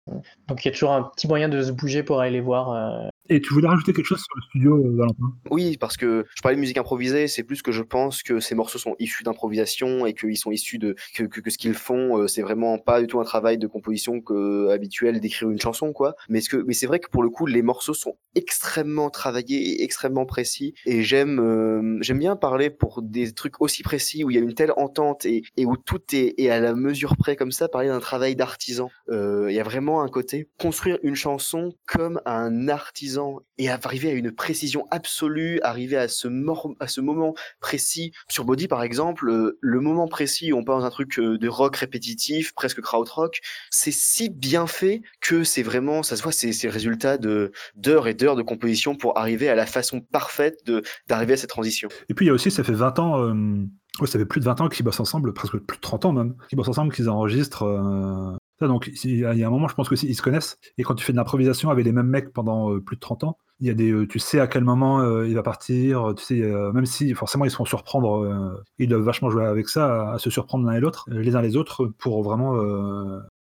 Donc 0.48 0.64
il 0.64 0.68
y 0.68 0.72
a 0.72 0.74
toujours 0.74 0.92
un 0.92 1.04
petit 1.04 1.28
moyen 1.28 1.50
de 1.50 1.62
se 1.62 1.72
bouger 1.72 2.04
pour 2.04 2.20
aller 2.20 2.32
les 2.32 2.42
voir 2.42 3.12
et 3.30 3.40
tu 3.40 3.54
voulais 3.54 3.70
rajouter 3.70 3.94
quelque 3.94 4.06
chose 4.06 4.22
sur 4.22 4.36
le 4.36 4.42
studio, 4.42 4.86
euh, 4.86 4.98
Valentin? 4.98 5.34
Oui, 5.50 5.78
parce 5.78 5.96
que 5.96 6.26
je 6.36 6.42
parlais 6.42 6.58
de 6.58 6.60
musique 6.60 6.78
improvisée, 6.78 7.30
c'est 7.30 7.44
plus 7.44 7.62
que 7.62 7.72
je 7.72 7.82
pense 7.82 8.22
que 8.22 8.42
ces 8.42 8.54
morceaux 8.54 8.80
sont 8.80 8.96
issus 9.00 9.24
d'improvisation 9.24 10.06
et 10.06 10.14
qu'ils 10.14 10.38
sont 10.38 10.52
issus 10.52 10.78
de 10.78 10.96
que, 11.16 11.24
que, 11.24 11.50
ce 11.50 11.58
qu'ils 11.58 11.74
font, 11.74 12.18
euh, 12.18 12.28
c'est 12.28 12.42
vraiment 12.42 12.78
pas 12.80 13.00
du 13.00 13.08
tout 13.08 13.22
un 13.22 13.24
travail 13.24 13.58
de 13.58 13.68
composition 13.68 14.20
que, 14.20 14.70
habituel 14.70 15.22
d'écrire 15.22 15.50
une 15.50 15.60
chanson, 15.60 15.94
quoi. 15.94 16.16
Mais 16.28 16.42
ce 16.42 16.50
que, 16.50 16.58
mais 16.68 16.74
c'est 16.74 16.86
vrai 16.86 17.00
que 17.00 17.10
pour 17.10 17.24
le 17.24 17.30
coup, 17.30 17.46
les 17.46 17.62
morceaux 17.62 17.94
sont 17.94 18.18
extrêmement 18.36 19.10
travaillés 19.10 19.80
et 19.80 19.84
extrêmement 19.84 20.26
précis. 20.26 20.74
Et 20.86 21.04
j'aime, 21.04 21.40
euh, 21.40 21.82
j'aime 22.02 22.19
bien 22.19 22.36
parler 22.36 22.69
pour 22.69 23.02
des 23.02 23.32
trucs 23.34 23.62
aussi 23.62 23.84
précis 23.84 24.24
où 24.24 24.30
il 24.30 24.36
y 24.36 24.39
a 24.39 24.41
une 24.41 24.54
telle 24.54 24.74
entente 24.78 25.26
et, 25.26 25.43
où 25.58 25.78
tout 25.78 26.02
est, 26.13 26.50
à 26.50 26.60
la 26.60 26.74
mesure 26.74 27.15
près 27.17 27.36
comme 27.36 27.52
ça. 27.52 27.67
Parler 27.67 27.88
d'un 27.88 28.00
travail 28.00 28.36
d'artisan. 28.36 28.89
Il 29.10 29.52
y 29.52 29.60
a 29.60 29.63
vraiment 29.63 30.02
un 30.02 30.10
côté 30.10 30.50
construire 30.60 30.98
une 31.04 31.15
chanson 31.15 31.74
comme 31.86 32.22
un 32.26 32.67
artisan 32.67 33.39
et 33.58 33.69
arriver 33.69 34.10
à 34.10 34.13
une 34.13 34.32
précision 34.32 34.88
absolue, 34.91 35.60
arriver 35.62 35.98
à 35.98 36.08
ce, 36.08 36.28
moment 36.28 37.34
précis. 37.60 38.12
Sur 38.30 38.46
Body, 38.46 38.67
par 38.67 38.84
exemple, 38.84 39.30
euh, 39.30 39.58
le 39.62 39.80
moment 39.80 40.08
précis 40.08 40.52
où 40.52 40.58
on 40.58 40.63
parle 40.63 40.82
d'un 40.82 40.89
truc 40.89 41.19
euh, 41.19 41.38
de 41.38 41.48
rock 41.48 41.76
répétitif, 41.78 42.54
presque 42.54 42.82
krautrock, 42.82 43.41
c'est 43.69 43.91
si 43.91 44.30
bien 44.30 44.67
fait 44.67 45.02
que 45.22 45.43
c'est 45.43 45.63
vraiment, 45.63 46.04
ça 46.04 46.15
se 46.15 46.24
voit, 46.24 46.32
c'est 46.32 46.52
le 46.63 46.69
résultat 46.69 47.17
d'heures 47.17 48.08
et 48.08 48.13
d'heures 48.13 48.36
de 48.36 48.41
composition 48.41 48.96
pour 48.96 49.17
arriver 49.17 49.50
à 49.50 49.56
la 49.56 49.65
façon 49.65 50.02
parfaite 50.02 50.63
d'arriver 51.08 51.34
à 51.34 51.38
cette 51.38 51.50
transition. 51.50 51.73
Et 52.10 52.14
puis 52.14 52.26
il 52.26 52.28
y 52.28 52.32
a 52.32 52.34
aussi, 52.34 52.52
ça 52.52 52.64
fait 52.64 52.74
20 52.74 53.00
ans. 53.00 53.22
Euh... 53.22 53.66
ça 54.06 54.20
fait 54.20 54.26
plus 54.26 54.40
de 54.40 54.46
20 54.46 54.62
ans 54.62 54.70
qu'ils 54.70 54.86
bossent 54.86 55.00
ensemble, 55.00 55.34
presque 55.34 55.58
plus 55.58 55.78
de 55.78 55.82
30 55.82 56.06
ans 56.06 56.14
même, 56.14 56.36
qu'ils 56.50 56.58
bossent 56.58 56.70
ensemble, 56.70 56.94
qu'ils 56.94 57.10
enregistrent 57.10 57.64
euh, 57.64 58.38
donc, 58.62 58.90
il 59.04 59.18
y 59.18 59.26
a 59.26 59.32
un 59.32 59.50
moment, 59.50 59.68
je 59.68 59.76
pense 59.76 59.90
qu'ils 59.90 60.16
se 60.16 60.22
connaissent. 60.22 60.58
Et 60.78 60.84
quand 60.84 60.96
tu 60.96 61.04
fais 61.04 61.12
de 61.12 61.18
l'improvisation 61.18 61.70
avec 61.70 61.84
les 61.84 61.92
mêmes 61.92 62.08
mecs 62.08 62.32
pendant 62.32 62.72
euh, 62.72 62.80
plus 62.80 62.96
de 62.96 63.02
30 63.02 63.26
ans, 63.26 63.38
il 63.60 63.68
y 63.68 63.70
a 63.70 63.74
des, 63.74 64.08
tu 64.08 64.20
sais 64.20 64.40
à 64.40 64.48
quel 64.48 64.64
moment 64.64 65.04
il 65.24 65.36
va 65.36 65.44
partir. 65.44 66.14
Tu 66.16 66.24
sais, 66.24 66.36
même 66.74 66.86
si 66.86 67.14
forcément 67.14 67.44
ils 67.44 67.52
se 67.52 67.58
font 67.58 67.66
surprendre, 67.66 68.64
ils 68.78 68.88
doivent 68.88 69.04
vachement 69.04 69.30
jouer 69.30 69.46
avec 69.46 69.68
ça, 69.70 70.12
à, 70.14 70.20
se 70.20 70.30
surprendre 70.30 70.66
l'un 70.66 70.74
et 70.74 70.80
l'autre, 70.80 71.06
les 71.10 71.36
uns 71.36 71.42
les 71.42 71.56
autres, 71.56 71.86
pour 71.86 72.24
vraiment 72.24 72.56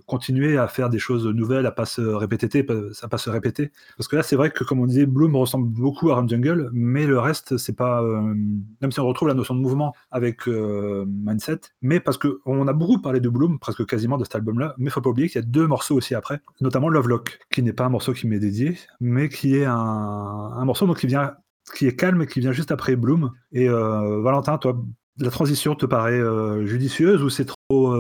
continuer 0.09 0.57
à 0.57 0.67
faire 0.67 0.89
des 0.89 0.99
choses 0.99 1.27
nouvelles, 1.27 1.67
à 1.67 1.71
pas 1.71 1.85
se 1.85 2.01
répéter, 2.01 2.67
à 3.03 3.09
pas 3.09 3.19
se 3.19 3.31
répéter. 3.31 3.71
Parce 3.97 4.09
que 4.09 4.17
là, 4.17 4.23
c'est 4.23 4.35
vrai 4.37 4.51
que 4.51 4.65
comme 4.65 4.81
on 4.81 4.87
disait, 4.87 5.07
Bloom 5.07 5.37
ressemble 5.37 5.69
beaucoup 5.69 6.11
à 6.11 6.17
Run 6.17 6.27
Jungle, 6.27 6.71
mais 6.73 7.07
le 7.07 7.21
reste, 7.21 7.59
c'est 7.59 7.77
pas. 7.77 8.03
Euh, 8.03 8.35
même 8.81 8.91
si 8.91 8.99
on 8.99 9.07
retrouve 9.07 9.29
la 9.29 9.35
notion 9.35 9.55
de 9.55 9.61
mouvement 9.61 9.95
avec 10.11 10.49
euh, 10.49 11.05
Mindset, 11.07 11.61
mais 11.83 12.01
parce 12.01 12.17
que 12.17 12.41
on 12.47 12.67
a 12.67 12.73
beaucoup 12.73 13.01
parlé 13.01 13.21
de 13.21 13.29
Bloom, 13.29 13.59
presque 13.59 13.87
quasiment 13.87 14.17
de 14.17 14.25
cet 14.25 14.35
album-là, 14.35 14.75
mais 14.79 14.91
faut 14.91 15.03
pas 15.03 15.11
oublier 15.11 15.29
qu'il 15.29 15.41
y 15.41 15.45
a 15.45 15.47
deux 15.47 15.67
morceaux 15.67 15.95
aussi 15.95 16.15
après, 16.15 16.41
notamment 16.61 16.89
Lovelock, 16.89 17.39
qui 17.53 17.63
n'est 17.63 17.75
pas 17.75 17.85
un 17.85 17.91
morceau 17.91 18.15
qui 18.15 18.27
m'est 18.27 18.39
dédié, 18.41 18.79
mais 19.01 19.29
qui 19.29 19.57
est 19.57 19.67
un, 19.67 19.75
un 19.75 20.65
morceau 20.65 20.87
donc 20.87 20.99
qui 20.99 21.07
vient 21.07 21.35
qui 21.77 21.87
est 21.87 21.95
calme 21.95 22.23
et 22.23 22.27
qui 22.27 22.41
vient 22.41 22.53
juste 22.53 22.73
après 22.73 22.97
Bloom. 22.97 23.31
Et 23.53 23.69
euh, 23.69 24.23
Valentin, 24.23 24.57
toi, 24.57 24.83
la 25.19 25.31
transition 25.31 25.75
te 25.75 25.85
paraît 25.85 26.23
judicieuse 26.67 27.23
ou 27.23 27.29
c'est 27.29 27.45
trop, 27.45 27.95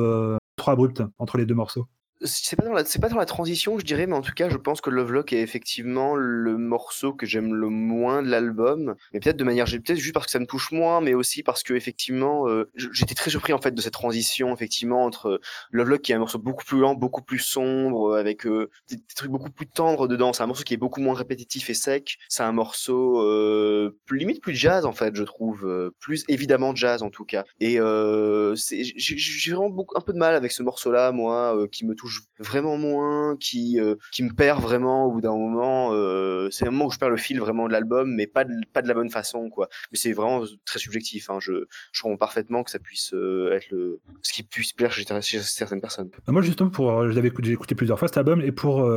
trop 0.56 0.70
abrupte 0.70 1.02
entre 1.18 1.36
les 1.36 1.44
deux 1.44 1.54
morceaux? 1.54 1.86
C'est 2.22 2.56
pas 2.56 2.64
dans 2.64 2.72
la 2.72 2.84
c'est 2.84 3.00
pas 3.00 3.08
dans 3.08 3.18
la 3.18 3.26
transition 3.26 3.78
je 3.78 3.84
dirais 3.84 4.06
mais 4.06 4.16
en 4.16 4.22
tout 4.22 4.32
cas 4.32 4.48
je 4.48 4.56
pense 4.56 4.80
que 4.80 4.90
Lovelock 4.90 5.32
est 5.32 5.40
effectivement 5.40 6.16
le 6.16 6.56
morceau 6.56 7.12
que 7.12 7.26
j'aime 7.26 7.54
le 7.54 7.68
moins 7.68 8.22
de 8.22 8.28
l'album. 8.28 8.96
Mais 9.12 9.20
peut-être 9.20 9.36
de 9.36 9.44
manière 9.44 9.66
peut-être 9.66 9.96
juste 9.96 10.14
parce 10.14 10.26
que 10.26 10.32
ça 10.32 10.38
me 10.38 10.46
touche 10.46 10.72
moins 10.72 11.00
mais 11.00 11.14
aussi 11.14 11.42
parce 11.42 11.62
que 11.62 11.74
effectivement 11.74 12.48
euh, 12.48 12.70
j'étais 12.74 13.14
très 13.14 13.30
surpris 13.30 13.52
en 13.52 13.60
fait 13.60 13.72
de 13.72 13.80
cette 13.80 13.92
transition 13.92 14.52
effectivement 14.52 15.04
entre 15.04 15.40
Lovelock 15.70 16.02
qui 16.02 16.12
est 16.12 16.14
un 16.14 16.18
morceau 16.18 16.38
beaucoup 16.38 16.64
plus 16.64 16.80
lent 16.80 16.94
beaucoup 16.94 17.22
plus 17.22 17.38
sombre 17.38 18.16
avec 18.16 18.46
euh, 18.46 18.70
des, 18.90 18.98
trucs 19.14 19.30
beaucoup 19.30 19.50
plus 19.50 19.66
tendres 19.66 20.08
dedans. 20.08 20.32
C'est 20.32 20.42
un 20.42 20.46
morceau 20.46 20.64
qui 20.64 20.74
est 20.74 20.78
beaucoup 20.78 21.00
moins 21.00 21.14
répétitif 21.14 21.70
et 21.70 21.74
sec. 21.74 22.18
C'est 22.28 22.42
un 22.42 22.52
morceau 22.52 23.22
euh, 23.22 23.96
plus 24.06 24.18
limite 24.18 24.40
plus 24.40 24.54
jazz 24.54 24.84
en 24.84 24.92
fait 24.92 25.14
je 25.14 25.24
trouve 25.24 25.66
euh, 25.66 25.90
plus 26.00 26.24
évidemment 26.28 26.74
jazz 26.74 27.02
en 27.02 27.10
tout 27.10 27.24
cas. 27.24 27.44
Et 27.60 27.80
euh, 27.80 28.54
j'ai 28.56 29.52
vraiment 29.52 29.70
beaucoup 29.70 29.96
un 29.96 30.00
peu 30.00 30.12
de 30.12 30.18
mal 30.18 30.34
avec 30.34 30.52
ce 30.52 30.62
morceau 30.62 30.90
là 30.90 31.12
moi 31.12 31.56
qui 31.70 31.86
me 31.86 31.94
touche 31.94 32.07
vraiment 32.38 32.76
moins, 32.76 33.36
qui 33.36 33.80
euh, 33.80 33.96
qui 34.12 34.22
me 34.22 34.32
perd 34.32 34.60
vraiment 34.60 35.06
au 35.06 35.12
bout 35.12 35.20
d'un 35.20 35.36
moment. 35.36 35.90
Euh, 35.92 36.48
c'est 36.50 36.66
un 36.66 36.70
moment 36.70 36.86
où 36.86 36.90
je 36.90 36.98
perds 36.98 37.10
le 37.10 37.16
fil 37.16 37.40
vraiment 37.40 37.66
de 37.66 37.72
l'album, 37.72 38.14
mais 38.14 38.26
pas 38.26 38.44
de, 38.44 38.52
pas 38.72 38.82
de 38.82 38.88
la 38.88 38.94
bonne 38.94 39.10
façon 39.10 39.50
quoi. 39.50 39.68
Mais 39.92 39.98
c'est 39.98 40.12
vraiment 40.12 40.44
très 40.64 40.78
subjectif. 40.78 41.30
Hein. 41.30 41.38
Je 41.40 41.64
comprends 42.00 42.16
parfaitement 42.16 42.62
que 42.64 42.70
ça 42.70 42.78
puisse 42.78 43.12
euh, 43.14 43.52
être 43.52 43.70
le 43.70 44.00
ce 44.22 44.32
qui 44.32 44.42
puisse 44.42 44.72
plaire 44.72 44.92
chez, 44.92 45.04
certaines 45.40 45.80
personnes. 45.80 46.10
Moi 46.26 46.42
justement 46.42 46.70
pour 46.70 47.10
je 47.10 47.18
écouté 47.18 47.74
plusieurs 47.74 47.98
fois 47.98 48.08
cet 48.08 48.18
album 48.18 48.40
et 48.40 48.52
pour 48.52 48.88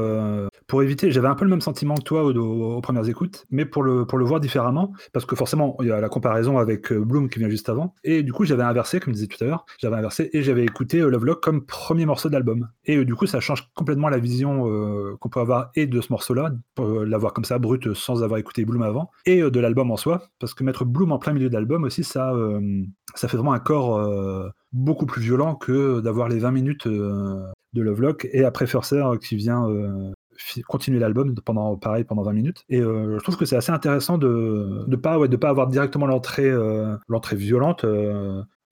pour 0.72 0.82
éviter, 0.82 1.12
j'avais 1.12 1.28
un 1.28 1.36
peu 1.36 1.44
le 1.44 1.52
même 1.52 1.60
sentiment 1.60 1.96
que 1.96 2.04
toi 2.04 2.24
aux, 2.24 2.80
premières 2.80 3.10
écoutes, 3.10 3.46
mais 3.52 3.66
pour 3.66 3.84
le, 3.84 4.06
pour 4.06 4.18
le 4.18 4.24
voir 4.24 4.40
différemment, 4.40 4.94
parce 5.12 5.26
que 5.26 5.36
forcément, 5.36 5.76
il 5.82 5.88
y 5.88 5.92
a 5.92 6.00
la 6.00 6.08
comparaison 6.08 6.60
avec 6.60 6.94
Bloom 6.94 7.28
qui 7.28 7.40
vient 7.40 7.50
juste 7.50 7.68
avant, 7.68 7.94
et 8.06 8.24
du 8.24 8.32
coup, 8.32 8.46
j'avais 8.46 8.64
inversé, 8.64 9.02
comme 9.02 9.12
je 9.14 9.16
disais 9.16 9.28
tout 9.28 9.44
à 9.44 9.48
l'heure, 9.48 9.66
j'avais 9.80 9.98
inversé 9.98 10.30
et 10.32 10.44
j'avais 10.44 10.64
écouté 10.64 11.00
Love 11.00 11.26
Lock 11.26 11.44
comme 11.44 11.66
premier 11.66 12.06
morceau 12.06 12.30
d'album. 12.30 12.70
Et 12.86 13.04
du 13.04 13.16
coup, 13.16 13.26
ça 13.26 13.42
change 13.42 13.70
complètement 13.76 14.08
la 14.08 14.18
vision 14.18 14.64
qu'on 15.20 15.28
peut 15.28 15.42
avoir 15.42 15.72
et 15.76 15.88
de 15.88 16.00
ce 16.00 16.08
morceau-là, 16.10 16.54
l'avoir 16.78 17.34
comme 17.34 17.44
ça 17.44 17.60
brut 17.60 17.94
sans 17.94 18.24
avoir 18.24 18.40
écouté 18.40 18.64
Bloom 18.64 18.84
avant, 18.84 19.12
et 19.26 19.42
de 19.42 19.60
l'album 19.60 19.92
en 19.92 19.98
soi, 19.98 20.30
parce 20.40 20.54
que 20.54 20.64
mettre 20.64 20.86
Bloom 20.86 21.12
en 21.12 21.20
plein 21.20 21.34
milieu 21.34 21.50
d'album 21.50 21.84
aussi, 21.84 22.06
ça, 22.06 22.34
ça 23.16 23.28
fait 23.28 23.36
vraiment 23.36 23.52
un 23.52 23.60
corps 23.60 24.00
beaucoup 24.72 25.06
plus 25.06 25.22
violent 25.22 25.56
que 25.56 26.00
d'avoir 26.00 26.30
les 26.30 26.40
20 26.40 26.52
minutes 26.52 26.88
de 26.88 27.82
Lovelock 27.82 28.30
et 28.32 28.46
après 28.46 28.68
Furser 28.68 29.04
qui 29.22 29.36
vient 29.36 29.68
continuer 30.68 31.00
l'album 31.00 31.36
pendant 31.46 31.76
pareil 31.78 32.04
pendant 32.04 32.24
20 32.24 32.34
minutes 32.34 32.66
et 32.70 32.80
je 32.80 33.22
trouve 33.24 33.38
que 33.38 33.46
c'est 33.46 33.56
assez 33.56 33.72
intéressant 33.72 34.18
de 34.18 34.84
ne 34.88 34.96
pas 34.96 35.28
de 35.28 35.36
pas 35.38 35.50
avoir 35.50 35.68
directement 35.68 36.08
l'entrée 36.08 36.52
l'entrée 37.08 37.36
violente 37.36 37.86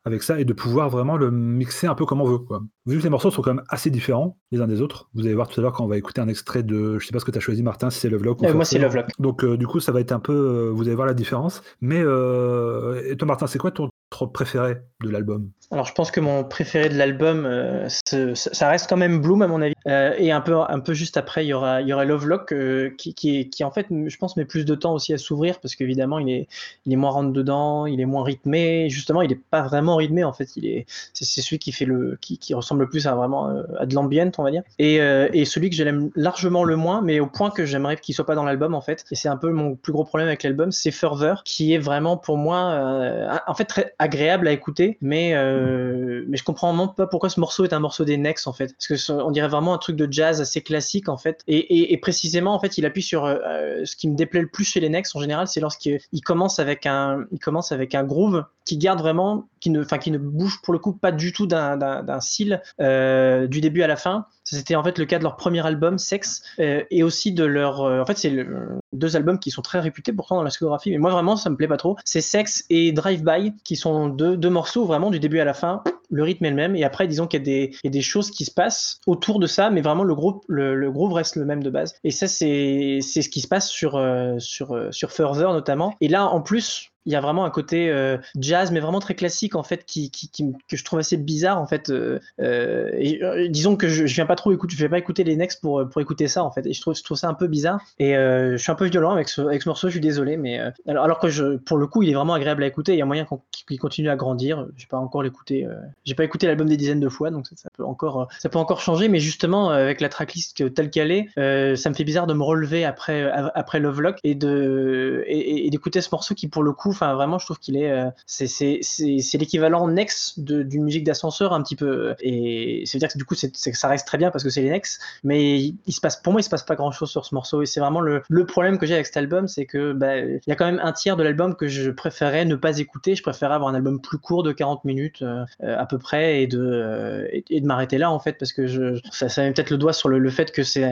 avec 0.05 0.23
ça 0.23 0.39
et 0.39 0.45
de 0.45 0.53
pouvoir 0.53 0.89
vraiment 0.89 1.17
le 1.17 1.31
mixer 1.31 1.87
un 1.87 1.95
peu 1.95 2.05
comme 2.05 2.21
on 2.21 2.25
veut. 2.25 2.39
Quoi. 2.39 2.61
Vu 2.89 2.97
que 2.97 3.03
les 3.03 3.09
morceaux 3.09 3.31
sont 3.31 3.41
quand 3.41 3.53
même 3.53 3.65
assez 3.69 3.89
différents 3.89 4.37
les 4.51 4.61
uns 4.61 4.67
des 4.67 4.81
autres, 4.81 5.09
vous 5.13 5.25
allez 5.25 5.35
voir 5.35 5.47
tout 5.47 5.59
à 5.59 5.63
l'heure 5.63 5.73
quand 5.73 5.83
on 5.83 5.87
va 5.87 5.97
écouter 5.97 6.21
un 6.21 6.27
extrait 6.27 6.63
de, 6.63 6.97
je 6.99 7.05
sais 7.05 7.11
pas 7.11 7.19
ce 7.19 7.25
que 7.25 7.31
tu 7.31 7.37
as 7.37 7.41
choisi 7.41 7.61
Martin, 7.61 7.89
si 7.89 7.99
c'est 7.99 8.09
Love 8.09 8.23
Lock 8.23 8.43
euh, 8.43 8.53
Moi 8.53 8.65
c'est 8.65 8.79
Love 8.79 8.95
Lock. 8.95 9.07
Donc 9.19 9.45
du 9.45 9.67
coup 9.67 9.79
ça 9.79 9.91
va 9.91 9.99
être 10.01 10.11
un 10.11 10.19
peu, 10.19 10.69
vous 10.73 10.83
allez 10.83 10.95
voir 10.95 11.07
la 11.07 11.13
différence. 11.13 11.61
Mais 11.81 11.99
et 11.99 13.15
toi 13.17 13.27
Martin, 13.27 13.47
c'est 13.47 13.59
quoi 13.59 13.71
ton 13.71 13.89
préféré 14.27 14.77
de 15.03 15.09
l'album? 15.09 15.51
Alors 15.71 15.85
je 15.85 15.93
pense 15.93 16.09
que 16.09 16.19
mon 16.19 16.43
préféré 16.43 16.89
de 16.89 16.95
l'album, 16.95 17.45
euh, 17.45 17.87
ça 17.89 18.69
reste 18.69 18.89
quand 18.89 18.97
même 18.97 19.21
Bloom 19.21 19.43
à 19.43 19.47
mon 19.47 19.61
avis. 19.61 19.75
Euh, 19.85 20.15
et 20.17 20.31
un 20.31 20.41
peu, 20.41 20.55
un 20.55 20.79
peu 20.79 20.93
juste 20.93 21.15
après, 21.15 21.45
il 21.45 21.49
y 21.49 21.53
aura, 21.53 21.81
il 21.81 21.87
y 21.87 21.93
aura 21.93 22.05
Lovelock 22.05 22.51
euh, 22.53 22.89
qui, 22.97 23.13
qui, 23.13 23.49
qui, 23.49 23.63
en 23.63 23.69
fait, 23.69 23.85
je 23.89 24.17
pense, 24.17 24.35
met 24.35 24.45
plus 24.45 24.65
de 24.65 24.73
temps 24.73 24.93
aussi 24.93 25.13
à 25.13 25.19
s'ouvrir 25.19 25.59
parce 25.59 25.75
qu'évidemment, 25.75 26.17
il 26.17 26.29
est, 26.29 26.47
il 26.85 26.93
est 26.93 26.95
moins 26.95 27.11
rentre 27.11 27.31
dedans, 27.31 27.85
il 27.85 28.01
est 28.01 28.05
moins 28.05 28.23
rythmé. 28.23 28.89
Justement, 28.89 29.21
il 29.21 29.29
n'est 29.29 29.35
pas 29.35 29.61
vraiment 29.61 29.95
rythmé 29.95 30.23
en 30.23 30.33
fait. 30.33 30.57
Il 30.57 30.65
est, 30.65 30.87
c'est, 31.13 31.41
celui 31.41 31.59
qui 31.59 31.71
fait 31.71 31.85
le, 31.85 32.17
qui, 32.19 32.39
qui, 32.39 32.55
ressemble 32.55 32.78
le 32.81 32.89
plus 32.89 33.07
à 33.07 33.15
vraiment 33.15 33.49
à 33.77 33.85
de 33.85 33.95
l'ambient, 33.95 34.31
on 34.37 34.43
va 34.43 34.51
dire. 34.51 34.63
Et, 34.77 34.95
et 34.95 35.45
celui 35.45 35.69
que 35.69 35.75
j'aime 35.75 36.09
largement 36.15 36.63
le 36.63 36.75
moins, 36.75 37.01
mais 37.01 37.19
au 37.19 37.27
point 37.27 37.49
que 37.49 37.65
j'aimerais 37.65 37.97
qu'il 37.97 38.15
soit 38.15 38.25
pas 38.25 38.35
dans 38.35 38.43
l'album 38.43 38.73
en 38.73 38.81
fait. 38.81 39.05
Et 39.11 39.15
c'est 39.15 39.29
un 39.29 39.37
peu 39.37 39.51
mon 39.51 39.75
plus 39.75 39.91
gros 39.91 40.03
problème 40.03 40.27
avec 40.27 40.43
l'album, 40.43 40.71
c'est 40.71 40.91
Further, 40.91 41.43
qui 41.43 41.73
est 41.73 41.77
vraiment 41.77 42.17
pour 42.17 42.37
moi, 42.37 43.29
en 43.47 43.53
fait, 43.53 43.65
très 43.65 43.93
agréable 43.99 44.47
à 44.47 44.51
écouter, 44.51 44.97
mais, 45.01 45.33
euh, 45.33 46.23
mais 46.27 46.37
je 46.37 46.43
comprends 46.43 46.69
vraiment 46.69 46.87
pas 46.87 47.07
pourquoi 47.07 47.29
ce 47.29 47.39
morceau 47.39 47.63
est 47.63 47.73
un 47.73 47.79
morceau 47.79 48.05
des 48.05 48.17
Nex 48.17 48.47
en 48.47 48.53
fait. 48.53 48.75
Parce 48.75 48.87
que 48.87 49.11
on 49.11 49.31
dirait 49.31 49.47
vraiment 49.47 49.73
un 49.73 49.77
truc 49.77 49.95
de 49.95 50.11
jazz 50.11 50.41
assez 50.41 50.61
classique 50.61 51.09
en 51.09 51.17
fait. 51.17 51.43
Et, 51.47 51.93
et, 51.93 51.97
précisément 51.97 52.53
en 52.53 52.59
fait, 52.59 52.77
il 52.77 52.85
appuie 52.85 53.01
sur 53.01 53.25
euh, 53.25 53.83
ce 53.85 53.95
qui 53.95 54.09
me 54.09 54.15
déplaît 54.15 54.41
le 54.41 54.47
plus 54.47 54.65
chez 54.65 54.79
les 54.79 54.89
Nex 54.89 55.15
en 55.15 55.19
général, 55.21 55.47
c'est 55.47 55.59
lorsqu'il 55.59 55.99
commence 56.23 56.59
avec 56.59 56.85
un, 56.85 57.25
il 57.31 57.39
commence 57.39 57.71
avec 57.71 57.95
un 57.95 58.03
groove 58.03 58.43
qui 58.65 58.77
garde 58.77 58.99
vraiment, 58.99 59.47
qui 59.59 59.69
ne, 59.69 59.83
qui 59.83 60.11
ne 60.11 60.17
bouge 60.17 60.61
pour 60.63 60.73
le 60.73 60.79
coup 60.79 60.93
pas 60.93 61.11
du 61.11 61.33
tout 61.33 61.47
d'un 61.47 62.19
cil 62.19 62.61
euh, 62.79 63.47
du 63.47 63.61
début 63.61 63.83
à 63.83 63.87
la 63.87 63.95
fin. 63.95 64.25
C'était 64.43 64.75
en 64.75 64.83
fait 64.83 64.97
le 64.97 65.05
cas 65.05 65.19
de 65.19 65.23
leur 65.23 65.35
premier 65.35 65.65
album, 65.65 65.99
Sex, 65.99 66.41
euh, 66.59 66.83
et 66.89 67.03
aussi 67.03 67.33
de 67.33 67.43
leur. 67.43 67.81
Euh, 67.81 68.01
en 68.01 68.05
fait, 68.05 68.17
c'est 68.17 68.47
deux 68.93 69.15
albums 69.15 69.37
qui 69.37 69.51
sont 69.51 69.61
très 69.61 69.79
réputés 69.79 70.11
pourtant 70.11 70.35
dans 70.35 70.43
la 70.43 70.49
discographie, 70.49 70.89
mais 70.91 70.97
moi 70.97 71.11
vraiment 71.11 71.35
ça 71.35 71.49
me 71.49 71.55
plaît 71.55 71.67
pas 71.67 71.77
trop. 71.77 71.97
C'est 72.03 72.21
Sex 72.21 72.65
et 72.69 72.91
Drive 72.91 73.23
By 73.23 73.53
qui 73.63 73.75
sont 73.75 74.07
deux, 74.07 74.37
deux 74.37 74.49
morceaux 74.49 74.85
vraiment 74.85 75.11
du 75.11 75.19
début 75.19 75.39
à 75.39 75.45
la 75.45 75.53
fin. 75.53 75.83
Le 76.09 76.23
rythme 76.23 76.45
est 76.45 76.49
le 76.49 76.55
même, 76.55 76.75
et 76.75 76.83
après 76.83 77.07
disons 77.07 77.27
qu'il 77.27 77.47
y, 77.47 77.77
y, 77.83 77.87
a 77.87 77.89
des 77.89 78.01
choses 78.01 78.31
qui 78.31 78.43
se 78.43 78.51
passent 78.51 78.99
autour 79.05 79.39
de 79.39 79.45
ça, 79.45 79.69
mais 79.69 79.81
vraiment 79.81 80.03
le 80.03 80.15
groupe, 80.15 80.43
le, 80.47 80.73
le 80.73 80.91
groove 80.91 81.13
reste 81.13 81.35
le 81.35 81.45
même 81.45 81.61
de 81.61 81.69
base. 81.69 81.93
Et 82.03 82.09
ça 82.09 82.27
c'est 82.27 82.99
ce 83.01 83.29
qui 83.29 83.41
se 83.41 83.47
passe 83.47 83.69
sur 83.69 84.01
sur 84.39 84.87
sur 84.89 85.11
Further 85.11 85.53
notamment. 85.53 85.93
Et 86.01 86.07
là 86.07 86.25
en 86.25 86.41
plus 86.41 86.89
il 87.09 87.13
y 87.13 87.15
a 87.15 87.21
vraiment 87.21 87.43
un 87.43 87.49
côté 87.49 87.89
euh, 87.89 88.17
jazz, 88.39 88.71
mais 88.71 88.79
vraiment 88.79 88.99
très 88.99 89.15
classique 89.15 89.55
en 89.55 89.63
fait, 89.63 89.83
qui, 89.83 90.11
que 90.11 90.77
je 90.77 90.83
trouve 90.83 90.99
assez 90.99 91.17
bizarre 91.17 91.59
en 91.59 91.65
fait. 91.65 91.89
Euh, 91.89 92.19
euh, 92.39 93.47
disons 93.49 93.75
que 93.75 93.87
je, 93.87 94.05
je 94.05 94.13
viens 94.13 94.27
pas 94.27 94.35
trop 94.35 94.51
écouter, 94.51 94.75
je 94.75 94.81
vais 94.81 94.89
pas 94.89 94.99
écouter 94.99 95.23
les 95.23 95.35
Next 95.35 95.59
pour 95.59 95.89
pour 95.89 96.01
écouter 96.01 96.27
ça 96.27 96.43
en 96.43 96.51
fait, 96.51 96.67
et 96.67 96.73
je 96.73 96.81
trouve, 96.81 96.93
ça 96.93 97.27
un 97.27 97.33
peu 97.33 97.47
bizarre. 97.47 97.81
Et 97.97 98.13
je 98.13 98.57
suis 98.57 98.71
un 98.71 98.75
peu 98.75 98.85
violent 98.85 99.11
avec 99.11 99.27
ce, 99.27 99.41
avec 99.41 99.63
ce 99.63 99.69
morceau, 99.69 99.87
je 99.87 99.93
suis 99.93 99.99
désolé, 99.99 100.37
mais 100.37 100.59
alors, 100.87 101.03
alors, 101.03 101.19
que 101.19 101.29
je, 101.29 101.57
pour 101.57 101.79
le 101.79 101.87
coup, 101.87 102.03
il 102.03 102.09
est 102.09 102.13
vraiment 102.13 102.35
agréable 102.35 102.61
à 102.61 102.67
écouter. 102.67 102.93
Il 102.93 102.99
y 102.99 103.01
a 103.01 103.05
moyen 103.05 103.25
qu'il 103.67 103.79
continue 103.79 104.09
à 104.09 104.15
grandir. 104.15 104.67
J'ai 104.77 104.85
pas 104.85 104.97
encore 104.97 105.23
l'écouté, 105.23 105.67
j'ai 106.05 106.13
pas 106.13 106.23
écouté 106.23 106.45
l'album 106.45 106.69
des 106.69 106.77
dizaines 106.77 106.99
de 106.99 107.09
fois, 107.09 107.31
donc 107.31 107.47
ça, 107.47 107.69
peut 107.75 107.83
encore, 107.83 108.27
ça 108.37 108.49
peut 108.49 108.59
encore 108.59 108.81
changer. 108.81 109.09
Mais 109.09 109.19
justement, 109.19 109.71
avec 109.71 109.99
la 109.99 110.09
tracklist 110.09 110.75
telle 110.75 110.91
qu'elle 110.91 111.11
est, 111.11 111.75
ça 111.75 111.89
me 111.89 111.95
fait 111.95 112.03
bizarre 112.03 112.27
de 112.27 112.35
me 112.35 112.43
relever 112.43 112.85
après 112.85 113.31
après 113.55 113.79
Lovelock 113.79 114.19
et 114.23 114.31
et 114.31 115.69
d'écouter 115.71 116.01
ce 116.01 116.09
morceau 116.11 116.35
qui 116.35 116.47
pour 116.47 116.61
le 116.61 116.71
coup 116.71 116.93
Enfin, 116.99 117.13
vraiment, 117.13 117.39
je 117.39 117.45
trouve 117.45 117.59
qu'il 117.59 117.77
est, 117.77 117.89
euh, 117.89 118.09
c'est 118.25 119.37
l'équivalent 119.37 119.87
Nex 119.87 120.37
d'une 120.37 120.83
musique 120.83 121.05
d'ascenseur 121.05 121.53
un 121.53 121.63
petit 121.63 121.77
peu. 121.77 122.13
Et 122.19 122.83
c'est 122.85 122.97
à 122.97 122.99
dire 122.99 123.07
que 123.07 123.17
du 123.17 123.23
coup, 123.23 123.35
c'est 123.35 123.55
ça 123.55 123.87
reste 123.87 124.05
très 124.05 124.17
bien 124.17 124.31
parce 124.31 124.43
que 124.43 124.49
c'est 124.49 124.61
les 124.61 124.69
Nex, 124.69 124.99
mais 125.23 125.59
il, 125.59 125.93
se 125.93 126.01
passe, 126.01 126.17
pour 126.17 126.33
moi, 126.33 126.41
il 126.41 126.43
se 126.43 126.49
passe 126.49 126.63
pas 126.63 126.75
grand 126.75 126.91
chose 126.91 127.09
sur 127.09 127.25
ce 127.25 127.33
morceau. 127.33 127.61
Et 127.61 127.65
c'est 127.65 127.79
vraiment 127.79 128.01
le, 128.01 128.21
le, 128.27 128.45
problème 128.45 128.77
que 128.77 128.85
j'ai 128.85 128.95
avec 128.95 129.05
cet 129.05 129.15
album, 129.15 129.47
c'est 129.47 129.65
que 129.65 129.93
bah, 129.93 130.19
il 130.19 130.41
y 130.47 130.51
a 130.51 130.55
quand 130.55 130.65
même 130.65 130.81
un 130.83 130.91
tiers 130.91 131.15
de 131.15 131.23
l'album 131.23 131.55
que 131.55 131.69
je 131.69 131.89
préférais 131.89 132.43
ne 132.43 132.55
pas 132.55 132.79
écouter. 132.79 133.15
Je 133.15 133.23
préférais 133.23 133.55
avoir 133.55 133.69
un 133.69 133.75
album 133.75 134.01
plus 134.01 134.17
court 134.17 134.43
de 134.43 134.51
40 134.51 134.83
minutes 134.83 135.21
euh, 135.21 135.45
à 135.61 135.85
peu 135.85 135.99
près 135.99 136.43
et 136.43 136.47
de, 136.47 137.29
et, 137.31 137.61
de 137.61 137.65
m'arrêter 137.65 137.97
là 137.97 138.11
en 138.11 138.19
fait 138.19 138.33
parce 138.33 138.51
que 138.51 138.67
je, 138.67 138.99
ça, 139.11 139.27
met 139.41 139.53
peut-être 139.53 139.69
le 139.69 139.77
doigt 139.77 139.93
sur 139.93 140.09
le, 140.09 140.29
fait 140.29 140.51
que 140.51 140.63
c'est 140.63 140.91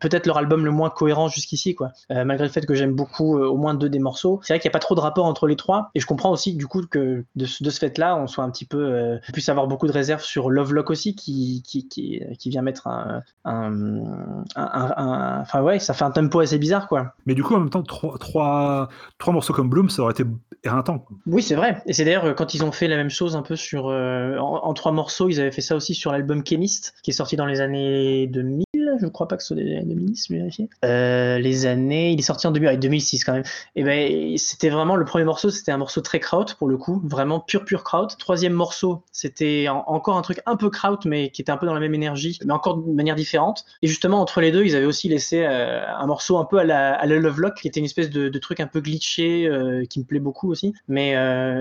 peut-être 0.00 0.26
leur 0.26 0.36
album 0.36 0.66
le 0.66 0.70
moins 0.70 0.90
cohérent 0.90 1.28
jusqu'ici 1.28 1.74
quoi. 1.74 1.92
Euh, 2.10 2.24
malgré 2.24 2.46
le 2.46 2.52
fait 2.52 2.66
que 2.66 2.74
j'aime 2.74 2.92
beaucoup 2.92 3.38
au 3.38 3.56
moins 3.56 3.74
deux 3.74 3.88
des 3.88 3.98
morceaux, 3.98 4.40
c'est 4.42 4.54
vrai 4.56 4.60
qu'il 4.60 4.68
n'y 4.68 4.72
a 4.72 4.78
pas 4.78 4.80
trop 4.80 4.94
de 4.94 5.00
rapport 5.00 5.24
entre 5.26 5.46
les 5.46 5.56
trois. 5.56 5.90
Et 5.94 6.00
je 6.00 6.06
comprends 6.06 6.30
aussi 6.30 6.54
du 6.54 6.66
coup 6.66 6.82
que 6.86 7.24
de, 7.34 7.46
de 7.60 7.70
ce 7.70 7.78
fait-là, 7.78 8.16
on 8.16 8.26
soit 8.26 8.44
un 8.44 8.50
petit 8.50 8.64
peu, 8.64 8.78
euh, 8.78 9.18
puisse 9.32 9.48
avoir 9.48 9.66
beaucoup 9.66 9.86
de 9.86 9.92
réserves 9.92 10.22
sur 10.22 10.50
Lovelock 10.50 10.90
aussi, 10.90 11.14
qui, 11.14 11.62
qui, 11.66 11.88
qui, 11.88 12.20
qui 12.38 12.50
vient 12.50 12.62
mettre 12.62 12.86
un, 12.86 13.22
un, 13.44 14.46
Enfin 14.56 15.62
ouais, 15.62 15.78
ça 15.78 15.94
fait 15.94 16.04
un 16.04 16.10
tempo 16.10 16.40
assez 16.40 16.58
bizarre 16.58 16.88
quoi. 16.88 17.14
Mais 17.26 17.34
du 17.34 17.42
coup, 17.42 17.54
en 17.54 17.60
même 17.60 17.70
temps, 17.70 17.82
trois, 17.82 18.18
trois, 18.18 18.88
trois 19.18 19.32
morceaux 19.32 19.52
comme 19.52 19.68
Bloom, 19.68 19.90
ça 19.90 20.02
aurait 20.02 20.12
été 20.12 20.24
éreintant. 20.64 21.04
Oui, 21.26 21.42
c'est 21.42 21.54
vrai. 21.54 21.82
Et 21.86 21.92
c'est 21.92 22.04
d'ailleurs 22.04 22.34
quand 22.34 22.54
ils 22.54 22.64
ont 22.64 22.72
fait 22.72 22.88
la 22.88 22.96
même 22.96 23.10
chose 23.10 23.36
un 23.36 23.42
peu 23.42 23.56
sur. 23.56 23.88
Euh, 23.88 24.36
en, 24.38 24.74
trois 24.74 24.92
morceaux, 24.92 25.28
ils 25.28 25.40
avaient 25.40 25.52
fait 25.52 25.60
ça 25.60 25.76
aussi 25.76 25.94
sur 25.94 26.12
l'album 26.12 26.42
Chemist, 26.46 26.94
qui 27.02 27.10
est 27.10 27.14
sorti 27.14 27.36
dans 27.36 27.46
les 27.46 27.60
années 27.60 28.26
2000 28.26 28.65
je 29.00 29.06
crois 29.06 29.28
pas 29.28 29.36
que 29.36 29.42
ce 29.42 29.48
soit 29.48 29.56
des 29.56 29.80
2010, 29.82 30.30
vérifier. 30.30 30.68
Euh, 30.84 31.38
les 31.38 31.66
années, 31.66 32.12
il 32.12 32.18
est 32.18 32.22
sorti 32.22 32.46
en 32.46 32.50
2006 32.50 33.24
quand 33.24 33.32
même. 33.32 33.44
Et 33.74 33.82
ben, 33.82 34.36
c'était 34.38 34.68
vraiment 34.68 34.96
le 34.96 35.04
premier 35.04 35.24
morceau, 35.24 35.50
c'était 35.50 35.72
un 35.72 35.78
morceau 35.78 36.00
très 36.00 36.20
kraut 36.20 36.46
pour 36.58 36.68
le 36.68 36.76
coup, 36.76 37.00
vraiment 37.04 37.40
pur 37.40 37.64
pur 37.64 37.84
kraut. 37.84 38.08
Troisième 38.18 38.52
morceau, 38.52 39.02
c'était 39.12 39.66
encore 39.68 40.16
un 40.16 40.22
truc 40.22 40.40
un 40.46 40.56
peu 40.56 40.70
kraut, 40.70 40.98
mais 41.04 41.30
qui 41.30 41.42
était 41.42 41.52
un 41.52 41.56
peu 41.56 41.66
dans 41.66 41.74
la 41.74 41.80
même 41.80 41.94
énergie, 41.94 42.38
mais 42.44 42.52
encore 42.52 42.78
de 42.78 42.92
manière 42.92 43.16
différente. 43.16 43.64
Et 43.82 43.86
justement 43.86 44.20
entre 44.20 44.40
les 44.40 44.52
deux, 44.52 44.64
ils 44.64 44.76
avaient 44.76 44.86
aussi 44.86 45.08
laissé 45.08 45.44
euh, 45.44 45.84
un 45.86 46.06
morceau 46.06 46.38
un 46.38 46.44
peu 46.44 46.58
à 46.58 46.64
la, 46.64 46.94
à 46.94 47.06
Love 47.06 47.40
Lock, 47.40 47.54
qui 47.54 47.68
était 47.68 47.80
une 47.80 47.86
espèce 47.86 48.10
de, 48.10 48.36
truc 48.38 48.60
un 48.60 48.66
peu 48.66 48.80
glitché, 48.80 49.46
euh, 49.46 49.84
qui 49.86 49.98
me 49.98 50.04
plaît 50.04 50.20
beaucoup 50.20 50.50
aussi, 50.50 50.74
mais 50.88 51.16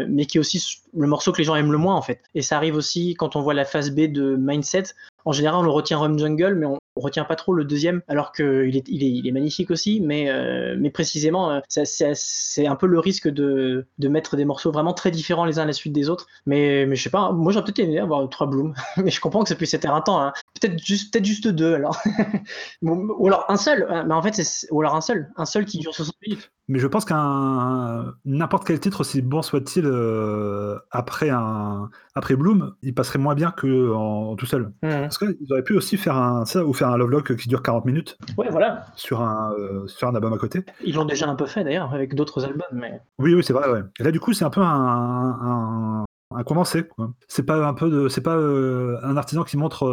mais 0.08 0.26
qui 0.26 0.38
est 0.38 0.40
aussi 0.40 0.82
le 0.96 1.08
morceau 1.08 1.32
que 1.32 1.38
les 1.38 1.44
gens 1.44 1.56
aiment 1.56 1.72
le 1.72 1.78
moins 1.78 1.96
en 1.96 2.02
fait. 2.02 2.22
Et 2.34 2.42
ça 2.42 2.58
arrive 2.58 2.76
aussi 2.76 3.16
quand 3.16 3.36
on 3.36 3.42
voit 3.42 3.54
la 3.54 3.66
phase 3.66 3.92
B 3.92 4.12
de 4.12 4.36
Mindset. 4.36 4.84
En 5.26 5.32
général, 5.32 5.60
on 5.60 5.64
le 5.64 5.72
retient 5.72 5.98
Rum 5.98 6.18
Jungle, 6.20 6.56
mais 6.56 6.66
on, 6.66 6.78
on 6.96 7.02
retient 7.02 7.26
pas 7.26 7.36
trop 7.36 7.54
le 7.54 7.66
deuxième, 7.66 8.02
alors 8.08 8.32
qu'il 8.32 8.76
est, 8.76 8.88
il 8.88 9.04
est, 9.04 9.10
il 9.10 9.28
est 9.28 9.32
magnifique 9.32 9.72
aussi, 9.72 10.00
mais, 10.02 10.30
euh, 10.30 10.76
mais 10.80 10.89
précisément, 10.89 11.52
euh, 11.52 11.60
c'est 11.68 12.68
un 12.68 12.76
peu 12.76 12.88
le 12.88 13.00
risque 13.00 13.28
de, 13.28 13.86
de 13.98 14.08
mettre 14.08 14.36
des 14.38 14.46
morceaux 14.46 14.72
vraiment 14.72 14.93
très 14.93 15.12
différents 15.12 15.46
les 15.46 15.60
uns 15.60 15.64
à 15.64 15.66
la 15.66 15.74
suite 15.74 15.93
des 15.93 16.10
autres. 16.10 16.28
Mais, 16.46 16.86
mais 16.86 16.96
je 16.96 17.04
sais 17.04 17.10
pas, 17.10 17.32
moi 17.32 17.52
j'aurais 17.52 17.66
peut-être 17.66 17.80
aimé 17.80 18.00
avoir 18.00 18.28
trois 18.30 18.48
blooms, 18.48 18.74
mais 18.98 19.12
je 19.12 19.20
comprends 19.20 19.43
que 19.43 19.50
ça 19.50 19.56
puisse 19.56 19.74
être 19.74 19.86
éreintant. 19.86 20.22
Hein. 20.22 20.34
Peut-être 20.60 20.80
juste, 20.80 21.14
peut 21.14 21.24
juste 21.24 21.48
deux 21.48 21.74
alors. 21.74 22.02
ou 22.82 23.28
alors 23.28 23.46
un 23.50 23.58
seul, 23.58 23.86
hein, 23.89 24.06
mais 24.08 24.14
en 24.14 24.22
fait, 24.22 24.41
ou 24.72 24.82
alors 24.82 24.96
un 24.96 25.02
seul, 25.02 25.32
un 25.36 25.46
seul 25.46 25.66
qui 25.66 25.80
dure 25.80 25.93
60 25.93 26.16
minutes. 26.26 26.52
Mais 26.68 26.80
je 26.80 26.88
pense 26.88 27.05
qu'un 27.05 28.16
n'importe 28.26 28.66
quel 28.66 28.80
titre, 28.80 29.01
aussi 29.01 29.22
bon 29.22 29.41
soit-il, 29.41 29.86
euh, 29.86 30.78
après 30.91 31.30
un 31.30 31.89
après 32.16 32.36
Bloom, 32.36 32.74
il 32.82 32.95
passerait 32.95 33.20
moins 33.20 33.36
bien 33.36 33.51
que 33.51 33.93
en, 33.93 34.36
tout 34.36 34.47
seul. 34.47 34.72
Mmh. 34.82 34.89
Parce 34.89 35.18
qu'ils 35.20 35.51
auraient 35.51 35.63
pu 35.63 35.74
aussi 35.74 35.97
faire 35.97 36.18
un 36.18 36.45
ça 36.45 36.66
ou 36.66 36.74
faire 36.74 36.89
un 36.89 36.97
Lovelock 36.97 37.36
qui 37.36 37.49
dure 37.49 37.61
40 37.61 37.86
minutes. 37.86 38.18
Ouais, 38.38 38.47
voilà. 38.49 38.86
Sur 38.95 39.22
un 39.22 39.53
euh, 39.59 39.86
sur 39.88 40.07
un 40.07 40.16
album 40.16 40.34
à 40.34 40.38
côté. 40.38 40.66
Ils 40.84 40.95
l'ont 40.95 41.05
déjà 41.05 41.30
un 41.30 41.36
peu 41.36 41.45
fait 41.45 41.63
d'ailleurs 41.63 41.93
avec 41.93 42.16
d'autres 42.16 42.45
albums, 42.45 42.63
mais. 42.72 42.99
Oui, 43.20 43.36
oui, 43.36 43.43
c'est 43.43 43.53
vrai. 43.53 43.70
Ouais. 43.70 43.82
Et 43.99 44.03
là, 44.03 44.11
du 44.11 44.20
coup, 44.20 44.34
c'est 44.34 44.45
un 44.45 44.49
peu 44.49 44.61
un, 44.61 44.66
un, 44.66 46.05
un 46.36 46.43
condensé. 46.43 46.89
C'est 47.28 47.45
pas 47.45 47.66
un 47.68 47.74
peu 47.74 47.89
de, 47.89 48.09
c'est 48.09 48.22
pas 48.22 48.36
euh, 48.36 48.97
un 49.03 49.18
artisan 49.18 49.43
qui 49.43 49.57
montre 49.57 49.86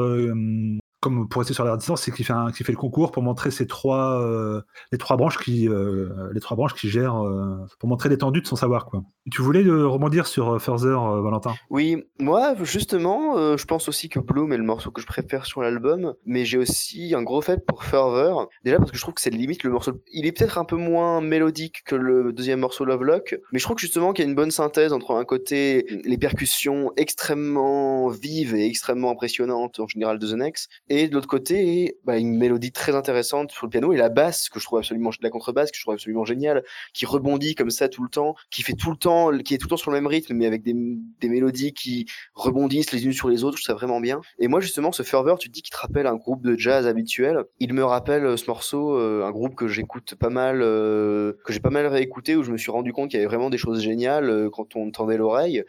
comme 1.02 1.28
pour 1.28 1.40
rester 1.40 1.52
sur 1.52 1.64
la 1.64 1.76
distance, 1.76 2.02
c'est 2.02 2.12
qu'il 2.12 2.24
fait, 2.24 2.68
le 2.68 2.76
concours 2.76 3.10
pour 3.10 3.24
montrer 3.24 3.50
ces 3.50 3.66
trois, 3.66 4.22
euh, 4.22 4.62
les 4.92 4.98
trois 4.98 5.16
branches 5.16 5.36
qui, 5.36 5.68
euh, 5.68 6.30
les 6.32 6.38
trois 6.38 6.56
branches 6.56 6.74
qui 6.74 6.88
gèrent, 6.88 7.26
euh, 7.26 7.56
pour 7.80 7.88
montrer 7.88 8.08
l'étendue 8.08 8.40
de 8.40 8.46
son 8.46 8.54
savoir. 8.54 8.86
Quoi. 8.86 9.02
tu 9.30 9.42
voulais 9.42 9.62
rebondir 9.62 10.28
sur 10.28 10.62
Further, 10.62 10.96
Valentin? 11.20 11.54
Oui, 11.70 12.04
moi 12.20 12.54
justement, 12.62 13.56
je 13.56 13.64
pense 13.64 13.88
aussi 13.88 14.08
que 14.08 14.20
Bloom 14.20 14.52
est 14.52 14.56
le 14.56 14.62
morceau 14.62 14.92
que 14.92 15.00
je 15.00 15.06
préfère 15.06 15.44
sur 15.44 15.60
l'album, 15.60 16.14
mais 16.24 16.44
j'ai 16.44 16.58
aussi 16.58 17.14
un 17.16 17.22
gros 17.22 17.40
fait 17.40 17.66
pour 17.66 17.82
Further. 17.82 18.46
Déjà 18.64 18.78
parce 18.78 18.92
que 18.92 18.96
je 18.96 19.02
trouve 19.02 19.14
que 19.14 19.20
c'est 19.20 19.30
limite 19.30 19.64
le 19.64 19.70
morceau. 19.70 19.92
Il 20.12 20.24
est 20.24 20.32
peut-être 20.32 20.56
un 20.56 20.64
peu 20.64 20.76
moins 20.76 21.20
mélodique 21.20 21.82
que 21.84 21.96
le 21.96 22.32
deuxième 22.32 22.60
morceau 22.60 22.84
Lovelock, 22.84 23.40
mais 23.52 23.58
je 23.58 23.64
trouve 23.64 23.74
que 23.74 23.82
justement 23.82 24.12
qu'il 24.12 24.24
y 24.24 24.28
a 24.28 24.30
une 24.30 24.36
bonne 24.36 24.52
synthèse 24.52 24.92
entre 24.92 25.16
un 25.16 25.24
côté 25.24 25.84
les 26.04 26.18
percussions 26.18 26.92
extrêmement 26.96 28.08
vives 28.08 28.54
et 28.54 28.66
extrêmement 28.66 29.10
impressionnantes 29.10 29.80
en 29.80 29.88
général 29.88 30.20
de 30.20 30.28
The 30.28 30.34
Next 30.34 30.70
et 30.94 31.08
de 31.08 31.14
l'autre 31.14 31.26
côté, 31.26 31.96
bah, 32.04 32.18
une 32.18 32.36
mélodie 32.36 32.70
très 32.70 32.94
intéressante 32.94 33.50
sur 33.50 33.64
le 33.64 33.70
piano 33.70 33.94
et 33.94 33.96
la 33.96 34.10
basse 34.10 34.50
que 34.50 34.60
je 34.60 34.64
trouve 34.66 34.78
absolument, 34.78 35.08
la 35.22 35.30
contrebasse 35.30 35.70
que 35.70 35.78
je 35.78 35.82
trouve 35.82 35.94
absolument 35.94 36.26
géniale, 36.26 36.62
qui 36.92 37.06
rebondit 37.06 37.54
comme 37.54 37.70
ça 37.70 37.88
tout 37.88 38.02
le 38.02 38.10
temps, 38.10 38.34
qui 38.50 38.62
fait 38.62 38.74
tout 38.74 38.90
le 38.90 38.98
temps, 38.98 39.30
qui 39.38 39.54
est 39.54 39.56
tout 39.56 39.68
le 39.68 39.70
temps 39.70 39.78
sur 39.78 39.90
le 39.90 39.96
même 39.96 40.06
rythme, 40.06 40.34
mais 40.34 40.44
avec 40.44 40.62
des, 40.62 40.74
des 40.74 41.28
mélodies 41.30 41.72
qui 41.72 42.04
rebondissent 42.34 42.92
les 42.92 43.06
unes 43.06 43.14
sur 43.14 43.30
les 43.30 43.42
autres. 43.42 43.56
Je 43.56 43.62
trouve 43.64 43.74
ça 43.74 43.78
vraiment 43.78 44.00
bien. 44.00 44.20
Et 44.38 44.48
moi, 44.48 44.60
justement, 44.60 44.92
ce 44.92 45.02
ferveur, 45.02 45.38
tu 45.38 45.48
dis 45.48 45.62
qu'il 45.62 45.72
te 45.72 45.80
rappelle 45.80 46.06
un 46.06 46.16
groupe 46.16 46.42
de 46.42 46.58
jazz 46.58 46.86
habituel. 46.86 47.44
Il 47.58 47.72
me 47.72 47.84
rappelle 47.84 48.26
euh, 48.26 48.36
ce 48.36 48.46
morceau, 48.48 48.94
euh, 48.98 49.24
un 49.24 49.30
groupe 49.30 49.54
que 49.54 49.68
j'écoute 49.68 50.14
pas 50.16 50.28
mal, 50.28 50.60
euh, 50.60 51.32
que 51.46 51.54
j'ai 51.54 51.60
pas 51.60 51.70
mal 51.70 51.86
réécouté, 51.86 52.36
où 52.36 52.42
je 52.42 52.52
me 52.52 52.58
suis 52.58 52.70
rendu 52.70 52.92
compte 52.92 53.08
qu'il 53.08 53.18
y 53.18 53.22
avait 53.22 53.30
vraiment 53.30 53.48
des 53.48 53.56
choses 53.56 53.80
géniales 53.80 54.50
quand 54.52 54.76
on 54.76 54.90
tendait 54.90 55.16
l'oreille 55.16 55.64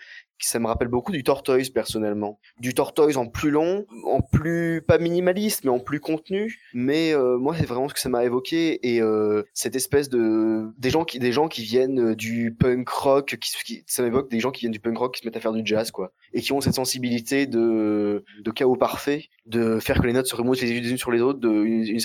ça 0.48 0.60
me 0.60 0.68
rappelle 0.68 0.88
beaucoup 0.88 1.12
du 1.12 1.24
Tortoise 1.24 1.70
personnellement. 1.70 2.40
Du 2.60 2.74
Tortoise 2.74 3.18
en 3.18 3.28
plus 3.28 3.52
long, 3.52 3.86
en 4.06 4.22
plus 4.22 4.82
pas 4.82 4.98
minimaliste, 4.98 5.64
mais 5.64 5.70
en 5.70 5.80
plus 5.80 6.00
contenu. 6.00 6.60
Mais 6.74 7.14
euh, 7.14 7.38
moi, 7.38 7.56
c'est 7.58 7.66
vraiment 7.66 7.90
ce 7.90 7.94
que 7.94 8.00
ça 8.00 8.10
m'a 8.10 8.24
évoqué 8.24 8.94
et 8.94 9.02
euh, 9.02 9.44
cette 9.54 9.76
espèce 9.76 10.10
de 10.10 10.72
des 10.78 10.90
gens 10.90 11.06
qui 11.06 11.20
des 11.20 11.32
gens 11.32 11.48
qui 11.48 11.64
viennent 11.64 12.12
euh, 12.12 12.16
du 12.16 12.56
punk 12.58 12.88
rock, 12.90 13.38
qui, 13.40 13.84
ça 13.88 14.04
m'évoque 14.04 14.30
des 14.30 14.40
gens 14.40 14.52
qui 14.52 14.62
viennent 14.62 14.72
du 14.72 14.80
punk 14.80 14.98
rock 14.98 15.16
qui 15.16 15.22
se 15.22 15.28
mettent 15.28 15.38
à 15.38 15.40
faire 15.40 15.54
du 15.54 15.62
jazz 15.66 15.92
quoi, 15.92 16.14
et 16.34 16.42
qui 16.42 16.52
ont 16.52 16.62
cette 16.62 16.76
sensibilité 16.76 17.48
de 17.48 18.24
de 18.42 18.52
chaos 18.52 18.76
parfait, 18.76 19.30
de 19.46 19.80
faire 19.80 20.00
que 20.00 20.08
les 20.08 20.14
notes 20.14 20.28
se 20.28 20.36
remontent 20.36 20.60
les 20.62 20.72
unes 20.72 20.98
sur 20.98 21.12
les 21.12 21.22
autres, 21.22 21.40
de 21.40 21.98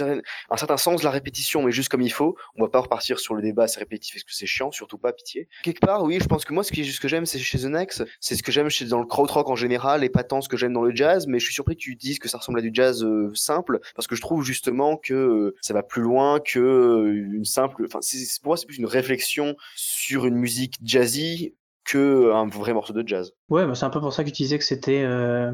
certain 0.56 0.76
sens 0.76 1.00
de 1.00 1.04
la 1.04 1.10
répétition, 1.10 1.62
mais 1.62 1.72
juste 1.72 1.88
comme 1.88 2.02
il 2.02 2.12
faut. 2.12 2.36
On 2.56 2.62
va 2.62 2.68
pas 2.68 2.80
repartir 2.80 3.18
sur 3.18 3.34
le 3.34 3.42
débat, 3.42 3.68
c'est 3.68 3.80
répétitif, 3.80 4.16
est-ce 4.16 4.24
que 4.24 4.34
c'est 4.34 4.46
chiant, 4.46 4.70
surtout 4.70 4.98
pas 4.98 5.12
pitié. 5.12 5.48
Quelque 5.62 5.80
part, 5.80 6.02
oui, 6.02 6.18
je 6.20 6.26
pense 6.26 6.44
que 6.44 6.52
moi, 6.52 6.64
ce, 6.64 6.72
qui, 6.72 6.84
ce 6.84 7.00
que 7.00 7.08
j'aime, 7.08 7.26
c'est 7.26 7.38
chez 7.38 7.58
The 7.58 7.64
Next, 7.64 8.04
c'est 8.28 8.36
ce 8.36 8.42
que 8.42 8.52
j'aime 8.52 8.68
dans 8.90 9.00
le 9.00 9.06
krautrock 9.06 9.48
en 9.48 9.56
général 9.56 10.04
et 10.04 10.10
pas 10.10 10.22
tant 10.22 10.42
ce 10.42 10.50
que 10.50 10.58
j'aime 10.58 10.74
dans 10.74 10.82
le 10.82 10.94
jazz, 10.94 11.26
mais 11.26 11.38
je 11.38 11.46
suis 11.46 11.54
surpris 11.54 11.76
que 11.76 11.80
tu 11.80 11.96
dises 11.96 12.18
que 12.18 12.28
ça 12.28 12.36
ressemble 12.36 12.58
à 12.58 12.62
du 12.62 12.70
jazz 12.74 13.02
euh, 13.02 13.30
simple 13.34 13.80
parce 13.94 14.06
que 14.06 14.14
je 14.14 14.20
trouve 14.20 14.44
justement 14.44 14.98
que 14.98 15.14
euh, 15.14 15.56
ça 15.62 15.72
va 15.72 15.82
plus 15.82 16.02
loin 16.02 16.38
que 16.38 16.58
euh, 16.58 17.34
une 17.34 17.46
simple. 17.46 17.86
Enfin, 17.86 18.00
pour 18.42 18.50
moi 18.50 18.56
c'est 18.58 18.66
plus 18.66 18.76
une 18.76 18.86
réflexion 18.86 19.56
sur 19.76 20.26
une 20.26 20.34
musique 20.34 20.74
jazzy 20.84 21.54
que 21.86 22.30
un 22.34 22.46
vrai 22.48 22.74
morceau 22.74 22.92
de 22.92 23.06
jazz. 23.06 23.32
Ouais, 23.48 23.64
bah 23.64 23.74
c'est 23.74 23.86
un 23.86 23.90
peu 23.90 24.00
pour 24.00 24.12
ça 24.12 24.24
que 24.24 24.28
tu 24.28 24.42
disais 24.42 24.58
que 24.58 24.64
c'était, 24.64 25.06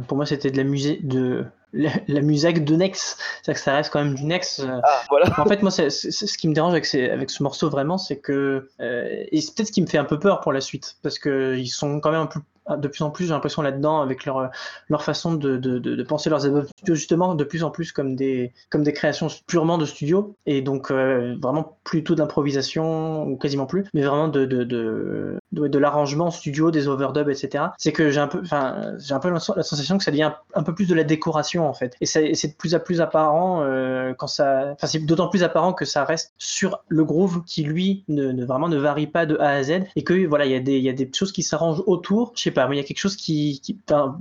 pour 0.08 0.16
moi, 0.16 0.26
c'était 0.26 0.50
de 0.50 0.56
la 0.56 0.64
musique 0.64 1.06
de 1.06 1.44
la, 1.72 2.20
musique 2.22 2.64
de 2.64 2.74
Nex. 2.74 3.16
C'est-à-dire 3.40 3.60
que 3.60 3.64
ça 3.64 3.74
reste 3.76 3.92
quand 3.92 4.02
même 4.02 4.16
du 4.16 4.24
Nex. 4.24 4.60
Ah, 4.66 5.02
voilà. 5.10 5.26
En 5.38 5.46
fait, 5.46 5.62
moi, 5.62 5.70
c'est, 5.70 5.90
ce 5.90 6.36
qui 6.36 6.48
me 6.48 6.54
dérange 6.54 6.72
avec, 6.72 6.92
avec 6.92 7.30
ce 7.30 7.40
morceau 7.40 7.70
vraiment, 7.70 7.98
c'est 7.98 8.18
que 8.18 8.68
et 8.80 9.40
c'est 9.40 9.54
peut-être 9.54 9.68
ce 9.68 9.72
qui 9.72 9.82
me 9.82 9.86
fait 9.86 9.98
un 9.98 10.04
peu 10.04 10.18
peur 10.18 10.40
pour 10.40 10.52
la 10.52 10.60
suite, 10.60 10.96
parce 11.04 11.20
que 11.20 11.54
ils 11.56 11.68
sont 11.68 12.00
quand 12.00 12.10
même 12.10 12.22
un 12.22 12.26
peu 12.26 12.40
de 12.68 12.88
plus 12.88 13.02
en 13.02 13.10
plus, 13.10 13.26
j'ai 13.26 13.32
l'impression 13.32 13.62
là-dedans, 13.62 14.00
avec 14.00 14.24
leur, 14.24 14.50
leur 14.88 15.02
façon 15.02 15.34
de, 15.34 15.56
de, 15.56 15.78
de, 15.78 16.02
penser 16.02 16.30
leurs 16.30 16.46
albums 16.46 16.66
justement, 16.86 17.34
de 17.34 17.44
plus 17.44 17.62
en 17.62 17.70
plus 17.70 17.92
comme 17.92 18.16
des, 18.16 18.52
comme 18.70 18.82
des 18.82 18.92
créations 18.92 19.28
purement 19.46 19.78
de 19.78 19.84
studio, 19.84 20.34
et 20.46 20.62
donc 20.62 20.90
euh, 20.90 21.36
vraiment 21.40 21.78
plutôt 21.84 22.14
d'improvisation, 22.14 23.24
ou 23.24 23.36
quasiment 23.36 23.66
plus, 23.66 23.84
mais 23.92 24.02
vraiment 24.02 24.28
de, 24.28 24.44
de, 24.44 24.64
de, 24.64 25.38
de, 25.52 25.78
l'arrangement 25.78 26.30
studio, 26.30 26.70
des 26.70 26.88
overdubs, 26.88 27.28
etc. 27.28 27.64
C'est 27.78 27.92
que 27.92 28.10
j'ai 28.10 28.20
un 28.20 28.28
peu, 28.28 28.42
un 28.50 29.20
peu 29.20 29.30
la 29.30 29.40
sensation 29.40 29.98
que 29.98 30.04
ça 30.04 30.10
devient 30.10 30.32
un, 30.54 30.62
peu 30.62 30.74
plus 30.74 30.88
de 30.88 30.94
la 30.94 31.04
décoration, 31.04 31.68
en 31.68 31.74
fait. 31.74 31.96
Et, 32.00 32.06
c'est 32.06 32.48
de 32.48 32.54
plus 32.54 32.74
en 32.74 32.80
plus 32.80 33.00
apparent 33.00 33.62
euh, 33.62 34.14
quand 34.14 34.26
ça, 34.26 34.72
enfin, 34.72 34.86
c'est 34.86 35.04
d'autant 35.04 35.28
plus 35.28 35.42
apparent 35.42 35.72
que 35.72 35.84
ça 35.84 36.04
reste 36.04 36.32
sur 36.38 36.82
le 36.88 37.04
groove 37.04 37.42
qui, 37.44 37.62
lui, 37.62 38.04
ne, 38.08 38.44
vraiment 38.44 38.68
ne 38.68 38.78
varie 38.78 39.06
pas 39.06 39.26
de 39.26 39.36
A 39.36 39.50
à 39.50 39.62
Z, 39.62 39.82
et 39.96 40.04
que, 40.04 40.26
voilà, 40.26 40.46
il 40.46 40.52
y 40.52 40.56
a 40.56 40.60
des, 40.60 40.78
y 40.78 40.88
a 40.88 40.92
des 40.92 41.10
choses 41.12 41.32
qui 41.32 41.42
s'arrangent 41.42 41.82
autour, 41.86 42.32
je 42.36 42.42
sais 42.42 42.50
il 42.56 42.76
y 42.76 42.80
a 42.80 42.84
quelque 42.84 42.98
chose 42.98 43.16
qui, 43.16 43.60
dans, 43.86 44.18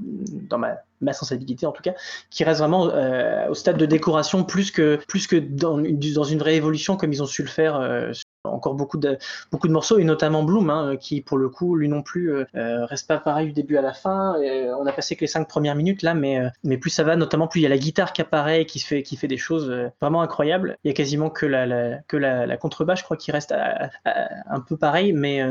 ma, 0.57 1.13
sensibilité 1.13 1.65
en 1.65 1.71
tout 1.71 1.81
cas, 1.81 1.93
qui 2.29 2.43
reste 2.43 2.59
vraiment 2.59 2.89
euh, 2.89 3.47
au 3.49 3.53
stade 3.53 3.77
de 3.77 3.86
décoration 3.86 4.43
plus 4.43 4.71
que, 4.71 4.99
dans, 5.39 6.23
une 6.23 6.41
réévolution 6.41 6.97
comme 6.97 7.11
ils 7.13 7.21
ont 7.21 7.27
su 7.27 7.43
le 7.43 7.49
faire 7.49 7.75
euh, 7.75 8.11
encore 8.46 8.76
beaucoup 8.76 8.98
de, 8.98 9.18
beaucoup 9.52 9.68
de 9.68 9.74
morceaux, 9.74 10.00
et 10.00 10.04
notamment 10.04 10.44
Bloom, 10.44 10.70
hein, 10.70 10.98
qui 10.98 11.22
pour 11.22 11.38
le 11.38 11.50
coup, 11.50 11.76
lui 11.76 11.88
non 11.88 12.02
plus, 12.02 12.34
euh, 12.34 12.46
euh 12.56 12.86
reste 12.86 13.08
pas 13.08 13.18
pareil 13.18 13.48
du 13.48 13.54
début 13.54 13.78
à 13.78 13.82
la 13.82 13.94
fin. 13.94 14.36
Euh, 14.41 14.74
on 14.80 14.86
a 14.86 14.91
passé 14.91 15.16
que 15.16 15.22
les 15.22 15.28
cinq 15.28 15.48
premières 15.48 15.76
minutes 15.76 16.02
là, 16.02 16.14
mais, 16.14 16.41
mais 16.64 16.78
plus 16.78 16.89
ça 16.89 17.04
va, 17.04 17.16
notamment 17.16 17.48
plus 17.48 17.62
il 17.62 17.64
y 17.64 17.66
a 17.66 17.70
la 17.70 17.78
guitare 17.78 18.12
qui 18.12 18.22
apparaît, 18.22 18.66
qui 18.66 18.80
fait, 18.80 19.04
qui 19.04 19.16
fait 19.16 19.28
des 19.28 19.38
choses 19.38 19.74
vraiment 20.02 20.22
incroyables. 20.22 20.78
Il 20.84 20.89
y 20.89 20.91
a 20.91 20.94
quasiment 20.94 21.30
que 21.30 21.46
la, 21.46 22.00
que 22.08 22.18
la 22.18 22.58
contrebasse, 22.58 23.00
je 23.00 23.04
crois, 23.06 23.18
qui 23.18 23.32
reste 23.32 23.54
un 24.04 24.60
peu 24.60 24.76
pareil, 24.78 25.14
mais 25.14 25.44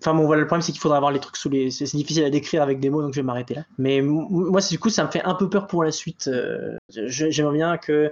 enfin 0.00 0.14
bon, 0.14 0.26
voilà, 0.26 0.40
le 0.40 0.46
problème 0.46 0.62
c'est 0.62 0.72
qu'il 0.72 0.80
faudra 0.80 0.98
avoir 0.98 1.12
les 1.12 1.20
trucs 1.20 1.36
sous 1.36 1.48
les. 1.48 1.70
C'est 1.70 1.96
difficile 1.96 2.24
à 2.24 2.30
décrire 2.30 2.62
avec 2.62 2.80
des 2.80 2.90
mots, 2.90 3.02
donc 3.02 3.14
je 3.14 3.20
vais 3.20 3.26
m'arrêter 3.26 3.54
là. 3.54 3.64
Mais 3.78 4.02
moi, 4.02 4.60
du 4.60 4.78
coup, 4.78 4.90
ça 4.90 5.04
me 5.04 5.10
fait 5.10 5.22
un 5.24 5.34
peu 5.34 5.48
peur 5.48 5.66
pour 5.66 5.84
la 5.84 5.90
suite. 5.90 6.30
J'aimerais 6.90 7.54
bien 7.54 7.78
que 7.78 8.10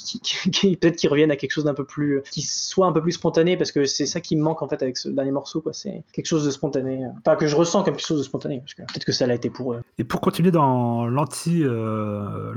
peut-être 0.80 0.96
qu'ils 0.96 1.10
reviennent 1.10 1.30
à 1.30 1.36
quelque 1.36 1.52
chose 1.52 1.64
d'un 1.64 1.74
peu 1.74 1.84
plus 1.84 2.22
qui 2.30 2.42
soit 2.42 2.86
un 2.86 2.92
peu 2.92 3.02
plus 3.02 3.12
spontané 3.12 3.56
parce 3.56 3.72
que 3.72 3.84
c'est 3.84 4.06
ça 4.06 4.20
qui 4.20 4.36
me 4.36 4.42
manque 4.42 4.62
en 4.62 4.68
fait 4.68 4.82
avec 4.82 4.96
ce 4.96 5.08
dernier 5.08 5.32
morceau 5.32 5.60
quoi. 5.60 5.72
C'est 5.72 6.04
quelque 6.12 6.26
chose 6.26 6.44
de 6.44 6.50
spontané 6.50 7.06
enfin 7.18 7.36
que 7.36 7.46
je 7.46 7.56
ressens 7.56 7.82
comme 7.82 7.94
quelque 7.94 8.06
chose 8.06 8.18
de 8.18 8.24
spontané 8.24 8.60
parce 8.60 8.74
que 8.74 8.82
peut-être 8.82 9.04
que 9.04 9.12
ça 9.12 9.26
l'a 9.26 9.34
été 9.34 9.50
pour 9.50 9.74
eux. 9.74 9.80
Et 9.98 10.04
pour 10.04 10.20
continuer 10.20 10.50
dans 10.50 11.06
l'anti 11.06 11.62
euh, 11.62 12.52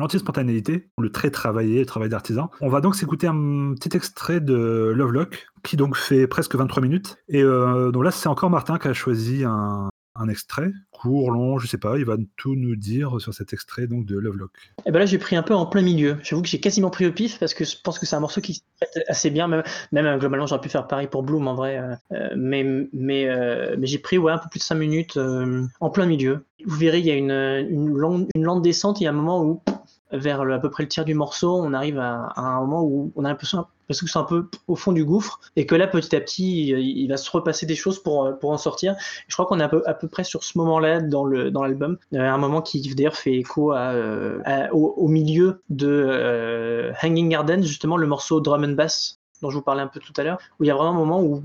le 0.97 1.09
très 1.09 1.31
travaillé 1.31 1.79
le 1.79 1.85
travail 1.85 2.09
d'artisan 2.09 2.49
on 2.61 2.69
va 2.69 2.81
donc 2.81 2.95
s'écouter 2.95 3.27
un 3.27 3.73
petit 3.75 3.95
extrait 3.95 4.39
de 4.39 4.93
Lovelock 4.95 5.47
qui 5.63 5.77
donc 5.77 5.95
fait 5.95 6.27
presque 6.27 6.55
23 6.55 6.81
minutes. 6.81 7.17
Et 7.29 7.41
euh, 7.41 7.91
donc 7.91 8.03
là 8.03 8.11
c'est 8.11 8.29
encore 8.29 8.49
Martin 8.49 8.77
qui 8.77 8.87
a 8.87 8.93
choisi 8.93 9.43
un 9.45 9.89
extrait, 10.29 10.71
court, 11.04 11.32
long, 11.32 11.58
je 11.58 11.68
sais 11.68 11.78
pas, 11.78 11.97
il 11.97 12.06
va 12.06 12.16
tout 12.38 12.56
nous 12.56 12.78
dire 12.78 13.20
sur 13.20 13.34
cet 13.34 13.51
extrait 13.51 13.88
donc 13.88 14.06
de 14.06 14.18
Lovelock. 14.18 14.51
Et 14.78 14.84
eh 14.86 14.91
ben 14.91 14.99
là 14.99 15.06
j'ai 15.06 15.18
pris 15.18 15.36
un 15.36 15.43
peu 15.43 15.54
en 15.54 15.66
plein 15.66 15.82
milieu. 15.82 16.18
J'avoue 16.24 16.41
que 16.41 16.47
j'ai 16.47 16.62
quasiment 16.62 16.89
pris 16.89 17.06
au 17.06 17.12
pif 17.12 17.39
parce 17.39 17.54
que 17.54 17.66
je 17.66 17.76
pense 17.84 17.99
que 17.99 18.06
c'est 18.06 18.16
un 18.16 18.22
morceau 18.22 18.39
qui 18.39 18.64
fait 18.80 19.04
assez 19.10 19.30
bien, 19.30 19.49
même, 19.49 19.64
même 19.91 20.06
euh, 20.06 20.18
globalement 20.18 20.45
j'aurais 20.45 20.62
pu 20.62 20.70
faire 20.70 20.88
pareil 20.88 21.08
pour 21.08 21.24
Bloom 21.24 21.49
en 21.49 21.56
vrai, 21.56 21.78
euh, 21.78 21.93
euh, 22.14 22.30
mais, 22.38 22.64
mais, 22.93 23.28
mais 23.78 23.86
j'ai 23.86 23.97
pris 23.97 24.18
ouais, 24.18 24.32
un 24.32 24.38
peu 24.38 24.47
plus 24.49 24.60
de 24.60 24.64
5 24.64 24.76
minutes 24.76 25.20
en 25.82 25.89
plein 25.89 26.06
milieu. 26.06 26.45
Vous 26.66 26.78
verrez, 26.78 26.99
il 26.99 27.06
y 27.06 27.12
a 27.12 27.16
une, 27.16 27.32
une, 27.32 27.89
longue, 27.89 28.28
une 28.34 28.43
lente 28.43 28.62
descente, 28.62 29.01
il 29.01 29.04
y 29.04 29.08
a 29.08 29.10
un 29.10 29.14
moment 29.14 29.43
où 29.43 29.62
vers 30.14 30.41
à 30.41 30.59
peu 30.59 30.70
près 30.70 30.84
le 30.84 30.89
tiers 30.89 31.05
du 31.05 31.14
morceau, 31.14 31.55
on 31.55 31.74
arrive 31.74 31.99
à, 31.99 32.32
un 32.36 32.61
moment 32.61 32.84
où 32.84 33.11
on 33.16 33.26
a 33.26 33.30
l'impression 33.30 33.66
parce 33.88 33.99
que 33.99 34.07
c'est 34.07 34.20
un 34.20 34.24
peu 34.24 34.47
au 34.68 34.76
fond 34.76 34.93
du 34.93 35.03
gouffre 35.03 35.39
et 35.55 35.66
que 35.66 35.76
là 35.76 35.88
petit 35.88 36.16
à 36.16 36.22
petit 36.22 36.70
il, 36.70 37.07
va 37.07 37.18
se 37.18 37.30
repasser 37.30 37.66
des 37.66 37.76
choses 37.76 38.01
pour, 38.01 38.38
pour 38.39 38.51
en 38.51 38.57
sortir. 38.57 38.95
Je 39.28 39.36
crois 39.36 39.45
qu'on 39.45 39.59
est 39.59 39.64
à 39.64 39.70
peu, 39.70 39.84
à 39.86 39.93
peu 39.93 40.07
près 40.07 40.24
sur 40.24 40.43
ce 40.43 40.57
moment-là 40.59 41.01
dans 41.01 41.26
le 41.26 41.51
dans 41.51 41.64
l'album, 41.64 41.97
euh, 42.14 42.20
un 42.20 42.38
moment 42.38 42.61
qui 42.61 42.82
d'ailleurs 42.95 43.16
fait 43.16 43.34
écho 43.34 43.74
euh, 43.74 44.39
au, 44.72 45.07
milieu 45.07 45.61
de 45.70 45.88
euh, 45.89 46.93
Hanging 47.03 47.30
Gardens 47.30 47.64
justement 47.64 47.97
le 47.97 48.07
morceau 48.07 48.39
drum 48.39 48.64
and 48.64 48.74
bass 48.74 49.20
dont 49.41 49.49
je 49.49 49.57
vous 49.57 49.61
parlais 49.61 49.82
un 49.82 49.88
peu 49.88 49.99
tout 49.99 50.14
à 50.18 50.24
l'heure, 50.24 50.39
où 50.59 50.64
il 50.64 50.68
y 50.68 50.72
a 50.72 50.76
vraiment 50.76 50.91
un 50.91 51.05
moment 51.05 51.22
où 51.22 51.43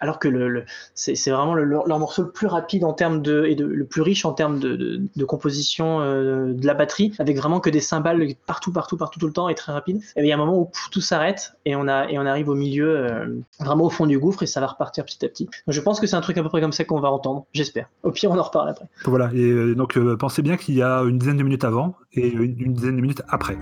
alors 0.00 0.18
que 0.18 0.28
le, 0.28 0.64
c'est 0.94 1.30
vraiment 1.30 1.54
leur 1.54 1.98
morceau 1.98 2.22
le 2.22 2.30
plus 2.30 2.46
rapide 2.46 2.84
en 2.84 2.92
termes 2.92 3.22
de 3.22 3.44
et 3.44 3.54
le 3.54 3.84
plus 3.84 4.02
riche 4.02 4.24
en 4.24 4.32
termes 4.32 4.58
de, 4.58 5.24
composition 5.24 6.00
euh, 6.00 6.52
de 6.54 6.66
la 6.66 6.74
batterie, 6.74 7.12
avec 7.18 7.36
vraiment 7.36 7.60
que 7.60 7.70
des 7.70 7.80
cymbales 7.80 8.26
partout, 8.46 8.72
partout, 8.72 8.96
partout 8.96 9.20
tout 9.20 9.26
le 9.26 9.32
temps 9.32 9.48
et 9.48 9.54
très 9.54 9.72
rapide. 9.72 10.00
Et 10.16 10.22
il 10.22 10.26
y 10.26 10.32
a 10.32 10.34
un 10.34 10.38
moment 10.38 10.58
où 10.58 10.70
tout 10.90 11.00
s'arrête 11.00 11.52
et 11.66 11.76
on 11.76 11.86
a 11.86 12.10
et 12.10 12.18
on 12.18 12.26
arrive 12.26 12.48
au 12.48 12.54
milieu, 12.54 12.98
euh, 12.98 13.26
vraiment 13.60 13.84
au 13.84 13.90
fond 13.90 14.06
du 14.06 14.18
gouffre 14.18 14.42
et 14.42 14.46
ça 14.46 14.60
va 14.60 14.66
repartir 14.66 15.04
petit 15.04 15.24
à 15.24 15.28
petit. 15.28 15.44
Donc 15.44 15.74
je 15.74 15.80
pense 15.80 16.00
que 16.00 16.06
c'est 16.06 16.16
un 16.16 16.20
truc 16.20 16.38
à 16.38 16.42
peu 16.42 16.48
près 16.48 16.60
comme 16.60 16.72
ça 16.72 16.84
qu'on 16.84 17.00
va 17.00 17.10
entendre, 17.10 17.46
j'espère. 17.52 17.88
Au 18.02 18.10
pire, 18.10 18.30
on 18.30 18.38
en 18.38 18.42
reparle 18.42 18.70
après. 18.70 18.86
Voilà. 19.04 19.30
Et 19.34 19.50
euh, 19.50 19.74
donc 19.74 19.98
pensez 20.16 20.42
bien 20.42 20.56
qu'il 20.56 20.74
y 20.74 20.82
a 20.82 21.00
une 21.02 21.18
dizaine 21.18 21.36
de 21.36 21.42
minutes 21.42 21.64
avant 21.64 21.94
et 22.12 22.28
une 22.28 22.72
dizaine 22.72 22.96
de 22.96 23.02
minutes 23.02 23.22
après. 23.28 23.56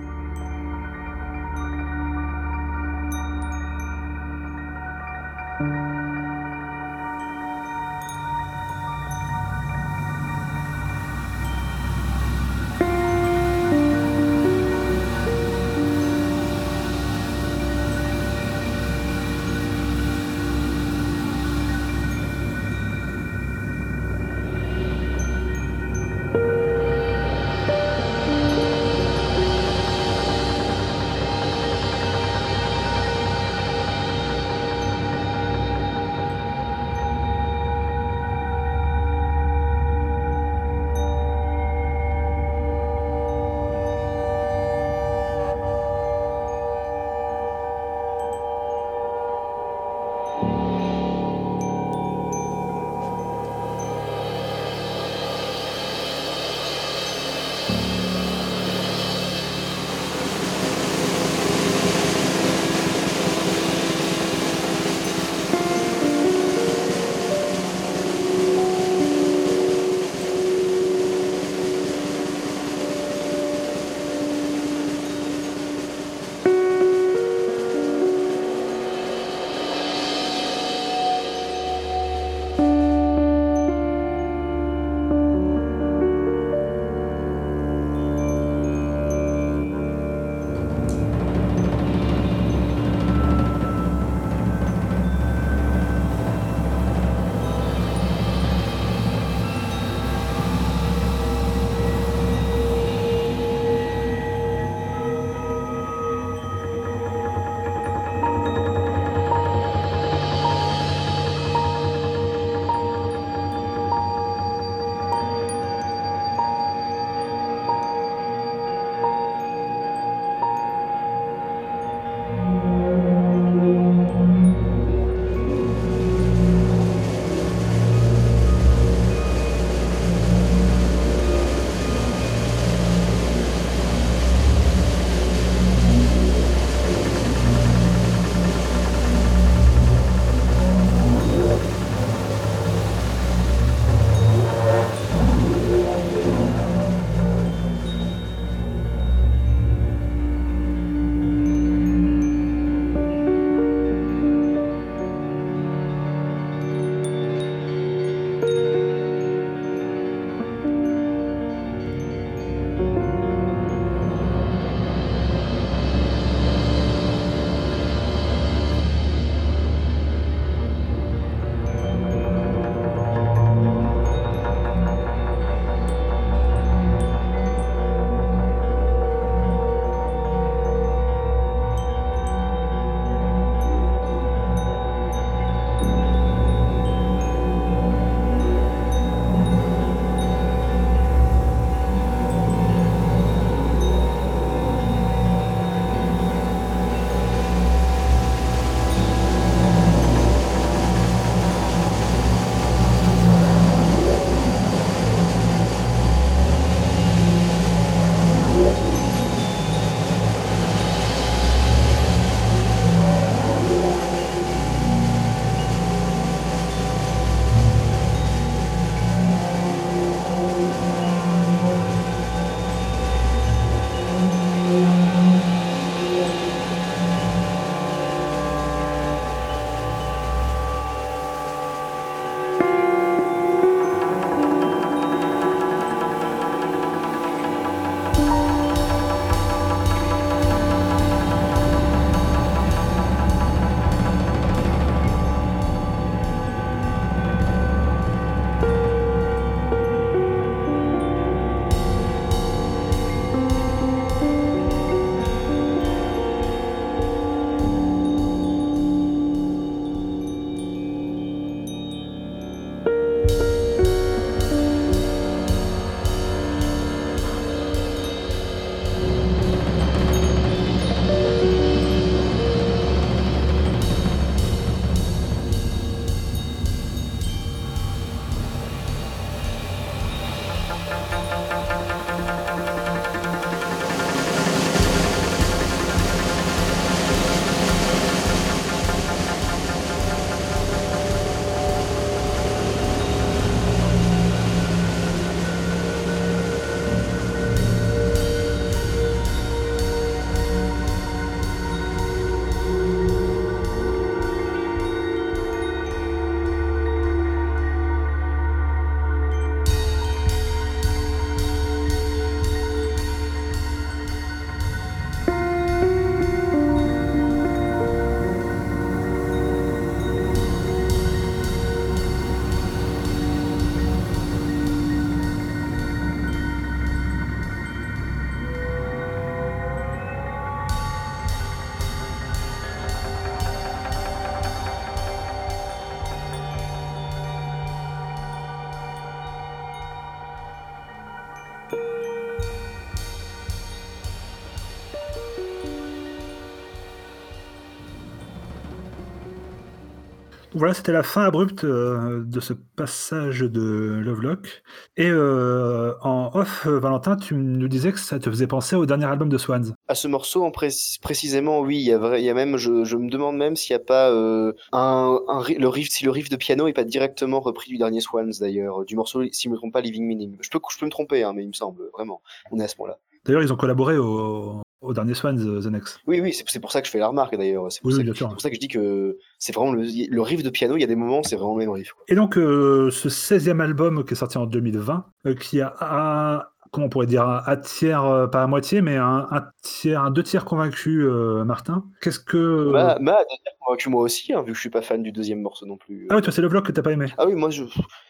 Voilà, 350.59 350.73
c'était 350.73 350.91
la 350.91 351.03
fin 351.03 351.23
abrupte 351.23 351.63
euh, 351.63 352.21
de 352.25 352.41
ce 352.41 352.51
passage 352.51 353.39
de 353.39 354.01
Lovelock. 354.03 354.61
Et 354.97 355.07
euh, 355.09 355.93
en 356.01 356.31
off, 356.33 356.67
euh, 356.67 356.81
Valentin, 356.81 357.15
tu 357.15 357.33
nous 357.35 357.69
disais 357.69 357.93
que 357.93 357.97
ça 357.97 358.19
te 358.19 358.29
faisait 358.29 358.45
penser 358.45 358.75
au 358.75 358.85
dernier 358.85 359.05
album 359.05 359.29
de 359.29 359.37
Swans. 359.37 359.73
À 359.87 359.95
ce 359.95 360.09
morceau, 360.09 360.43
en 360.43 360.51
précisément, 360.51 361.61
oui. 361.61 361.77
Il 361.77 361.83
y 361.83 361.93
a, 361.93 361.97
vrai, 361.97 362.21
il 362.21 362.25
y 362.25 362.29
a 362.29 362.33
même, 362.33 362.57
je, 362.57 362.83
je 362.83 362.97
me 362.97 363.09
demande 363.09 363.37
même 363.37 363.55
s'il 363.55 363.73
n'y 363.73 363.81
a 363.81 363.85
pas 363.85 364.11
un, 364.11 364.51
un, 364.73 365.43
le 365.47 365.67
riff, 365.69 365.87
si 365.91 366.03
le 366.03 366.11
riff 366.11 366.27
de 366.27 366.35
piano 366.35 366.67
est 366.67 366.73
pas 366.73 366.83
directement 366.83 367.39
repris 367.39 367.71
du 367.71 367.77
dernier 367.77 368.01
Swans 368.01 368.33
d'ailleurs, 368.41 368.83
du 368.83 368.97
morceau, 368.97 369.23
si 369.31 369.47
je 369.47 369.49
me 369.49 369.55
trompe 369.55 369.71
pas, 369.71 369.79
Living 369.79 370.05
Meaning. 370.05 370.35
Je 370.41 370.49
peux, 370.49 370.59
je 370.73 370.77
peux 370.77 370.85
me 370.85 370.91
tromper, 370.91 371.23
hein, 371.23 371.31
mais 371.33 371.43
il 371.43 371.47
me 371.47 371.53
semble 371.53 371.83
vraiment. 371.93 372.21
On 372.51 372.59
est 372.59 372.65
à 372.65 372.67
ce 372.67 372.75
moment-là. 372.79 372.99
D'ailleurs, 373.23 373.43
ils 373.43 373.53
ont 373.53 373.57
collaboré 373.57 373.97
au, 373.97 374.61
au 374.81 374.93
dernier 374.93 375.13
Swans, 375.13 375.37
The 375.37 375.65
Next. 375.65 375.99
Oui, 376.07 376.21
oui, 376.21 376.33
c'est 376.33 376.59
pour 376.59 376.71
ça 376.71 376.81
que 376.81 376.87
je 376.87 376.91
fais 376.91 376.99
la 376.99 377.07
remarque 377.07 377.35
d'ailleurs. 377.35 377.71
C'est 377.71 377.81
pour, 377.81 377.91
oui, 377.91 378.03
pour, 378.05 378.41
ça 378.41 378.49
que 378.49 378.55
je 378.55 378.59
dis 378.59 378.67
que 378.67 379.17
c'est 379.37 379.53
vraiment 379.53 379.73
le, 379.73 379.83
le, 379.83 380.21
riff 380.21 380.43
de 380.43 380.49
piano, 380.49 380.77
il 380.77 380.81
y 380.81 380.83
a 380.83 380.87
des 380.87 380.95
moments, 380.95 381.23
c'est 381.23 381.35
vraiment 381.35 381.57
le 381.57 381.65
même 381.65 381.71
riff. 381.71 381.93
Et 382.07 382.15
donc, 382.15 382.37
euh, 382.37 382.89
ce 382.91 383.09
16e 383.09 383.59
album 383.61 384.05
qui 384.05 384.13
est 384.13 384.17
sorti 384.17 384.37
en 384.37 384.45
2020, 384.45 385.05
euh, 385.25 385.35
qui 385.35 385.61
a 385.61 386.51
comment 386.71 386.87
on 386.87 386.89
pourrait 386.89 387.07
dire, 387.07 387.27
un, 387.27 387.57
tiers, 387.57 388.05
euh, 388.05 388.27
pas 388.27 388.43
à 388.43 388.47
moitié, 388.47 388.81
mais 388.81 388.97
un, 388.97 389.27
tiers, 389.61 390.03
un 390.03 390.11
deux 390.11 390.23
tiers 390.23 390.45
convaincu, 390.45 391.07
Martin. 391.45 391.83
Qu'est-ce 392.01 392.19
que. 392.19 392.71
Bah, 392.71 392.97
bah 392.99 393.17
deux 393.29 393.35
tiers 393.43 393.53
convaincu 393.59 393.89
moi 393.89 394.01
aussi, 394.01 394.33
hein, 394.33 394.41
vu 394.41 394.51
que 394.51 394.55
je 394.55 394.59
suis 394.59 394.69
pas 394.69 394.81
fan 394.81 395.03
du 395.03 395.11
deuxième 395.11 395.41
morceau 395.41 395.65
non 395.65 395.77
plus. 395.77 396.07
Ah 396.09 396.15
oui, 396.15 396.21
toi, 396.21 396.31
c'est 396.31 396.41
le 396.41 396.47
vlog 396.47 396.65
que 396.65 396.71
t'as 396.71 396.81
pas 396.81 396.91
aimé. 396.91 397.07
Ah 397.17 397.25
oui, 397.25 397.35
moi, 397.35 397.49
je... 397.49 397.63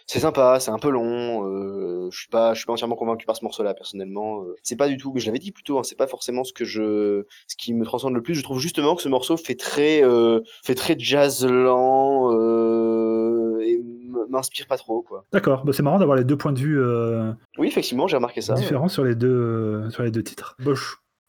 c'est 0.08 0.20
sympa, 0.20 0.60
c'est 0.60 0.72
un 0.72 0.80
peu 0.80 0.90
long. 0.90 1.46
Euh, 1.46 2.10
je 2.12 2.18
suis 2.18 2.30
pas, 2.30 2.54
je 2.54 2.60
suis 2.60 2.66
pas 2.66 2.74
entièrement 2.74 2.96
convaincu 2.96 3.26
par 3.26 3.36
ce 3.36 3.44
morceau-là, 3.44 3.74
personnellement. 3.74 4.44
Euh. 4.44 4.56
c'est 4.64 4.76
pas 4.76 4.88
du 4.88 4.98
tout, 4.98 5.12
mais 5.14 5.20
je 5.20 5.26
l'avais 5.28 5.40
dit 5.40 5.52
plus 5.52 5.64
tôt, 5.64 5.78
hein, 5.80 5.84
c'est 5.84 5.98
pas 5.98 6.08
forcément 6.08 6.44
ce 6.44 6.54
que 6.54 6.66
je, 6.66 7.26
ce 7.48 7.56
qui 7.56 7.74
me 7.74 7.86
transcende 7.86 8.14
le 8.14 8.22
plus. 8.22 8.36
Je 8.36 8.44
trouve 8.44 8.60
justement 8.60 8.96
que 8.96 9.02
ce 9.02 9.10
morceau 9.10 9.38
fait 9.38 9.56
très, 9.56 10.04
euh, 10.04 10.42
fait 10.64 10.76
très 10.76 10.96
jazz 10.98 11.46
lent 11.46 12.32
m'inspire 14.30 14.68
pas 14.68 14.78
trop, 14.78 15.02
quoi. 15.02 15.26
D'accord, 15.32 15.66
bah, 15.66 15.74
c'est 15.74 15.84
marrant 15.84 16.00
d'avoir 16.00 16.18
les 16.18 16.24
deux 16.24 16.38
points 16.38 16.54
de 16.54 16.60
vue. 16.60 16.82
Oui, 17.58 17.68
effectivement, 17.68 18.08
j'ai 18.08 18.16
remarqué 18.16 18.42
ça. 18.42 18.54
Différents 18.54 18.88
sur 18.88 19.04
les 19.04 19.16
deux, 19.16 19.90
sur 19.90 20.04
les 20.04 20.12
deux 20.12 20.24
titres. 20.24 20.56
Bah, 20.64 20.72
je 20.76 20.84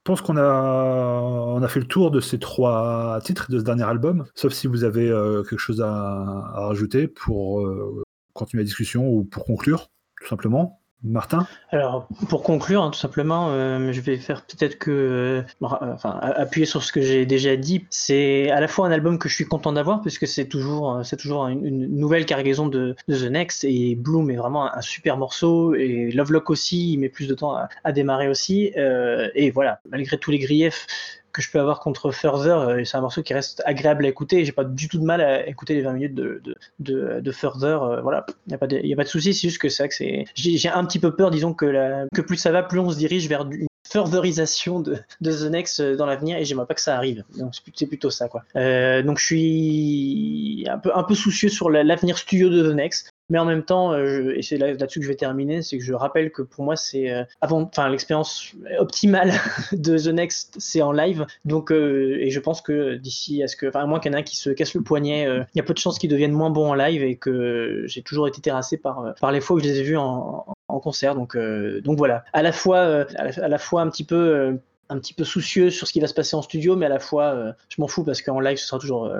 pense 0.04 0.22
qu'on 0.22 0.36
a, 0.36 1.20
on 1.22 1.62
a 1.62 1.68
fait 1.68 1.80
le 1.80 1.86
tour 1.86 2.10
de 2.10 2.20
ces 2.20 2.38
trois 2.38 3.18
titres 3.22 3.50
de 3.50 3.58
ce 3.58 3.64
dernier 3.64 3.84
album, 3.84 4.24
sauf 4.34 4.52
si 4.52 4.66
vous 4.66 4.84
avez 4.84 5.10
euh, 5.10 5.42
quelque 5.42 5.58
chose 5.58 5.80
à, 5.82 5.90
à 5.90 6.66
rajouter 6.66 7.06
pour 7.06 7.60
euh, 7.60 8.02
continuer 8.32 8.62
la 8.62 8.66
discussion 8.66 9.06
ou 9.08 9.24
pour 9.24 9.44
conclure, 9.44 9.88
tout 10.20 10.28
simplement. 10.28 10.79
Martin? 11.02 11.46
Alors, 11.70 12.06
pour 12.28 12.42
conclure, 12.42 12.82
hein, 12.82 12.90
tout 12.90 12.98
simplement, 12.98 13.48
euh, 13.48 13.90
je 13.92 14.00
vais 14.00 14.16
faire 14.18 14.42
peut-être 14.42 14.78
que. 14.78 14.90
Euh, 14.90 15.42
enfin, 15.62 16.18
appuyer 16.20 16.66
sur 16.66 16.82
ce 16.82 16.92
que 16.92 17.00
j'ai 17.00 17.24
déjà 17.24 17.56
dit. 17.56 17.86
C'est 17.90 18.50
à 18.50 18.60
la 18.60 18.68
fois 18.68 18.86
un 18.86 18.90
album 18.90 19.18
que 19.18 19.28
je 19.28 19.34
suis 19.34 19.46
content 19.46 19.72
d'avoir, 19.72 20.02
puisque 20.02 20.26
c'est 20.26 20.46
toujours, 20.46 20.96
euh, 20.96 21.16
toujours 21.18 21.46
une, 21.46 21.86
nouvelle 21.86 22.26
cargaison 22.26 22.68
de, 22.68 22.96
The 23.08 23.30
Next, 23.30 23.64
et 23.64 23.94
Bloom 23.94 24.30
est 24.30 24.36
vraiment 24.36 24.72
un, 24.72 24.80
super 24.82 25.16
morceau, 25.16 25.74
et 25.74 26.10
Lovelock 26.10 26.50
aussi, 26.50 26.92
il 26.92 26.98
met 26.98 27.08
plus 27.08 27.28
de 27.28 27.34
temps 27.34 27.56
à 27.84 27.92
démarrer 27.92 28.28
aussi. 28.28 28.72
et 28.74 29.50
voilà, 29.50 29.80
malgré 29.90 30.18
tous 30.18 30.30
les 30.30 30.38
griefs 30.38 30.86
que 31.32 31.42
je 31.42 31.50
peux 31.50 31.60
avoir 31.60 31.80
contre 31.80 32.10
Further. 32.10 32.56
Euh, 32.56 32.84
c'est 32.84 32.96
un 32.96 33.00
morceau 33.00 33.22
qui 33.22 33.34
reste 33.34 33.62
agréable 33.64 34.04
à 34.04 34.08
écouter. 34.08 34.44
J'ai 34.44 34.52
pas 34.52 34.64
du 34.64 34.88
tout 34.88 34.98
de 34.98 35.04
mal 35.04 35.20
à 35.20 35.46
écouter 35.46 35.74
les 35.74 35.82
20 35.82 35.92
minutes 35.92 36.14
de, 36.14 36.42
de, 36.78 37.20
de, 37.20 37.32
Further. 37.32 37.82
Euh, 37.82 38.00
voilà, 38.00 38.26
il 38.46 38.50
n'y 38.50 38.54
a 38.92 38.96
pas 38.96 39.04
de, 39.04 39.08
souci. 39.08 39.34
C'est 39.34 39.48
juste 39.48 39.60
que 39.60 39.68
c'est 39.68 39.88
que 39.88 39.94
c'est. 39.94 40.24
J'ai 40.34 40.68
un 40.68 40.84
petit 40.84 40.98
peu 40.98 41.14
peur, 41.14 41.30
disons, 41.30 41.54
que, 41.54 41.66
la, 41.66 42.06
que 42.14 42.20
plus 42.22 42.36
ça 42.36 42.52
va, 42.52 42.62
plus 42.62 42.78
on 42.78 42.90
se 42.90 42.98
dirige 42.98 43.28
vers 43.28 43.46
une 43.50 43.66
furtherisation 43.88 44.80
de, 44.80 44.98
de 45.20 45.32
The 45.32 45.50
Next 45.50 45.80
euh, 45.80 45.96
dans 45.96 46.06
l'avenir 46.06 46.36
et 46.36 46.44
j'aimerais 46.44 46.66
pas 46.66 46.74
que 46.74 46.80
ça 46.80 46.96
arrive. 46.96 47.24
Donc 47.36 47.54
c'est 47.74 47.86
plutôt 47.86 48.10
ça 48.10 48.28
quoi. 48.28 48.42
donc 48.54 49.18
je 49.18 49.24
suis 49.24 50.64
un 50.68 50.78
peu 50.78 50.90
un 50.94 51.02
peu 51.02 51.14
soucieux 51.14 51.48
sur 51.48 51.70
l'avenir 51.70 52.18
studio 52.18 52.48
de 52.50 52.70
The 52.70 52.74
Next. 52.74 53.10
Mais 53.30 53.38
en 53.38 53.44
même 53.44 53.62
temps, 53.62 53.92
euh, 53.92 54.36
et 54.36 54.42
c'est 54.42 54.58
là-dessus 54.58 54.98
que 54.98 55.04
je 55.04 55.10
vais 55.10 55.16
terminer, 55.16 55.62
c'est 55.62 55.78
que 55.78 55.84
je 55.84 55.94
rappelle 55.94 56.32
que 56.32 56.42
pour 56.42 56.64
moi, 56.64 56.74
c'est 56.74 57.10
euh, 57.10 57.22
avant, 57.40 57.62
enfin, 57.62 57.88
l'expérience 57.88 58.52
optimale 58.78 59.32
de 59.72 59.96
The 59.96 60.08
Next, 60.08 60.56
c'est 60.58 60.82
en 60.82 60.90
live. 60.90 61.24
Donc, 61.44 61.70
euh, 61.70 62.18
et 62.20 62.30
je 62.30 62.40
pense 62.40 62.60
que 62.60 62.96
d'ici 62.96 63.42
à 63.42 63.48
ce 63.48 63.56
que, 63.56 63.66
enfin, 63.66 63.80
à 63.80 63.86
moins 63.86 64.00
qu'il 64.00 64.10
y 64.10 64.14
en 64.14 64.18
ait 64.18 64.20
un 64.20 64.24
qui 64.24 64.36
se 64.36 64.50
casse 64.50 64.74
le 64.74 64.82
poignet, 64.82 65.24
il 65.24 65.56
y 65.56 65.60
a 65.60 65.62
peu 65.62 65.72
de 65.72 65.78
chances 65.78 65.98
qu'ils 65.98 66.10
deviennent 66.10 66.32
moins 66.32 66.50
bons 66.50 66.70
en 66.70 66.74
live 66.74 67.02
et 67.02 67.16
que 67.16 67.84
j'ai 67.86 68.02
toujours 68.02 68.26
été 68.26 68.40
terrassé 68.40 68.76
par, 68.76 69.14
par 69.20 69.30
les 69.30 69.40
fois 69.40 69.56
où 69.56 69.60
je 69.60 69.64
les 69.64 69.78
ai 69.78 69.82
vus 69.84 69.96
en, 69.96 70.44
concert. 70.82 71.14
Donc, 71.14 71.36
donc 71.36 71.98
voilà. 71.98 72.24
À 72.32 72.42
la 72.42 72.52
fois, 72.52 73.06
à 73.16 73.48
la, 73.48 73.58
fois 73.58 73.82
un 73.82 73.90
petit 73.90 74.04
peu 74.04 74.58
un 74.88 74.98
petit 74.98 75.14
peu 75.14 75.22
soucieux 75.22 75.70
sur 75.70 75.86
ce 75.86 75.92
qui 75.92 76.00
va 76.00 76.08
se 76.08 76.14
passer 76.14 76.34
en 76.34 76.42
studio, 76.42 76.74
mais 76.74 76.86
à 76.86 76.88
la 76.88 76.98
fois, 76.98 77.54
je 77.68 77.80
m'en 77.80 77.86
fous 77.86 78.02
parce 78.02 78.22
qu'en 78.22 78.40
live, 78.40 78.56
ce 78.56 78.66
sera 78.66 78.80
toujours, 78.80 79.12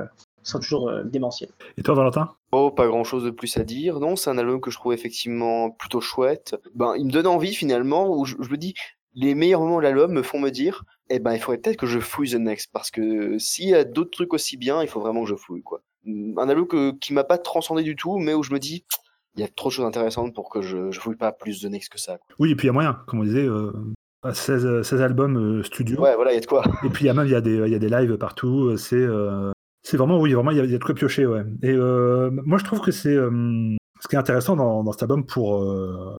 sera 0.42 0.60
toujours 0.60 0.90
démentiel. 1.04 1.50
Et 1.76 1.82
toi, 1.82 1.94
Valentin? 1.94 2.34
Oh, 2.52 2.70
pas 2.70 2.86
grand 2.86 3.04
chose 3.04 3.24
de 3.24 3.30
plus 3.30 3.56
à 3.56 3.64
dire. 3.64 4.00
Non, 4.00 4.16
c'est 4.16 4.30
un 4.30 4.38
album 4.38 4.60
que 4.60 4.70
je 4.70 4.76
trouve 4.76 4.92
effectivement 4.92 5.70
plutôt 5.70 6.00
chouette. 6.00 6.56
Ben, 6.74 6.94
il 6.96 7.06
me 7.06 7.12
donne 7.12 7.26
envie 7.26 7.54
finalement, 7.54 8.10
où 8.16 8.24
je, 8.24 8.36
me 8.36 8.56
dis, 8.56 8.74
les 9.14 9.34
meilleurs 9.34 9.60
moments 9.60 9.78
de 9.78 9.82
l'album 9.82 10.12
me 10.12 10.22
font 10.22 10.40
me 10.40 10.50
dire, 10.50 10.84
eh 11.10 11.18
ben, 11.18 11.32
il 11.32 11.40
faudrait 11.40 11.58
peut-être 11.58 11.76
que 11.76 11.86
je 11.86 12.00
fouille 12.00 12.30
The 12.30 12.36
Next, 12.36 12.70
parce 12.72 12.90
que 12.90 13.38
s'il 13.38 13.68
y 13.68 13.74
a 13.74 13.84
d'autres 13.84 14.10
trucs 14.10 14.34
aussi 14.34 14.56
bien, 14.56 14.82
il 14.82 14.88
faut 14.88 15.00
vraiment 15.00 15.22
que 15.22 15.28
je 15.28 15.36
fouille, 15.36 15.62
quoi. 15.62 15.82
Un 16.06 16.48
album 16.48 16.66
que, 16.66 16.92
qui 16.92 17.12
m'a 17.12 17.24
pas 17.24 17.38
transcendé 17.38 17.82
du 17.82 17.94
tout, 17.94 18.18
mais 18.18 18.34
où 18.34 18.42
je 18.42 18.52
me 18.52 18.58
dis, 18.58 18.84
il 19.36 19.40
y 19.40 19.44
a 19.44 19.48
trop 19.48 19.68
de 19.68 19.74
choses 19.74 19.86
intéressantes 19.86 20.34
pour 20.34 20.50
que 20.50 20.62
je, 20.62 20.90
je 20.90 21.00
fouille 21.00 21.16
pas 21.16 21.32
plus 21.32 21.60
The 21.60 21.66
Next 21.66 21.92
que 21.92 22.00
ça. 22.00 22.18
Quoi. 22.18 22.36
Oui, 22.38 22.50
et 22.50 22.56
puis 22.56 22.66
il 22.66 22.68
y 22.68 22.70
a 22.70 22.72
moyen, 22.72 22.98
comme 23.06 23.20
on 23.20 23.24
disait, 23.24 23.46
euh, 23.46 23.72
16, 24.32 24.82
16, 24.82 25.00
albums 25.02 25.36
euh, 25.36 25.62
studio. 25.62 26.00
Ouais, 26.00 26.14
voilà, 26.16 26.32
il 26.32 26.34
y 26.34 26.38
a 26.38 26.40
de 26.40 26.46
quoi. 26.46 26.64
Et 26.84 26.88
puis 26.88 27.04
il 27.04 27.06
y 27.06 27.10
a 27.10 27.14
même 27.14 27.26
il 27.26 27.32
y 27.32 27.34
a 27.34 27.40
des, 27.40 27.56
il 27.56 27.72
y 27.72 27.74
a 27.74 27.78
des 27.78 27.88
lives 27.88 28.16
partout. 28.16 28.76
C'est 28.76 28.96
euh, 28.96 29.52
c'est 29.90 29.96
vraiment, 29.96 30.20
oui, 30.20 30.32
vraiment, 30.32 30.52
il 30.52 30.58
y, 30.58 30.60
a, 30.60 30.78
de 30.78 30.84
quoi 30.84 30.94
piocher, 30.94 31.26
ouais. 31.26 31.42
Et 31.62 31.72
euh, 31.72 32.30
moi, 32.44 32.58
je 32.58 32.64
trouve 32.64 32.80
que 32.80 32.92
c'est. 32.92 33.14
Euh, 33.14 33.74
ce 34.00 34.08
qui 34.08 34.14
est 34.14 34.18
intéressant 34.18 34.54
dans, 34.54 34.84
dans 34.84 34.92
cet 34.92 35.02
album, 35.02 35.26
pour 35.26 35.62
euh, 35.62 36.16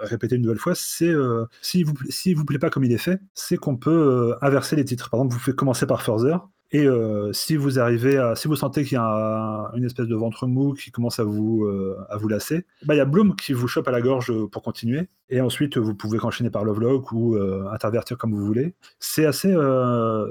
répéter 0.00 0.36
une 0.36 0.42
nouvelle 0.42 0.58
fois, 0.58 0.72
c'est 0.74 1.04
euh, 1.04 1.44
si 1.60 1.84
vous 1.84 1.92
si 2.08 2.32
vous 2.32 2.44
plaît 2.46 2.58
pas 2.58 2.70
comme 2.70 2.82
il 2.82 2.92
est 2.92 2.98
fait, 2.98 3.20
c'est 3.34 3.58
qu'on 3.58 3.76
peut 3.76 4.34
inverser 4.40 4.74
les 4.74 4.86
titres. 4.86 5.10
Par 5.10 5.20
exemple, 5.20 5.34
vous 5.34 5.38
faites 5.40 5.54
commencer 5.54 5.86
par 5.86 6.02
Further, 6.02 6.38
et 6.72 6.86
si 7.32 7.56
vous 7.56 7.78
arrivez 7.78 8.16
à, 8.16 8.34
si 8.36 8.48
vous 8.48 8.56
sentez 8.56 8.84
qu'il 8.84 8.94
y 8.94 9.00
a 9.00 9.70
une 9.74 9.84
espèce 9.84 10.06
de 10.06 10.14
ventre 10.14 10.46
mou 10.46 10.72
qui 10.72 10.90
commence 10.90 11.20
à 11.20 11.24
vous 11.24 11.68
à 12.08 12.16
vous 12.16 12.28
lasser, 12.28 12.64
bah 12.84 12.94
il 12.94 12.98
y 12.98 13.00
a 13.00 13.04
Bloom 13.04 13.36
qui 13.36 13.52
vous 13.52 13.68
chope 13.68 13.86
à 13.86 13.90
la 13.92 14.00
gorge 14.00 14.32
pour 14.50 14.62
continuer, 14.62 15.08
et 15.28 15.40
ensuite 15.40 15.78
vous 15.78 15.94
pouvez 15.94 16.18
enchaîner 16.20 16.50
par 16.50 16.64
Lovelock 16.64 17.12
ou 17.12 17.36
intervertir 17.70 18.18
comme 18.18 18.34
vous 18.34 18.44
voulez. 18.44 18.74
C'est 18.98 19.26
assez 19.26 19.54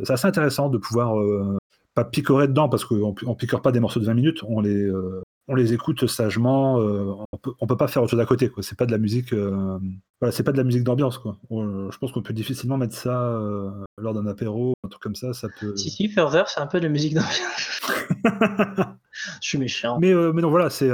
c'est 0.04 0.14
assez 0.14 0.28
intéressant 0.28 0.70
de 0.70 0.78
pouvoir 0.78 1.16
pas 2.04 2.10
picorer 2.10 2.47
dedans 2.47 2.70
parce 2.70 2.86
qu'on 2.86 3.14
on 3.26 3.36
picore 3.36 3.62
pas 3.62 3.72
des 3.72 3.80
morceaux 3.80 4.00
de 4.00 4.06
20 4.06 4.14
minutes, 4.14 4.43
on 4.47 4.62
les, 4.62 4.84
euh, 4.84 5.22
on 5.47 5.56
les 5.56 5.74
écoute 5.74 6.08
sagement, 6.08 6.80
euh, 6.80 7.14
on, 7.34 7.38
peut, 7.38 7.52
peut 7.68 7.78
pas 7.78 7.88
faire 7.88 8.02
autre 8.04 8.12
chose 8.12 8.20
à 8.20 8.26
côté, 8.26 8.50
quoi. 8.50 8.64
C'est 8.64 8.78
pas 8.78 8.86
de 8.86 8.91
la 8.91 8.97
musique, 8.97 9.34
euh, 9.34 9.78
voilà, 10.22 10.32
c'est 10.32 10.43
pas 10.43 10.52
de 10.52 10.58
la 10.58 10.64
musique 10.64 10.84
d'ambiance, 10.84 11.18
quoi. 11.18 11.38
je 11.52 11.97
pense 11.97 12.12
qu'on 12.12 12.22
peut 12.22 12.34
difficilement 12.34 12.78
mettre 12.78 12.95
ça 12.95 13.38
lors 13.97 14.14
d'un 14.14 14.28
apéro, 14.28 14.74
un 14.86 14.89
truc 14.89 15.02
comme 15.02 15.16
ça, 15.16 15.34
ça 15.34 15.47
peut. 15.60 15.76
Si, 15.76 15.89
si, 15.89 16.08
Further, 16.08 16.47
c'est 16.47 16.62
un 16.62 16.68
peu 16.68 16.80
de 16.80 16.86
la 16.86 16.89
musique 16.89 17.16
d'ambiance. 17.16 17.82
je 19.41 19.47
suis 19.47 19.58
méchant. 19.58 20.00
Mais, 20.00 20.14
mais 20.14 20.41
non, 20.41 20.50
voilà, 20.50 20.70
c'est, 20.70 20.89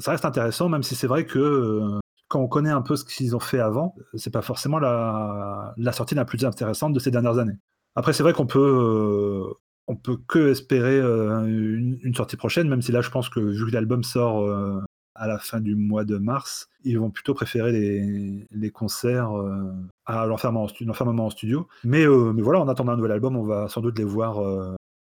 ça 0.00 0.10
reste 0.10 0.24
intéressant, 0.24 0.68
même 0.68 0.82
si 0.82 0.96
c'est 0.96 1.06
vrai 1.06 1.26
que 1.26 2.00
quand 2.28 2.40
on 2.40 2.48
connaît 2.48 2.70
un 2.70 2.82
peu 2.82 2.96
ce 2.96 3.04
qu'ils 3.04 3.36
ont 3.36 3.40
fait 3.40 3.60
avant, 3.60 3.94
c'est 4.14 4.32
pas 4.32 4.42
forcément 4.42 4.78
la, 4.78 5.74
la 5.76 5.92
sortie 5.92 6.14
la 6.14 6.24
plus 6.24 6.44
intéressante 6.44 6.92
de 6.92 6.98
ces 6.98 7.10
dernières 7.10 7.38
années. 7.38 7.58
Après, 7.94 8.14
c'est 8.14 8.22
vrai 8.22 8.32
qu'on 8.32 8.46
peut, 8.46 9.52
on 9.88 9.96
peut 9.96 10.16
que 10.28 10.50
espérer 10.50 10.98
euh, 10.98 11.44
une, 11.46 12.14
sortie 12.14 12.36
prochaine, 12.36 12.68
même 12.68 12.82
si 12.82 12.92
là, 12.92 13.00
je 13.00 13.10
pense 13.10 13.28
que 13.28 13.40
vu 13.40 13.66
que 13.66 13.72
l'album 13.72 14.04
sort 14.04 14.42
euh, 14.42 14.80
à 15.14 15.26
la 15.26 15.38
fin 15.38 15.60
du 15.60 15.74
mois 15.74 16.04
de 16.04 16.18
mars, 16.18 16.68
ils 16.84 16.98
vont 16.98 17.10
plutôt 17.10 17.34
préférer 17.34 17.72
les, 17.72 18.70
concerts 18.70 19.36
euh, 19.36 19.72
à 20.06 20.26
l'enfermement 20.26 20.64
en, 20.64 21.30
studio. 21.30 21.68
Mais, 21.84 22.06
voilà, 22.06 22.60
en 22.60 22.68
attendant 22.68 22.92
un 22.92 22.96
nouvel 22.96 23.12
album, 23.12 23.36
on 23.36 23.42
va 23.42 23.68
sans 23.68 23.80
doute 23.80 23.98
les 23.98 24.04
voir 24.04 24.40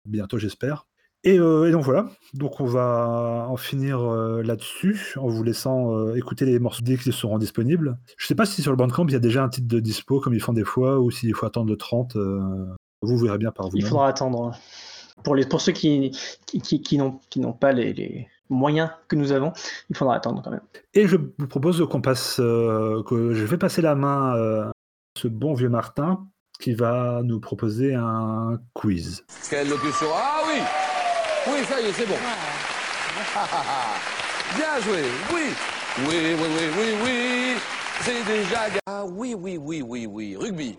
bientôt, 0.05 0.37
j'espère. 0.37 0.87
Et, 1.23 1.37
donc 1.37 1.83
voilà, 1.83 2.07
donc 2.35 2.61
on 2.61 2.65
va 2.65 3.47
en 3.49 3.57
finir 3.57 3.99
là-dessus 3.99 5.15
en 5.17 5.27
vous 5.27 5.43
laissant 5.43 6.13
écouter 6.13 6.45
les 6.45 6.59
morceaux 6.59 6.83
dès 6.83 6.97
qu'ils 6.97 7.11
seront 7.11 7.37
disponibles. 7.37 7.97
Je 8.17 8.27
sais 8.27 8.35
pas 8.35 8.45
si 8.45 8.61
sur 8.61 8.71
le 8.71 8.77
Bandcamp 8.77 9.07
il 9.07 9.13
y 9.13 9.15
a 9.15 9.19
déjà 9.19 9.43
un 9.43 9.49
titre 9.49 9.67
de 9.67 9.79
dispo 9.79 10.21
comme 10.21 10.35
ils 10.35 10.39
font 10.39 10.53
des 10.53 10.63
fois 10.63 10.99
ou 10.99 11.11
s'il 11.11 11.33
faut 11.33 11.45
attendre 11.45 11.69
le 11.69 11.75
30. 11.75 12.15
Vous 13.01 13.17
verrez 13.17 13.37
bien 13.37 13.51
par 13.51 13.69
vous. 13.69 13.77
Il 13.77 13.85
faudra 13.85 14.07
attendre. 14.07 14.57
Pour, 15.23 15.35
les, 15.35 15.45
pour 15.45 15.61
ceux 15.61 15.71
qui, 15.71 16.11
qui, 16.45 16.81
qui, 16.81 16.97
n'ont 16.97 17.53
pas 17.53 17.71
les, 17.71 18.27
moyens 18.49 18.89
que 19.07 19.15
nous 19.15 19.31
avons, 19.31 19.53
il 19.89 19.97
faudra 19.97 20.15
attendre 20.15 20.41
quand 20.43 20.51
même. 20.51 20.61
Et 20.93 21.07
je 21.07 21.15
vous 21.17 21.47
propose 21.47 21.83
qu'on 21.89 22.01
passe, 22.01 22.39
euh, 22.39 23.01
que 23.03 23.33
je 23.33 23.45
vais 23.45 23.57
passer 23.57 23.81
la 23.81 23.95
main 23.95 24.33
à 24.33 24.71
ce 25.17 25.27
bon 25.27 25.53
vieux 25.53 25.69
Martin 25.69 26.27
qui 26.59 26.73
va 26.73 27.21
nous 27.23 27.39
proposer 27.39 27.93
un 27.93 28.59
quiz. 28.73 29.23
Quelle 29.49 29.69
locution 29.69 30.07
Ah 30.13 30.41
oui 30.47 30.59
Oui, 31.51 31.63
ça 31.65 31.79
y 31.81 31.85
est, 31.85 31.93
c'est 31.93 32.07
bon. 32.07 32.15
Bien 34.55 34.79
joué, 34.81 35.03
oui 35.33 35.53
Oui, 36.07 36.07
oui, 36.07 36.35
oui, 36.39 36.47
oui, 36.77 36.95
oui 37.03 37.57
C'est 38.01 38.23
déjà... 38.25 38.67
Ah 38.85 39.03
oui, 39.05 39.35
oui, 39.37 39.57
oui, 39.57 39.81
oui, 39.81 40.05
oui, 40.05 40.37
rugby 40.37 40.77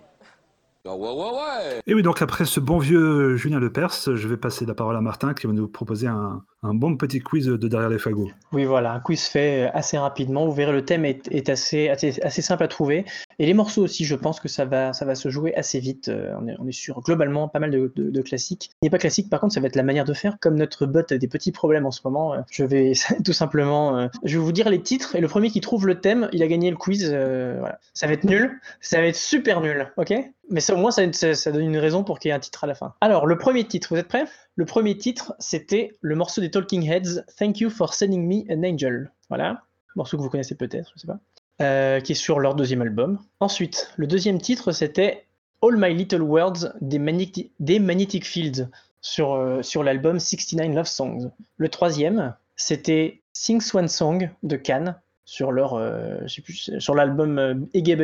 ouais, 0.84 0.92
ouais, 0.92 1.12
ouais. 1.12 1.80
Et 1.86 1.94
oui, 1.94 2.02
donc 2.02 2.22
après 2.22 2.44
ce 2.44 2.60
bon 2.60 2.78
vieux 2.78 3.36
Julien 3.36 3.60
Lepers, 3.60 3.92
je 4.14 4.28
vais 4.28 4.36
passer 4.36 4.64
la 4.66 4.74
parole 4.74 4.96
à 4.96 5.00
Martin 5.00 5.34
qui 5.34 5.46
va 5.46 5.52
nous 5.52 5.68
proposer 5.68 6.06
un, 6.06 6.42
un 6.62 6.74
bon 6.74 6.96
petit 6.96 7.20
quiz 7.20 7.46
de 7.46 7.68
derrière 7.68 7.90
les 7.90 7.98
fagots. 7.98 8.30
Oui, 8.52 8.64
voilà, 8.64 8.92
un 8.92 9.00
quiz 9.00 9.22
fait 9.26 9.70
assez 9.74 9.98
rapidement. 9.98 10.46
Vous 10.46 10.52
verrez, 10.52 10.72
le 10.72 10.84
thème 10.84 11.04
est, 11.04 11.28
est 11.30 11.48
assez, 11.50 11.88
assez, 11.88 12.20
assez 12.22 12.42
simple 12.42 12.62
à 12.62 12.68
trouver. 12.68 13.04
Et 13.38 13.46
les 13.46 13.54
morceaux 13.54 13.82
aussi, 13.82 14.04
je 14.04 14.14
pense 14.14 14.40
que 14.40 14.48
ça 14.48 14.64
va, 14.64 14.92
ça 14.92 15.04
va 15.04 15.14
se 15.14 15.28
jouer 15.28 15.54
assez 15.54 15.78
vite. 15.78 16.08
Euh, 16.08 16.34
on, 16.40 16.48
est, 16.48 16.56
on 16.58 16.66
est 16.66 16.72
sur 16.72 17.00
globalement 17.02 17.48
pas 17.48 17.58
mal 17.58 17.70
de, 17.70 17.92
de, 17.94 18.10
de 18.10 18.22
classiques. 18.22 18.70
Il 18.82 18.86
n'est 18.86 18.90
pas 18.90 18.98
classique, 18.98 19.28
par 19.30 19.40
contre, 19.40 19.54
ça 19.54 19.60
va 19.60 19.66
être 19.66 19.76
la 19.76 19.82
manière 19.82 20.04
de 20.04 20.14
faire. 20.14 20.36
Comme 20.40 20.54
notre 20.56 20.86
bot 20.86 21.02
a 21.12 21.18
des 21.18 21.28
petits 21.28 21.52
problèmes 21.52 21.86
en 21.86 21.90
ce 21.90 22.00
moment, 22.04 22.34
euh, 22.34 22.38
je 22.50 22.64
vais 22.64 22.92
tout 23.24 23.32
simplement. 23.32 23.96
euh, 23.98 24.08
je 24.24 24.38
vais 24.38 24.44
vous 24.44 24.52
dire 24.52 24.70
les 24.70 24.80
titres 24.82 25.16
et 25.16 25.20
le 25.20 25.28
premier 25.28 25.50
qui 25.50 25.60
trouve 25.60 25.86
le 25.86 26.00
thème, 26.00 26.28
il 26.32 26.42
a 26.42 26.46
gagné 26.46 26.70
le 26.70 26.76
quiz. 26.76 27.10
euh, 27.12 27.56
voilà. 27.60 27.78
Ça 27.94 28.06
va 28.06 28.14
être 28.14 28.24
nul. 28.24 28.58
Ça 28.80 29.00
va 29.00 29.06
être 29.06 29.16
super 29.16 29.60
nul, 29.60 29.92
ok? 29.96 30.14
Mais 30.50 30.70
au 30.70 30.76
moins, 30.76 30.90
ça, 30.90 31.52
donne 31.52 31.62
une 31.62 31.76
raison 31.76 32.04
pour 32.04 32.18
qu'il 32.18 32.30
y 32.30 32.32
ait 32.32 32.34
un 32.34 32.40
titre 32.40 32.64
à 32.64 32.66
la 32.66 32.74
fin. 32.74 32.94
Alors, 33.00 33.26
le 33.26 33.36
premier 33.36 33.64
titre, 33.64 33.88
vous 33.90 33.96
êtes 33.96 34.08
prêts? 34.08 34.24
Le 34.56 34.64
premier 34.64 34.96
titre, 34.96 35.34
c'était 35.38 35.96
le 36.00 36.14
morceau 36.14 36.40
des 36.40 36.50
Talking 36.50 36.88
Heads, 36.88 37.24
Thank 37.38 37.60
You 37.60 37.70
for 37.70 37.94
Sending 37.94 38.26
Me 38.26 38.50
an 38.52 38.62
Angel. 38.64 39.12
Voilà. 39.28 39.62
Morceau 39.96 40.16
que 40.16 40.22
vous 40.22 40.30
connaissez 40.30 40.54
peut-être, 40.54 40.92
je 40.94 41.00
sais 41.00 41.06
pas. 41.06 41.18
Euh, 41.60 42.00
qui 42.00 42.12
est 42.12 42.14
sur 42.14 42.38
leur 42.38 42.54
deuxième 42.54 42.82
album. 42.82 43.18
Ensuite, 43.40 43.92
le 43.96 44.06
deuxième 44.06 44.40
titre, 44.40 44.72
c'était 44.72 45.26
All 45.60 45.76
My 45.76 45.92
Little 45.92 46.22
Words 46.22 46.72
des, 46.80 46.98
Magnetic, 46.98 47.50
des 47.58 47.80
Magnetic 47.80 48.24
Fields 48.24 48.68
sur, 49.00 49.34
euh, 49.34 49.62
sur 49.62 49.82
l'album 49.82 50.20
69 50.20 50.74
Love 50.74 50.86
Songs. 50.86 51.30
Le 51.56 51.68
troisième, 51.68 52.34
c'était 52.54 53.20
Sing 53.32 53.60
Swan 53.60 53.88
Song 53.88 54.30
de 54.42 54.56
Cannes 54.56 55.00
sur 55.28 55.52
leur 55.52 55.74
euh, 55.74 56.26
sur 56.26 56.94
l'album 56.94 57.38
euh, 57.38 57.54
Ege. 57.74 57.98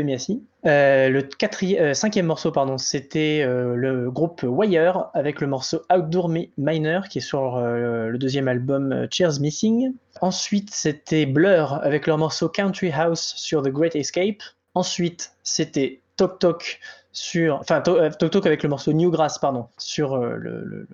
Euh, 0.66 1.08
le 1.08 1.22
quatrième, 1.22 1.82
euh, 1.82 1.94
cinquième 1.94 2.26
morceau 2.26 2.52
pardon, 2.52 2.76
c'était 2.76 3.42
le 3.46 4.10
groupe 4.10 4.42
Wire 4.42 5.06
avec 5.14 5.40
le 5.40 5.46
morceau 5.46 5.80
Outdoor 5.90 6.28
Mi- 6.28 6.50
Miner 6.58 7.00
qui 7.08 7.18
est 7.18 7.22
sur 7.22 7.58
le 7.58 8.18
deuxième 8.18 8.46
album 8.46 9.06
Cheers 9.10 9.40
Missing. 9.40 9.94
Ensuite, 10.20 10.68
c'était 10.74 11.24
Blur 11.24 11.80
avec 11.82 12.06
leur 12.06 12.18
morceau 12.18 12.50
Country 12.50 12.92
House 12.92 13.32
sur 13.36 13.62
The 13.62 13.70
Great 13.70 13.96
Escape. 13.96 14.42
Ensuite, 14.74 15.32
c'était 15.42 16.02
Tok 16.18 16.38
Tok 16.38 16.80
sur, 17.12 17.56
enfin 17.60 17.82
avec 18.44 18.62
le 18.62 18.68
morceau 18.68 18.92
Newgrass 18.92 19.38
pardon 19.38 19.68
sur 19.78 20.22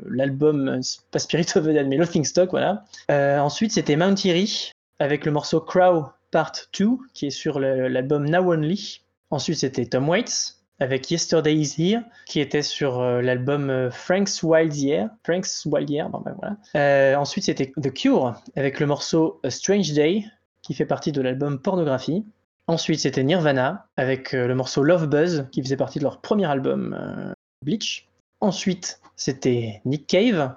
l'album 0.07 0.81
pas 1.11 1.19
Spirit 1.19 1.47
of 1.57 1.65
the 1.65 1.71
Dead 1.71 1.89
mais 1.89 1.97
Laughing 1.97 2.25
Stock 2.25 2.51
voilà. 2.51 2.85
Ensuite, 3.09 3.73
c'était 3.73 3.97
Mount 3.97 4.15
Eerie 4.25 4.71
avec 5.01 5.25
le 5.25 5.33
morceau 5.33 5.61
Crow 5.61 6.05
Part 6.31 6.53
2 6.79 6.89
qui 7.15 7.27
est 7.27 7.31
sur 7.31 7.59
l'album 7.61 8.29
Now 8.29 8.53
Only. 8.53 9.03
Ensuite, 9.31 9.59
c'était 9.59 9.87
Tom 9.87 10.09
Waits 10.09 10.61
avec 10.81 11.11
Yesterday 11.11 11.55
is 11.55 11.75
Here 11.79 12.03
qui 12.27 12.41
était 12.41 12.63
sur 12.63 13.01
euh, 13.01 13.21
l'album 13.21 13.71
euh, 13.71 13.91
Frank's 13.91 14.43
Wild 14.43 14.75
Year. 14.75 15.09
Frank's 15.25 15.67
Wild 15.67 15.89
ben. 15.89 16.57
Euh, 16.75 17.15
ensuite, 17.15 17.45
c'était 17.45 17.73
The 17.81 17.93
Cure 17.93 18.35
avec 18.57 18.81
le 18.81 18.87
morceau 18.87 19.41
A 19.45 19.51
Strange 19.51 19.93
Day 19.93 20.25
qui 20.63 20.75
fait 20.75 20.87
partie 20.87 21.13
de 21.13 21.21
l'album 21.21 21.61
Pornographie. 21.61 22.25
Ensuite, 22.67 23.01
c'était 23.01 23.25
Nirvana 23.25 23.87
avec 23.97 24.33
le 24.33 24.55
morceau 24.55 24.83
Love 24.83 25.09
Buzz 25.09 25.47
qui 25.51 25.63
faisait 25.63 25.77
partie 25.77 25.99
de 25.99 26.05
leur 26.05 26.21
premier 26.21 26.47
album 26.47 27.35
Bleach. 27.65 28.09
Ensuite, 28.41 29.01
c'était 29.17 29.81
Nick 29.85 30.07
Cave 30.07 30.55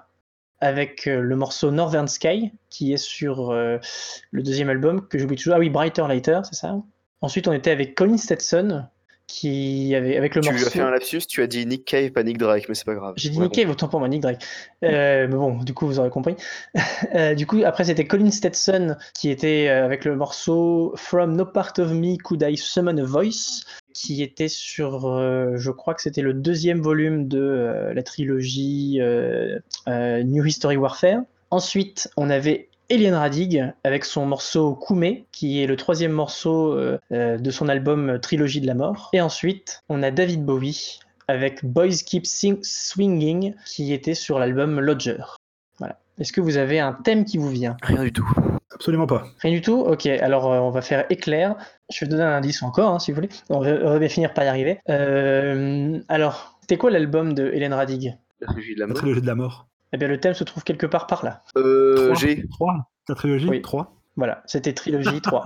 avec 0.64 1.06
euh, 1.06 1.20
le 1.20 1.36
morceau 1.36 1.70
Northern 1.70 2.08
Sky 2.08 2.50
qui 2.70 2.94
est 2.94 2.96
sur 2.96 3.50
euh, 3.50 3.76
le 4.30 4.42
deuxième 4.42 4.70
album 4.70 5.06
que 5.06 5.18
j'oublie 5.18 5.36
toujours. 5.36 5.56
Ah 5.56 5.58
oui, 5.58 5.68
Brighter 5.68 6.06
Later, 6.08 6.40
c'est 6.44 6.54
ça. 6.54 6.74
Ensuite, 7.20 7.46
on 7.48 7.52
était 7.52 7.70
avec 7.70 7.94
Colin 7.94 8.16
Stetson 8.16 8.86
qui 9.26 9.94
avait 9.94 10.16
avec 10.16 10.34
le 10.34 10.42
Tu 10.42 10.50
morceau. 10.50 10.66
as 10.66 10.70
fait 10.70 10.80
un 10.80 10.90
lapsus, 10.90 11.20
tu 11.26 11.42
as 11.42 11.46
dit 11.46 11.64
Nick 11.66 11.84
Cave, 11.84 12.10
pas 12.10 12.22
Nick 12.22 12.38
Drake, 12.38 12.66
mais 12.68 12.74
c'est 12.74 12.84
pas 12.84 12.94
grave. 12.94 13.14
J'ai 13.16 13.30
dit 13.30 13.40
Nick 13.40 13.52
Cave, 13.52 13.70
autant 13.70 13.88
pour 13.88 13.98
moi, 13.98 14.08
Nick 14.08 14.20
Drake. 14.20 14.44
Euh, 14.84 15.26
mais 15.28 15.34
bon, 15.34 15.58
du 15.58 15.72
coup, 15.74 15.86
vous 15.86 15.98
aurez 15.98 16.10
compris. 16.10 16.36
Euh, 17.14 17.34
du 17.34 17.46
coup, 17.46 17.60
après, 17.64 17.84
c'était 17.84 18.06
Colin 18.06 18.30
Stetson 18.30 18.96
qui 19.14 19.30
était 19.30 19.68
euh, 19.68 19.84
avec 19.84 20.04
le 20.04 20.16
morceau 20.16 20.92
From 20.96 21.36
No 21.36 21.44
Part 21.44 21.74
of 21.78 21.92
Me 21.92 22.16
Could 22.16 22.42
I 22.42 22.56
Summon 22.56 22.96
a 22.98 23.04
Voice, 23.04 23.64
qui 23.92 24.22
était 24.22 24.48
sur, 24.48 25.06
euh, 25.06 25.56
je 25.56 25.70
crois 25.70 25.94
que 25.94 26.02
c'était 26.02 26.22
le 26.22 26.32
deuxième 26.34 26.80
volume 26.80 27.28
de 27.28 27.92
la 27.94 28.02
trilogie 28.02 29.00
New 29.86 30.44
History 30.44 30.76
Warfare. 30.76 31.20
Ensuite, 31.50 32.10
on 32.16 32.30
avait 32.30 32.68
Eliane 32.90 33.14
Radig 33.14 33.72
avec 33.82 34.04
son 34.04 34.26
morceau 34.26 34.74
Koumé, 34.74 35.24
qui 35.32 35.62
est 35.62 35.66
le 35.66 35.76
troisième 35.76 36.12
morceau 36.12 36.72
euh, 36.74 36.98
euh, 37.12 37.38
de 37.38 37.50
son 37.50 37.68
album 37.68 38.18
Trilogie 38.20 38.60
de 38.60 38.66
la 38.66 38.74
mort. 38.74 39.10
Et 39.12 39.20
ensuite, 39.20 39.82
on 39.88 40.02
a 40.02 40.10
David 40.10 40.44
Bowie 40.44 41.00
avec 41.28 41.64
Boys 41.64 41.96
Keep 42.06 42.26
Sing- 42.26 42.58
Swinging, 42.62 43.54
qui 43.66 43.92
était 43.94 44.14
sur 44.14 44.38
l'album 44.38 44.78
Lodger. 44.80 45.24
Voilà. 45.78 45.98
Est-ce 46.18 46.32
que 46.32 46.40
vous 46.42 46.58
avez 46.58 46.78
un 46.80 46.92
thème 46.92 47.24
qui 47.24 47.38
vous 47.38 47.48
vient? 47.48 47.76
Rien 47.82 48.02
du 48.02 48.12
tout. 48.12 48.28
Absolument 48.74 49.06
pas. 49.06 49.24
Rien 49.40 49.52
du 49.52 49.62
tout? 49.62 49.80
Ok, 49.80 50.04
alors 50.06 50.52
euh, 50.52 50.58
on 50.58 50.70
va 50.70 50.82
faire 50.82 51.06
éclair. 51.08 51.54
Je 51.92 52.04
vais 52.04 52.10
donner 52.10 52.24
un 52.24 52.32
indice 52.36 52.62
encore, 52.62 52.90
hein, 52.90 52.98
si 52.98 53.10
vous 53.12 53.16
voulez. 53.16 53.28
On 53.48 53.60
va, 53.60 53.70
on 53.70 53.90
va 53.90 53.98
bien 53.98 54.08
finir 54.08 54.34
par 54.34 54.44
y 54.44 54.48
arriver. 54.48 54.80
Euh, 54.90 56.00
alors, 56.08 56.58
c'était 56.60 56.76
quoi 56.76 56.90
l'album 56.90 57.32
de 57.34 57.50
Hélène 57.52 57.72
Radig? 57.72 58.16
La 58.40 58.48
trilogie 58.48 58.74
de 58.74 58.80
la 58.80 58.86
La 58.86 58.92
mort. 58.92 58.96
trilogie 58.98 59.20
de 59.22 59.26
la 59.26 59.34
mort. 59.34 59.68
Eh 59.92 59.96
bien, 59.96 60.08
le 60.08 60.18
thème 60.18 60.34
se 60.34 60.44
trouve 60.44 60.64
quelque 60.64 60.86
part 60.86 61.06
par 61.06 61.24
là. 61.24 61.42
Euh, 61.56 62.06
Trois. 62.06 62.14
G. 62.16 62.44
3 62.50 62.90
La 63.08 63.14
trilogie 63.14 63.48
Oui. 63.48 63.62
3 63.62 63.94
Voilà, 64.16 64.42
c'était 64.46 64.72
Trilogie 64.72 65.20
3. 65.20 65.44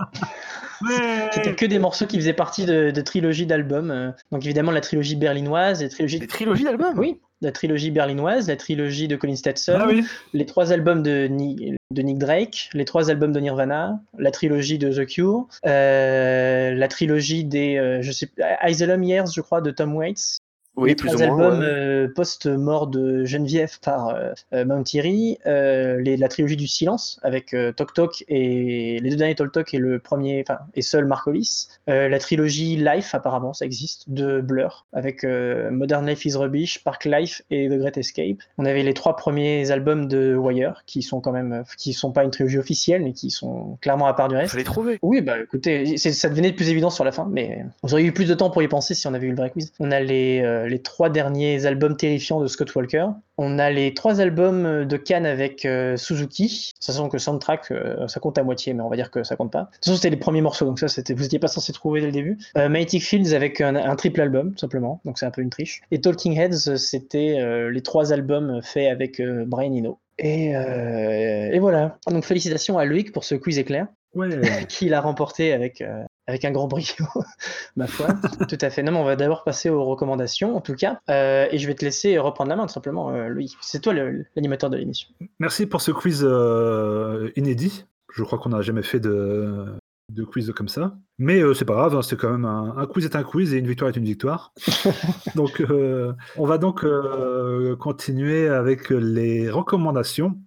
Ouais 0.81 0.87
C'était 1.33 1.55
que 1.55 1.65
des 1.65 1.77
morceaux 1.79 2.05
qui 2.07 2.15
faisaient 2.17 2.33
partie 2.33 2.65
de, 2.65 2.89
de 2.91 3.01
trilogies 3.01 3.45
d'albums. 3.45 3.91
euh. 3.91 4.11
Donc 4.31 4.45
évidemment 4.45 4.71
la 4.71 4.81
trilogie 4.81 5.15
berlinoise, 5.17 5.81
la 5.83 5.89
trilogie... 5.89 6.19
Des 6.19 6.27
trilogies 6.27 6.63
d'albums? 6.63 6.97
Oui, 6.97 7.19
la 7.41 7.51
trilogie 7.51 7.91
berlinoise, 7.91 8.47
la 8.47 8.55
trilogie 8.55 9.07
de 9.07 9.15
Colin 9.17 9.35
Stetson, 9.35 9.77
Ah 9.77 9.85
oui 9.87 10.03
les 10.33 10.45
trois 10.45 10.71
albums 10.71 11.03
de, 11.03 11.27
Ni- 11.27 11.75
de 11.91 12.01
Nick 12.01 12.17
Drake, 12.17 12.69
les 12.73 12.85
trois 12.85 13.09
albums 13.09 13.31
de 13.33 13.39
Nirvana, 13.39 13.99
la 14.17 14.31
trilogie 14.31 14.77
de 14.77 14.91
The 14.91 15.05
Cure, 15.05 15.47
euh, 15.65 16.73
la 16.73 16.87
trilogie 16.87 17.43
des, 17.45 17.77
euh, 17.77 18.01
je 18.01 18.11
sais, 18.11 18.29
Asylum 18.61 19.03
Years, 19.03 19.27
je 19.33 19.41
crois, 19.41 19.61
de 19.61 19.71
Tom 19.71 19.95
Waits. 19.95 20.37
Oui, 20.79 20.89
les 20.89 20.95
plus 20.95 21.09
trois 21.09 21.21
ou 21.23 21.27
moins. 21.35 21.45
albums 21.45 21.59
ouais. 21.61 21.65
euh, 21.67 22.07
post-mort 22.13 22.87
de 22.87 23.25
Geneviève 23.25 23.79
par 23.81 24.09
euh, 24.09 24.31
euh, 24.53 24.65
Mount 24.65 24.83
Thierry, 24.83 25.37
euh, 25.45 25.99
les- 26.01 26.17
la 26.17 26.27
trilogie 26.27 26.55
du 26.57 26.67
silence 26.67 27.19
avec 27.23 27.55
Tok 27.75 27.93
Tok 27.93 28.23
et 28.27 28.99
les 29.01 29.09
deux 29.09 29.15
derniers 29.15 29.35
Tok 29.35 29.51
Tok 29.51 29.73
et 29.73 29.77
le 29.77 29.99
premier, 29.99 30.43
enfin 30.47 30.59
et 30.75 30.81
seul 30.81 31.05
Marcolis, 31.05 31.67
la 31.87 32.19
trilogie 32.19 32.75
Life 32.77 33.13
apparemment 33.15 33.53
ça 33.53 33.65
existe 33.65 34.09
de 34.09 34.41
Blur 34.41 34.85
avec 34.93 35.23
Modern 35.23 36.05
Life 36.07 36.25
is 36.25 36.35
Rubbish, 36.35 36.83
Park 36.83 37.05
Life 37.05 37.41
et 37.51 37.67
The 37.69 37.73
Great 37.79 37.97
Escape. 37.97 38.37
On 38.57 38.65
avait 38.65 38.83
les 38.83 38.93
trois 38.93 39.15
premiers 39.15 39.71
albums 39.71 40.07
de 40.07 40.35
Wire 40.35 40.83
qui 40.85 41.01
sont 41.01 41.21
quand 41.21 41.31
même, 41.31 41.63
qui 41.77 41.93
sont 41.93 42.11
pas 42.11 42.23
une 42.23 42.31
trilogie 42.31 42.57
officielle 42.57 43.01
mais 43.03 43.13
qui 43.13 43.29
sont 43.31 43.77
clairement 43.81 44.07
à 44.07 44.13
part 44.13 44.27
du 44.27 44.35
reste. 44.35 44.51
Fallait 44.51 44.63
trouver. 44.63 44.99
Oui, 45.01 45.21
bah 45.21 45.39
écoutez, 45.41 45.97
ça 45.97 46.29
devenait 46.29 46.51
de 46.51 46.55
plus 46.55 46.69
évident 46.69 46.89
sur 46.89 47.03
la 47.03 47.11
fin, 47.11 47.27
mais 47.31 47.65
vous 47.83 47.93
auriez 47.93 48.07
eu 48.07 48.11
plus 48.13 48.27
de 48.27 48.33
temps 48.33 48.49
pour 48.49 48.61
y 48.63 48.67
penser 48.67 48.93
si 48.95 49.07
on 49.07 49.13
avait 49.13 49.27
eu 49.27 49.31
le 49.31 49.35
vrai 49.37 49.49
quiz. 49.49 49.71
On 49.79 49.91
a 49.91 49.99
les, 49.99 50.41
les 50.69 50.81
trois 50.81 51.09
derniers 51.09 51.65
albums 51.65 51.97
terrifiants 51.97 52.39
de 52.39 52.47
Scott 52.47 52.73
Walker. 52.75 53.07
On 53.37 53.57
a 53.57 53.69
les 53.69 53.93
trois 53.93 54.21
albums 54.21 54.85
de 54.85 54.97
Cannes 54.97 55.25
avec 55.25 55.65
euh, 55.65 55.97
Suzuki. 55.97 56.71
Sachant 56.79 57.09
que 57.09 57.17
soundtrack, 57.17 57.71
euh, 57.71 58.07
ça 58.07 58.19
compte 58.19 58.37
à 58.37 58.43
moitié, 58.43 58.73
mais 58.73 58.83
on 58.83 58.89
va 58.89 58.95
dire 58.95 59.11
que 59.11 59.23
ça 59.23 59.35
compte 59.35 59.51
pas. 59.51 59.63
De 59.63 59.65
toute 59.75 59.85
façon, 59.85 59.95
c'était 59.95 60.09
les 60.09 60.17
premiers 60.17 60.41
morceaux, 60.41 60.65
donc 60.65 60.79
ça, 60.79 60.87
c'était, 60.87 61.13
vous 61.13 61.23
n'étiez 61.23 61.39
pas 61.39 61.47
censé 61.47 61.71
trouver 61.73 62.01
dès 62.01 62.07
le 62.07 62.11
début. 62.11 62.37
Euh, 62.57 62.69
Magnetic 62.69 63.03
Fields 63.03 63.33
avec 63.33 63.61
un, 63.61 63.75
un 63.75 63.95
triple 63.95 64.21
album, 64.21 64.51
tout 64.51 64.59
simplement, 64.59 65.01
donc 65.05 65.17
c'est 65.17 65.25
un 65.25 65.31
peu 65.31 65.41
une 65.41 65.49
triche. 65.49 65.81
Et 65.91 66.01
Talking 66.01 66.37
Heads, 66.37 66.77
c'était 66.77 67.39
euh, 67.39 67.71
les 67.71 67.81
trois 67.81 68.13
albums 68.13 68.61
faits 68.63 68.91
avec 68.91 69.19
euh, 69.19 69.45
Brian 69.45 69.73
Eno. 69.73 69.99
Et, 70.17 70.55
euh, 70.55 71.49
et 71.51 71.59
voilà. 71.59 71.97
Donc 72.07 72.25
félicitations 72.25 72.77
à 72.77 72.85
Loïc 72.85 73.11
pour 73.11 73.23
ce 73.23 73.35
quiz 73.35 73.57
éclair 73.57 73.87
Ouais. 74.15 74.27
qu'il 74.67 74.93
a 74.93 75.01
remporté 75.01 75.53
avec, 75.53 75.83
avec 76.29 76.45
un 76.45 76.51
grand 76.51 76.67
brio, 76.67 77.05
ma 77.75 77.87
foi. 77.87 78.07
tout 78.47 78.57
à 78.61 78.69
fait. 78.69 78.83
Non, 78.83 78.91
mais 78.91 78.99
on 78.99 79.03
va 79.03 79.15
d'abord 79.15 79.43
passer 79.43 79.69
aux 79.69 79.83
recommandations, 79.83 80.55
en 80.55 80.61
tout 80.61 80.75
cas. 80.75 80.99
Euh, 81.09 81.47
et 81.51 81.57
je 81.57 81.67
vais 81.67 81.75
te 81.75 81.83
laisser 81.83 82.17
reprendre 82.19 82.49
la 82.49 82.55
main, 82.55 82.67
tout 82.67 82.73
simplement, 82.73 83.09
euh, 83.09 83.27
Louis. 83.27 83.55
C'est 83.61 83.81
toi 83.81 83.93
l'animateur 84.35 84.69
de 84.69 84.77
l'émission. 84.77 85.09
Merci 85.39 85.65
pour 85.65 85.81
ce 85.81 85.91
quiz 85.91 86.23
euh, 86.23 87.31
inédit. 87.35 87.85
Je 88.13 88.23
crois 88.23 88.37
qu'on 88.39 88.49
n'a 88.49 88.61
jamais 88.61 88.83
fait 88.83 88.99
de, 88.99 89.65
de 90.09 90.23
quiz 90.23 90.51
comme 90.55 90.67
ça. 90.67 90.97
Mais 91.17 91.41
euh, 91.41 91.53
c'est 91.53 91.65
pas 91.65 91.73
grave, 91.75 91.95
hein, 91.95 92.01
c'est 92.01 92.17
quand 92.17 92.31
même 92.31 92.45
un, 92.45 92.75
un 92.77 92.85
quiz 92.85 93.05
est 93.05 93.15
un 93.15 93.23
quiz 93.23 93.53
et 93.53 93.57
une 93.57 93.67
victoire 93.67 93.89
est 93.89 93.97
une 93.97 94.05
victoire. 94.05 94.53
donc 95.35 95.61
euh, 95.61 96.13
on 96.37 96.45
va 96.45 96.57
donc 96.57 96.83
euh, 96.83 97.75
continuer 97.75 98.47
avec 98.47 98.89
les 98.89 99.49
recommandations. 99.49 100.37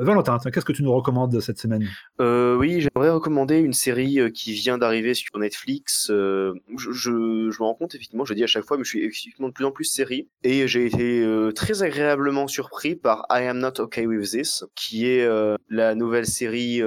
Valentin, 0.00 0.38
qu'est-ce 0.50 0.64
que 0.64 0.72
tu 0.72 0.82
nous 0.82 0.94
recommandes 0.94 1.38
cette 1.40 1.58
semaine? 1.58 1.86
Euh, 2.22 2.56
Oui, 2.56 2.80
j'aimerais 2.80 3.10
recommander 3.10 3.58
une 3.58 3.74
série 3.74 4.18
euh, 4.18 4.30
qui 4.30 4.54
vient 4.54 4.78
d'arriver 4.78 5.12
sur 5.12 5.38
Netflix. 5.38 6.08
Euh, 6.10 6.54
je, 6.76 7.10
me 7.10 7.62
rends 7.62 7.74
compte, 7.74 7.94
effectivement, 7.94 8.24
je 8.24 8.32
le 8.32 8.36
dis 8.36 8.44
à 8.44 8.46
chaque 8.46 8.64
fois, 8.64 8.78
mais 8.78 8.84
je 8.84 8.88
suis 8.88 9.04
effectivement 9.04 9.48
de 9.48 9.52
plus 9.52 9.66
en 9.66 9.72
plus 9.72 9.84
série. 9.84 10.28
Et 10.42 10.66
j'ai 10.68 10.86
été 10.86 11.26
très 11.54 11.82
agréablement 11.82 12.48
surpris 12.48 12.96
par 12.96 13.26
I 13.30 13.44
Am 13.44 13.58
Not 13.58 13.78
Okay 13.78 14.06
With 14.06 14.30
This, 14.30 14.64
qui 14.74 15.06
est 15.06 15.28
la 15.68 15.94
nouvelle 15.94 16.26
série 16.26 16.82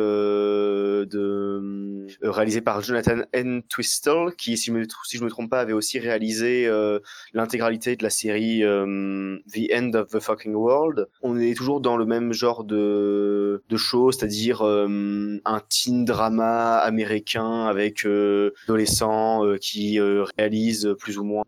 réalisée 2.23 2.61
par 2.61 2.81
Jonathan 2.81 3.21
N. 3.31 3.61
Twistle, 3.69 4.33
qui, 4.37 4.57
si, 4.57 4.71
me, 4.71 4.85
si 5.05 5.17
je 5.17 5.23
me 5.23 5.29
trompe 5.29 5.51
pas, 5.51 5.59
avait 5.59 5.73
aussi 5.73 5.99
réalisé 5.99 6.67
l'intégralité 7.33 7.95
de 7.95 8.03
la 8.03 8.09
série 8.09 8.61
The 8.61 9.71
End 9.73 9.91
of 9.93 10.09
the 10.09 10.19
Fucking 10.19 10.55
World. 10.55 11.07
On 11.21 11.39
est 11.39 11.55
toujours 11.55 11.79
dans 11.79 11.97
le 11.97 12.05
même 12.05 12.33
genre 12.33 12.63
de, 12.63 13.02
de 13.69 13.77
choses, 13.77 14.17
c'est-à-dire 14.17 14.61
euh, 14.61 15.39
un 15.45 15.61
teen 15.69 16.05
drama 16.05 16.77
américain 16.77 17.65
avec 17.65 18.05
euh, 18.05 18.51
adolescents 18.65 19.45
euh, 19.45 19.57
qui 19.57 19.99
euh, 19.99 20.25
réalisent 20.37 20.95
plus 20.99 21.17
ou 21.17 21.23
moins, 21.23 21.43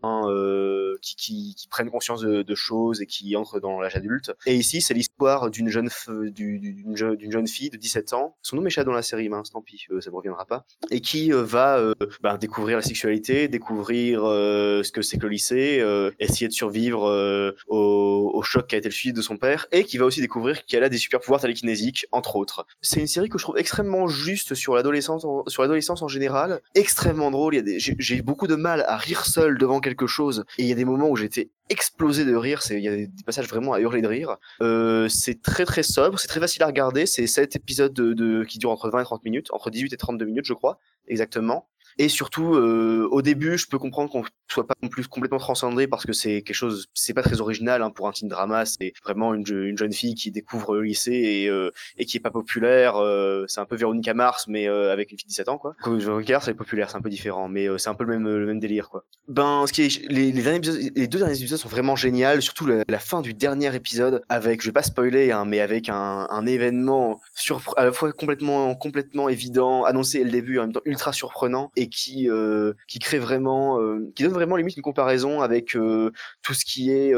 qui, 1.02 1.54
prennent 1.70 1.90
conscience 1.90 2.20
de, 2.22 2.54
choses 2.54 3.02
et 3.02 3.06
qui 3.06 3.36
entrent 3.36 3.60
dans 3.60 3.80
l'âge 3.80 3.96
adulte. 3.96 4.32
Et 4.46 4.54
ici, 4.54 4.80
c'est 4.80 4.94
l'histoire 4.94 5.50
d'une 5.50 5.68
jeune, 5.68 5.88
fille 5.90 7.70
de 7.70 7.76
17 7.76 8.12
ans. 8.14 8.36
Son 8.42 8.56
nom 8.56 8.62
m'échappe 8.62 8.86
dans 8.86 8.92
la 8.92 9.02
série, 9.02 9.28
mince, 9.28 9.50
tant 9.50 9.60
pis, 9.60 9.86
ça 10.00 10.10
me 10.10 10.16
reviendra 10.16 10.46
pas. 10.46 10.64
Et 10.90 11.00
qui 11.00 11.30
va 11.30 11.92
ben, 12.22 12.38
découvrir 12.38 12.78
la 12.78 12.82
sexualité, 12.82 13.48
découvrir 13.48 14.20
ce 14.20 14.90
que 14.90 15.02
c'est 15.02 15.18
que 15.18 15.24
le 15.24 15.30
lycée, 15.30 15.84
essayer 16.18 16.48
de 16.48 16.52
survivre 16.52 17.54
au, 17.68 18.30
au 18.32 18.42
choc 18.42 18.68
qui 18.68 18.74
a 18.74 18.78
été 18.78 18.88
le 18.88 18.94
suicide 18.94 19.16
de 19.16 19.22
son 19.22 19.36
père, 19.36 19.66
et 19.72 19.84
qui 19.84 19.98
va 19.98 20.06
aussi 20.06 20.20
découvrir 20.20 20.64
qu'elle 20.64 20.84
a 20.84 20.88
des 20.88 20.98
super 20.98 21.20
pouvoirs 21.20 21.35
télékinésiques, 21.42 22.06
entre 22.12 22.36
autres. 22.36 22.66
C'est 22.80 23.00
une 23.00 23.06
série 23.06 23.28
que 23.28 23.38
je 23.38 23.44
trouve 23.44 23.58
extrêmement 23.58 24.08
juste 24.08 24.54
sur 24.54 24.74
l'adolescence, 24.74 25.24
en, 25.24 25.44
en 25.44 26.08
général, 26.08 26.60
extrêmement 26.74 27.30
drôle. 27.30 27.62
J'ai, 27.78 28.22
beaucoup 28.22 28.46
de 28.46 28.54
mal 28.54 28.84
à 28.88 28.96
rire 28.96 29.26
seul 29.26 29.58
devant 29.58 29.80
quelque 29.80 30.06
chose, 30.06 30.44
et 30.58 30.62
il 30.62 30.68
y 30.68 30.72
a 30.72 30.74
des 30.74 30.84
moments 30.84 31.08
où 31.08 31.16
j'étais 31.16 31.50
explosé 31.68 32.24
de 32.24 32.34
rire. 32.34 32.60
Il 32.70 32.80
y 32.80 32.88
a 32.88 32.96
des 32.96 33.10
passages 33.24 33.48
vraiment 33.48 33.72
à 33.72 33.80
hurler 33.80 34.02
de 34.02 34.08
rire. 34.08 34.36
Euh, 34.62 35.08
c'est 35.08 35.42
très 35.42 35.64
très 35.64 35.82
sobre, 35.82 36.18
c'est 36.18 36.28
très 36.28 36.40
facile 36.40 36.62
à 36.62 36.66
regarder. 36.66 37.06
C'est 37.06 37.26
7 37.26 37.56
épisodes 37.56 37.92
de, 37.92 38.14
de, 38.14 38.44
qui 38.44 38.58
durent 38.58 38.70
entre 38.70 38.90
20 38.90 39.00
et 39.00 39.04
30 39.04 39.24
minutes, 39.24 39.48
entre 39.52 39.70
18 39.70 39.92
et 39.92 39.96
32 39.96 40.24
minutes, 40.24 40.46
je 40.46 40.54
crois, 40.54 40.78
exactement. 41.06 41.68
Et 41.98 42.08
surtout, 42.08 42.54
euh, 42.54 43.08
au 43.10 43.22
début, 43.22 43.56
je 43.56 43.66
peux 43.66 43.78
comprendre 43.78 44.10
qu'on 44.10 44.24
soit 44.48 44.66
pas 44.66 44.74
non 44.82 44.88
plus 44.88 45.06
complètement 45.08 45.38
transcendé 45.38 45.86
parce 45.86 46.04
que 46.04 46.12
c'est 46.12 46.42
quelque 46.42 46.54
chose, 46.54 46.86
c'est 46.94 47.14
pas 47.14 47.22
très 47.22 47.40
original 47.40 47.82
hein, 47.82 47.90
pour 47.90 48.08
un 48.08 48.12
teen 48.12 48.28
drama. 48.28 48.64
C'est 48.64 48.92
vraiment 49.02 49.34
une, 49.34 49.44
une, 49.48 49.78
jeune 49.78 49.92
fille 49.92 50.14
qui 50.14 50.30
découvre 50.30 50.76
le 50.76 50.82
lycée 50.82 51.12
et, 51.12 51.48
euh, 51.48 51.70
et 51.98 52.04
qui 52.04 52.16
est 52.16 52.20
pas 52.20 52.30
populaire. 52.30 52.96
Euh, 52.96 53.44
c'est 53.48 53.60
un 53.60 53.64
peu 53.64 53.76
Véronica 53.76 54.14
Mars, 54.14 54.46
mais 54.48 54.68
euh, 54.68 54.92
avec 54.92 55.10
une 55.10 55.18
fille 55.18 55.26
de 55.26 55.30
17 55.30 55.48
ans, 55.48 55.58
quoi. 55.58 55.74
Véronica 55.84 56.34
Mars, 56.34 56.48
elle 56.48 56.54
est 56.54 56.56
populaire, 56.56 56.90
c'est 56.90 56.96
un 56.96 57.02
peu 57.02 57.10
différent, 57.10 57.48
mais 57.48 57.68
euh, 57.68 57.78
c'est 57.78 57.88
un 57.88 57.94
peu 57.94 58.04
le 58.04 58.18
même, 58.18 58.28
le 58.28 58.46
même 58.46 58.60
délire, 58.60 58.88
quoi. 58.88 59.04
Ben, 59.28 59.64
ce 59.66 59.72
qui 59.72 59.82
est, 59.82 60.08
les, 60.08 60.32
les, 60.32 60.42
derniers 60.42 60.58
épisodes, 60.58 60.92
les 60.94 61.08
deux 61.08 61.18
derniers 61.18 61.38
épisodes 61.38 61.58
sont 61.58 61.68
vraiment 61.68 61.96
géniaux, 61.96 62.40
surtout 62.40 62.66
la, 62.66 62.84
la, 62.88 62.98
fin 62.98 63.22
du 63.22 63.34
dernier 63.34 63.74
épisode 63.74 64.22
avec, 64.28 64.62
je 64.62 64.68
vais 64.68 64.72
pas 64.72 64.82
spoiler, 64.82 65.32
hein, 65.32 65.44
mais 65.44 65.60
avec 65.60 65.88
un, 65.88 66.26
un 66.30 66.46
événement 66.46 67.20
sur, 67.34 67.74
à 67.76 67.84
la 67.84 67.92
fois 67.92 68.12
complètement, 68.12 68.74
complètement 68.74 69.28
évident, 69.28 69.84
annoncé 69.84 70.18
dès 70.18 70.24
le 70.24 70.30
début, 70.30 70.58
en 70.58 70.62
même 70.62 70.72
temps 70.72 70.80
ultra 70.84 71.12
surprenant 71.12 71.70
et 71.76 71.85
qui 71.88 72.28
euh, 72.28 72.72
qui 72.88 72.98
crée 72.98 73.18
vraiment, 73.18 73.80
euh, 73.80 74.10
qui 74.14 74.22
donne 74.22 74.32
vraiment 74.32 74.56
limite 74.56 74.76
une 74.76 74.82
comparaison 74.82 75.40
avec 75.40 75.76
euh, 75.76 76.10
tout 76.42 76.54
ce 76.54 76.64
qui 76.64 76.90
est 76.90 77.12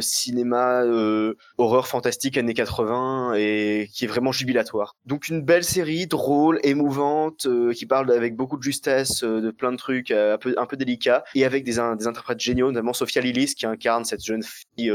cinéma 0.00 0.84
horreur 1.56 1.86
fantastique 1.86 2.38
années 2.38 2.54
80 2.54 3.34
et 3.36 3.88
qui 3.92 4.04
est 4.04 4.08
vraiment 4.08 4.32
jubilatoire. 4.32 4.96
Donc 5.06 5.28
une 5.28 5.42
belle 5.42 5.64
série, 5.64 6.06
drôle, 6.06 6.60
émouvante, 6.62 7.46
qui 7.74 7.86
parle 7.86 8.10
avec 8.12 8.36
beaucoup 8.36 8.56
de 8.56 8.62
justesse 8.62 9.22
de 9.22 9.50
plein 9.50 9.72
de 9.72 9.76
trucs 9.76 10.10
un 10.10 10.38
peu 10.38 10.54
un 10.56 10.66
peu 10.66 10.76
délicats 10.76 11.24
et 11.34 11.44
avec 11.44 11.64
des, 11.64 11.72
des 11.98 12.06
interprètes 12.06 12.40
géniaux, 12.40 12.70
notamment 12.70 12.92
Sophia 12.92 13.22
Lillis 13.22 13.54
qui 13.54 13.66
incarne 13.66 14.04
cette 14.04 14.24
jeune 14.24 14.42
fille 14.42 14.92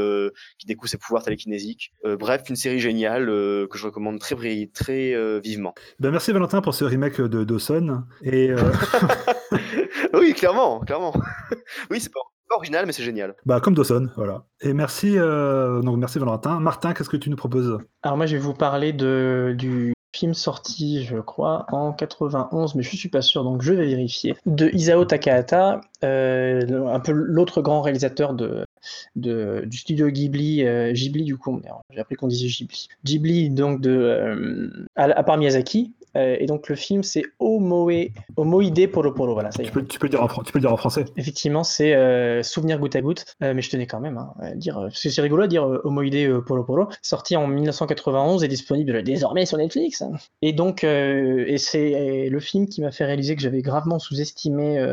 qui 0.58 0.66
découvre 0.66 0.88
ses 0.88 0.98
pouvoirs 0.98 1.22
télékinésiques. 1.22 1.92
bref, 2.04 2.42
une 2.48 2.56
série 2.56 2.80
géniale 2.80 3.26
que 3.26 3.76
je 3.76 3.86
recommande 3.86 4.18
très 4.18 4.34
très 4.72 5.40
vivement. 5.40 5.74
Ben 5.98 6.10
merci 6.10 6.32
Valentin 6.32 6.60
pour 6.60 6.74
ce 6.74 6.84
remake 6.84 7.20
de 7.20 7.44
Dawson 7.44 8.04
et 8.22 8.50
oui, 10.14 10.34
clairement, 10.34 10.80
clairement. 10.80 11.12
oui, 11.90 12.00
c'est 12.00 12.12
pas 12.12 12.20
original, 12.56 12.86
mais 12.86 12.92
c'est 12.92 13.02
génial. 13.02 13.34
Bah, 13.46 13.60
comme 13.60 13.74
Dawson, 13.74 14.10
voilà. 14.16 14.44
Et 14.60 14.72
merci, 14.72 15.18
euh, 15.18 15.80
donc 15.80 15.98
merci 15.98 16.18
Valentin. 16.18 16.60
Martin, 16.60 16.94
qu'est-ce 16.94 17.10
que 17.10 17.16
tu 17.16 17.30
nous 17.30 17.36
proposes? 17.36 17.78
Alors 18.02 18.16
moi, 18.16 18.26
je 18.26 18.36
vais 18.36 18.42
vous 18.42 18.54
parler 18.54 18.92
de, 18.92 19.54
du 19.58 19.94
film 20.14 20.34
sorti, 20.34 21.04
je 21.04 21.18
crois, 21.18 21.66
en 21.72 21.92
91, 21.92 22.76
mais 22.76 22.82
je 22.82 22.96
suis 22.96 23.08
pas 23.08 23.22
sûr, 23.22 23.42
donc 23.42 23.62
je 23.62 23.72
vais 23.72 23.86
vérifier, 23.86 24.36
de 24.46 24.70
Isao 24.72 25.04
Takahata, 25.04 25.80
euh, 26.04 26.86
un 26.86 27.00
peu 27.00 27.10
l'autre 27.12 27.62
grand 27.62 27.82
réalisateur 27.82 28.34
de, 28.34 28.64
de, 29.16 29.64
du 29.66 29.78
studio 29.78 30.08
Ghibli, 30.08 30.64
euh, 30.64 30.92
Ghibli 30.92 31.24
du 31.24 31.36
coup, 31.36 31.60
j'ai 31.90 32.00
appris 32.00 32.16
qu'on 32.16 32.28
disait 32.28 32.48
Ghibli. 32.48 32.88
Ghibli, 33.04 33.50
donc 33.50 33.80
de, 33.80 33.90
euh, 33.90 34.86
à, 34.96 35.22
part 35.22 35.38
Miyazaki, 35.38 35.94
euh, 36.16 36.36
et 36.38 36.46
donc 36.46 36.68
le 36.68 36.76
film 36.76 37.02
c'est 37.02 37.24
Omoe, 37.38 38.10
Omoide 38.36 38.86
Polo 38.90 39.12
Polo. 39.12 39.34
Voilà, 39.34 39.50
ça. 39.50 39.62
Tu, 39.62 39.70
peux, 39.70 39.84
tu, 39.84 39.98
peux 39.98 40.08
dire 40.08 40.22
en, 40.22 40.28
tu 40.28 40.52
peux 40.52 40.58
le 40.58 40.60
dire 40.60 40.72
en 40.72 40.76
français. 40.76 41.04
Effectivement, 41.16 41.64
c'est 41.64 41.94
euh, 41.94 42.42
Souvenir 42.42 42.78
goutte 42.78 42.96
à 42.96 43.00
goutte, 43.00 43.24
euh, 43.42 43.52
mais 43.54 43.62
je 43.62 43.70
tenais 43.70 43.86
quand 43.86 44.00
même 44.00 44.18
hein, 44.18 44.32
à 44.40 44.54
dire, 44.54 44.74
parce 44.74 45.02
que 45.02 45.08
c'est 45.08 45.22
rigolo 45.22 45.44
à 45.44 45.46
dire 45.46 45.64
Omoide 45.84 46.40
Polo 46.46 46.64
Polo, 46.64 46.88
sorti 47.02 47.36
en 47.36 47.46
1991 47.46 48.44
et 48.44 48.48
disponible 48.48 49.02
désormais 49.02 49.46
sur 49.46 49.58
Netflix. 49.58 50.02
Et 50.42 50.52
donc, 50.52 50.84
et 50.84 51.58
c'est 51.58 52.28
le 52.28 52.40
film 52.40 52.68
qui 52.68 52.80
m'a 52.80 52.90
fait 52.90 53.04
réaliser 53.04 53.34
que 53.34 53.42
j'avais 53.42 53.62
gravement 53.62 53.98
sous-estimé 53.98 54.84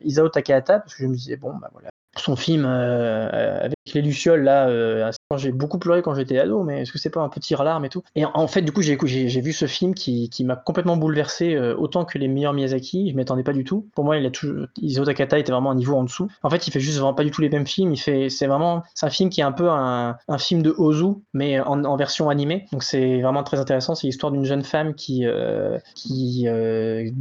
Isao 0.00 0.28
Takahata, 0.28 0.80
parce 0.80 0.94
que 0.94 1.02
je 1.02 1.08
me 1.08 1.14
disais, 1.14 1.36
bon, 1.36 1.52
bah 1.60 1.68
voilà, 1.72 1.90
son 2.16 2.36
film 2.36 2.64
euh, 2.66 3.58
avec 3.60 3.76
les 3.94 4.02
lucioles 4.02 4.42
là 4.42 4.68
euh, 4.68 5.10
j'ai 5.36 5.52
beaucoup 5.52 5.78
pleuré 5.78 6.02
quand 6.02 6.14
j'étais 6.14 6.38
ado 6.38 6.62
mais 6.64 6.82
est-ce 6.82 6.92
que 6.92 6.98
c'est 6.98 7.10
pas 7.10 7.20
un 7.20 7.28
petit 7.28 7.54
larmes 7.54 7.84
et 7.84 7.88
tout? 7.88 8.02
Et 8.16 8.24
en, 8.24 8.46
fait 8.48 8.62
du 8.62 8.72
coup 8.72 8.82
j'ai 8.82 8.96
vu 9.40 9.52
ce 9.52 9.66
film 9.66 9.94
qui, 9.94 10.30
m'a 10.44 10.56
complètement 10.56 10.96
bouleversé 10.96 11.54
euh, 11.54 11.76
autant 11.76 12.04
que 12.04 12.18
les 12.18 12.26
meilleurs 12.26 12.52
Miyazaki 12.52 13.10
je 13.10 13.16
m'attendais 13.16 13.42
pas 13.42 13.52
du 13.52 13.64
tout. 13.64 13.86
Pour 13.94 14.04
moi 14.04 14.16
il 14.16 14.26
a 14.26 14.30
toujours 14.30 14.66
Isao 14.80 15.04
Takata 15.04 15.38
était 15.38 15.52
vraiment 15.52 15.70
un 15.70 15.74
niveau 15.74 15.96
en 15.96 16.04
dessous. 16.04 16.28
En 16.42 16.50
fait 16.50 16.66
il 16.66 16.72
fait 16.72 16.80
juste 16.80 16.98
vraiment 16.98 17.14
pas 17.14 17.24
du 17.24 17.30
tout 17.30 17.42
les 17.42 17.48
mêmes 17.48 17.66
films 17.66 17.92
il 17.92 17.98
fait 17.98 18.28
c'est 18.28 18.46
vraiment 18.46 18.82
c'est 18.94 19.06
un 19.06 19.10
film 19.10 19.30
qui 19.30 19.40
est 19.40 19.44
un 19.44 19.52
peu 19.52 19.68
un, 19.70 20.16
film 20.38 20.62
de 20.62 20.74
Ozu 20.76 21.14
mais 21.32 21.60
en, 21.60 21.96
version 21.96 22.28
animée. 22.28 22.66
Donc 22.72 22.82
c'est 22.82 23.20
vraiment 23.20 23.44
très 23.44 23.60
intéressant 23.60 23.94
c'est 23.94 24.06
l'histoire 24.06 24.32
d'une 24.32 24.44
jeune 24.44 24.64
femme 24.64 24.94
qui 24.94 25.20
de 25.20 25.80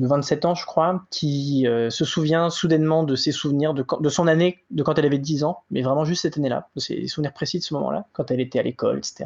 27 0.07 0.45
ans 0.45 0.55
je 0.55 0.65
crois 0.65 1.01
qui 1.11 1.67
se 1.89 2.05
souvient 2.05 2.49
soudainement 2.49 3.03
de 3.03 3.15
ses 3.15 3.31
souvenirs 3.31 3.73
de, 3.73 4.09
son 4.09 4.27
année 4.27 4.59
quand 4.83 4.97
elle 4.97 5.05
avait 5.05 5.17
10 5.17 5.43
ans, 5.43 5.63
mais 5.71 5.81
vraiment 5.81 6.05
juste 6.05 6.23
cette 6.23 6.37
année-là. 6.37 6.69
C'est 6.77 6.95
des 6.95 7.07
souvenirs 7.07 7.33
précis 7.33 7.59
de 7.59 7.63
ce 7.63 7.73
moment-là, 7.75 8.05
quand 8.13 8.31
elle 8.31 8.39
était 8.39 8.59
à 8.59 8.63
l'école, 8.63 8.99
etc. 8.99 9.25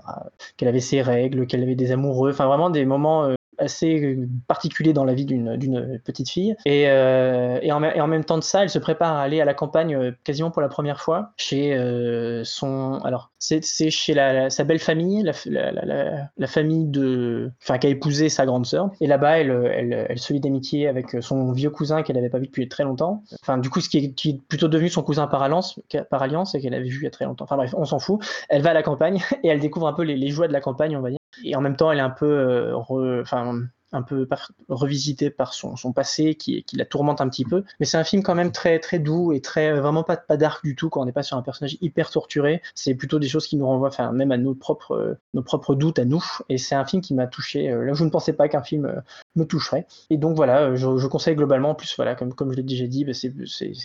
Qu'elle 0.58 0.68
avait 0.68 0.80
ses 0.80 1.02
règles, 1.02 1.48
qu'elle 1.48 1.64
avait 1.64 1.76
des 1.76 1.92
amoureux, 1.92 2.32
enfin 2.32 2.48
vraiment 2.48 2.70
des 2.70 2.86
moments 2.86 3.26
euh, 3.26 3.36
assez 3.64 4.18
particulier 4.48 4.94
dans 4.94 5.06
la 5.06 5.14
vie 5.14 5.26
d'une 5.26 6.00
petite 6.04 6.30
fille. 6.30 6.56
Et, 6.66 6.86
euh, 6.88 7.60
et, 7.62 7.72
en, 7.72 8.08
même 8.08 8.24
temps 8.24 8.38
de 8.38 8.44
ça, 8.44 8.64
elle 8.64 8.70
se 8.70 8.80
prépare 8.80 9.16
à 9.16 9.22
aller 9.22 9.42
à 9.42 9.46
la 9.46 9.54
campagne 9.54 9.96
euh, 9.96 10.12
quasiment 10.24 10.52
pour 10.52 10.62
la 10.62 10.68
première 10.68 11.02
fois 11.02 11.32
chez 11.38 11.74
euh, 11.74 12.44
son. 12.44 13.00
Alors, 13.04 13.32
c'est 13.40 13.62
chez 13.90 14.14
sa 14.50 14.64
belle 14.64 14.80
famille, 14.80 15.24
la, 15.24 16.48
famille 16.48 16.86
de. 16.86 17.52
Enfin, 17.62 17.78
qui 17.78 17.88
a 17.88 17.90
épousé 17.90 18.30
sa 18.30 18.46
grande 18.46 18.66
sœur. 18.66 18.92
Et 19.02 19.08
là-bas, 19.08 19.40
elle, 19.40 20.18
se 20.18 20.34
lie 20.34 20.40
d'amitié 20.40 20.88
avec 20.88 21.18
son 21.22 21.52
vieux 21.52 21.70
cousin 21.70 22.04
qu'elle 22.04 22.16
n'avait 22.16 22.30
pas 22.30 22.40
vu 22.40 22.46
depuis 22.46 22.70
très 22.70 22.84
longtemps. 22.84 23.24
Enfin, 23.42 23.58
du 23.58 23.70
coup, 23.70 23.82
ce 23.82 23.90
qui 23.90 23.98
est, 23.98 24.42
plutôt 24.48 24.68
devenu 24.68 24.90
son 24.90 25.04
cousin 25.04 25.28
par 25.28 25.42
alliance, 25.44 25.80
par 26.10 26.22
alliance 26.22 26.56
et 26.56 26.62
qu'elle 26.62 26.74
avait 26.74 26.90
vu 26.90 27.00
il 27.02 27.04
y 27.04 27.08
a 27.08 27.12
très 27.12 27.26
longtemps. 27.26 27.46
Enfin, 27.46 27.58
bref, 27.58 27.74
on 27.78 27.86
s'en 27.86 28.00
fout. 28.00 28.20
Elle 28.50 28.62
va 28.62 28.72
à 28.72 28.74
la 28.74 28.84
campagne 28.84 29.22
et 29.44 29.48
elle 29.48 29.60
découvre 29.60 29.88
un 29.88 29.94
peu 29.94 30.04
les 30.04 30.30
joies 30.30 30.48
de 30.48 30.54
la 30.54 30.62
campagne, 30.62 30.96
on 30.96 31.02
va 31.02 31.10
dire. 31.10 31.20
Et 31.44 31.56
en 31.56 31.62
même 31.62 31.76
temps, 31.76 31.92
elle 31.92 32.00
est 32.00 32.02
un 32.02 32.10
peu, 32.10 32.26
euh, 32.26 33.24
un 33.94 34.02
peu 34.02 34.26
par, 34.26 34.52
revisité 34.68 35.30
par 35.30 35.54
son, 35.54 35.76
passé 35.94 36.36
qui, 36.36 36.66
la 36.74 36.86
tourmente 36.86 37.22
un 37.22 37.30
petit 37.30 37.46
peu. 37.46 37.64
Mais 37.80 37.86
c'est 37.86 37.98
un 37.98 38.04
film 38.04 38.24
quand 38.24 38.36
même 38.36 38.52
très 38.52 38.80
très 38.80 39.00
doux 39.00 39.32
et 39.34 39.42
très 39.42 39.72
vraiment 39.74 40.04
pas, 40.04 40.18
pas 40.18 40.38
dark 40.38 40.64
du 40.64 40.76
tout 40.76 40.90
quand 40.90 41.02
on 41.02 41.06
n'est 41.06 41.12
pas 41.12 41.24
sur 41.24 41.38
un 41.38 41.42
personnage 41.42 41.78
hyper 41.82 42.10
torturé. 42.10 42.62
C'est 42.76 42.96
plutôt 42.96 43.20
des 43.20 43.28
choses 43.28 43.48
qui 43.48 43.56
nous 43.56 43.68
renvoient 43.68 43.90
enfin, 43.90 44.12
même 44.12 44.32
à 44.32 44.38
nos 44.38 44.56
propres, 44.56 45.18
nos 45.34 45.44
propres 45.44 45.76
doutes 45.76 46.00
à 46.00 46.06
nous. 46.06 46.24
Et 46.50 46.58
c'est 46.58 46.76
un 46.76 46.86
film 46.86 47.02
qui 47.02 47.14
m'a 47.14 47.28
touché. 47.28 47.70
Là 47.70 47.92
où 47.92 47.96
je 47.96 48.04
ne 48.04 48.10
pensais 48.10 48.34
pas 48.34 48.50
qu'un 48.50 48.64
film 48.64 49.02
me 49.36 49.46
toucherait. 49.46 49.86
Et 50.10 50.18
donc 50.18 50.36
voilà, 50.36 50.76
je, 50.76 51.08
conseille 51.08 51.36
globalement, 51.36 51.72
en 51.72 51.76
plus 51.76 51.94
voilà, 51.96 52.16
comme, 52.16 52.34
je 52.52 52.56
l'ai 52.56 52.64
déjà 52.64 52.88
dit, 52.88 53.06
bah, 53.06 53.14
c'est 53.14 53.34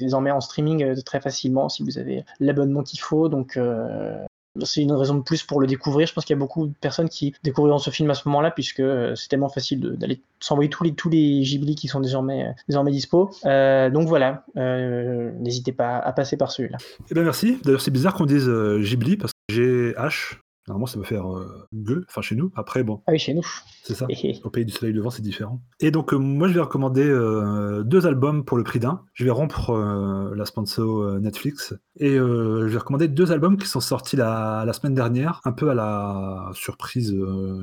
désormais 0.01 0.31
en 0.31 0.41
streaming 0.41 1.03
très 1.03 1.21
facilement 1.21 1.69
si 1.69 1.83
vous 1.83 1.99
avez 1.99 2.25
l'abonnement 2.41 2.83
qu'il 2.83 3.01
faut. 3.01 3.29
Donc 3.29 3.57
euh, 3.57 4.25
c'est 4.65 4.83
une 4.83 4.93
raison 4.93 5.15
de 5.15 5.23
plus 5.23 5.43
pour 5.43 5.61
le 5.61 5.67
découvrir. 5.67 6.07
Je 6.07 6.13
pense 6.13 6.25
qu'il 6.25 6.35
y 6.35 6.39
a 6.39 6.41
beaucoup 6.41 6.67
de 6.67 6.75
personnes 6.81 7.09
qui 7.09 7.35
découvriront 7.43 7.79
ce 7.79 7.91
film 7.91 8.11
à 8.11 8.15
ce 8.15 8.29
moment-là, 8.29 8.51
puisque 8.51 8.81
euh, 8.81 9.15
c'est 9.15 9.29
tellement 9.29 9.49
facile 9.49 9.81
d'aller 9.81 10.21
s'envoyer 10.41 10.71
tous 10.71 10.85
les, 10.85 10.95
tous 10.95 11.09
les 11.09 11.43
Ghibli 11.43 11.75
qui 11.75 11.89
sont 11.89 12.01
désormais, 12.01 12.47
euh, 12.47 12.53
désormais 12.69 12.91
dispo. 12.91 13.31
Euh, 13.45 13.91
donc 13.91 14.09
voilà, 14.09 14.45
n'hésitez 14.55 15.73
pas 15.73 15.99
à 15.99 16.13
passer 16.13 16.37
par 16.37 16.51
celui-là. 16.51 16.79
Eh 17.11 17.15
bien 17.15 17.23
merci. 17.23 17.59
D'ailleurs, 17.65 17.81
c'est 17.81 17.91
bizarre 17.91 18.15
qu'on 18.15 18.27
dise 18.27 18.49
Ghibli, 18.49 19.17
parce 19.17 19.33
que 19.49 19.93
GH, 19.95 20.41
Normalement, 20.69 20.87
ça 20.87 20.99
veut 20.99 21.05
faire 21.05 21.33
euh, 21.35 21.67
gueux, 21.75 22.05
enfin 22.09 22.21
chez 22.21 22.37
nous. 22.37 22.51
Après, 22.55 22.85
bon, 22.85 23.01
Ah 23.07 23.13
oui, 23.13 23.19
chez 23.19 23.35
nous. 23.35 23.45
c'est 23.85 23.95
ça. 23.95 24.07
Au 24.45 24.51
pays 24.51 24.65
du 24.65 24.73
soleil 24.73 24.95
levant, 24.95 25.11
c'est 25.11 25.23
différent. 25.23 25.61
Et 25.81 25.91
donc, 25.91 26.13
euh, 26.13 26.17
moi, 26.19 26.47
je 26.49 26.55
vais 26.55 26.61
recommander 26.61 27.05
euh, 27.07 27.83
deux 27.83 28.07
albums 28.07 28.45
pour 28.45 28.57
le 28.59 28.65
prix 28.65 28.79
d'un. 28.79 29.03
Je 29.15 29.25
vais 29.25 29.31
rompre 29.31 29.71
euh, 29.71 30.35
la 30.35 30.45
sponsor 30.45 31.19
Netflix. 31.21 31.75
Et 32.01 32.17
je 32.17 32.67
vais 32.67 32.79
recommander 32.79 33.09
deux 33.09 33.33
albums 33.33 33.57
qui 33.57 33.67
sont 33.67 33.81
sortis 33.81 34.15
la, 34.17 34.63
la 34.65 34.73
semaine 34.73 34.95
dernière, 34.95 35.41
un 35.45 35.51
peu 35.53 35.69
à 35.71 35.75
la 35.75 36.51
surprise 36.55 37.13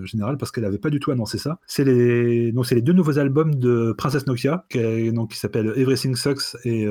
générale, 0.03 0.38
parce 0.38 0.51
qu'elle 0.51 0.66
n'avait 0.66 0.78
pas 0.78 0.89
du 0.89 0.99
tout 0.99 1.12
annoncé 1.12 1.38
ça. 1.38 1.60
C'est 1.68 1.86
les, 1.86 2.51
donc, 2.51 2.70
les 2.70 2.82
deux 2.82 2.91
nouveaux 2.93 3.18
albums 3.18 3.56
de 3.56 3.93
Princess 3.97 4.28
Nokia, 4.28 4.66
qui, 4.70 4.80
est- 4.80 5.12
donc, 5.14 5.32
qui 5.32 5.38
s'appellent 5.38 5.72
Everything 5.78 6.16
Sucks 6.16 6.58
et 6.66 6.86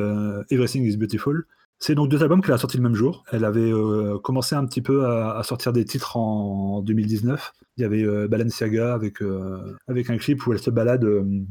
Everything 0.50 0.84
is 0.84 0.96
Beautiful. 0.96 1.44
C'est 1.78 1.94
donc 1.94 2.08
deux 2.08 2.22
albums 2.22 2.40
qu'elle 2.40 2.54
a 2.54 2.58
sortis 2.58 2.76
le 2.76 2.82
même 2.82 2.94
jour. 2.94 3.24
Elle 3.30 3.44
avait 3.44 3.70
euh, 3.70 4.18
commencé 4.18 4.54
un 4.54 4.64
petit 4.64 4.80
peu 4.80 5.06
à, 5.06 5.42
sortir 5.42 5.72
des 5.72 5.84
titres 5.84 6.16
en 6.16 6.80
2019. 6.82 7.52
Il 7.76 7.82
y 7.82 7.84
avait 7.84 8.02
euh, 8.02 8.28
Balenciaga 8.28 8.94
avec, 8.94 9.20
euh, 9.20 9.76
avec 9.88 10.08
un 10.08 10.16
clip 10.16 10.46
où 10.46 10.52
elle 10.52 10.58
se 10.58 10.70
balade 10.70 11.06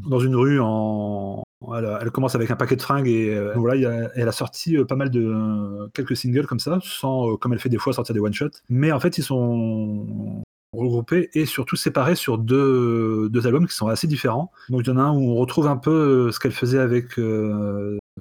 dans 0.09 0.19
une 0.19 0.35
rue 0.35 0.59
en. 0.59 1.43
Elle, 1.75 2.11
commence 2.11 2.35
avec 2.35 2.51
un 2.51 2.57
paquet 2.57 2.75
de 2.75 2.81
fringues 2.81 3.07
et 3.07 3.39
voilà, 3.55 4.09
elle 4.15 4.27
a 4.27 4.33
sorti 4.33 4.75
pas 4.83 4.95
mal 4.95 5.09
de 5.09 5.87
quelques 5.93 6.17
singles 6.17 6.45
comme 6.45 6.59
ça, 6.59 6.79
sans, 6.83 7.37
comme 7.37 7.53
elle 7.53 7.59
fait 7.59 7.69
des 7.69 7.77
fois, 7.77 7.93
sortir 7.93 8.13
des 8.13 8.19
one 8.19 8.33
shots. 8.33 8.49
Mais 8.67 8.91
en 8.91 8.99
fait, 8.99 9.17
ils 9.17 9.23
sont 9.23 10.43
regroupés 10.73 11.29
et 11.33 11.45
surtout 11.45 11.77
séparés 11.77 12.15
sur 12.15 12.37
deux, 12.37 13.29
deux 13.29 13.47
albums 13.47 13.65
qui 13.65 13.75
sont 13.75 13.87
assez 13.87 14.07
différents. 14.07 14.51
Donc 14.67 14.81
il 14.85 14.89
y 14.89 14.93
en 14.93 14.97
a 14.97 15.03
un 15.03 15.13
où 15.13 15.31
on 15.31 15.35
retrouve 15.35 15.67
un 15.67 15.77
peu 15.77 16.31
ce 16.31 16.39
qu'elle 16.39 16.51
faisait 16.51 16.79
avec 16.79 17.17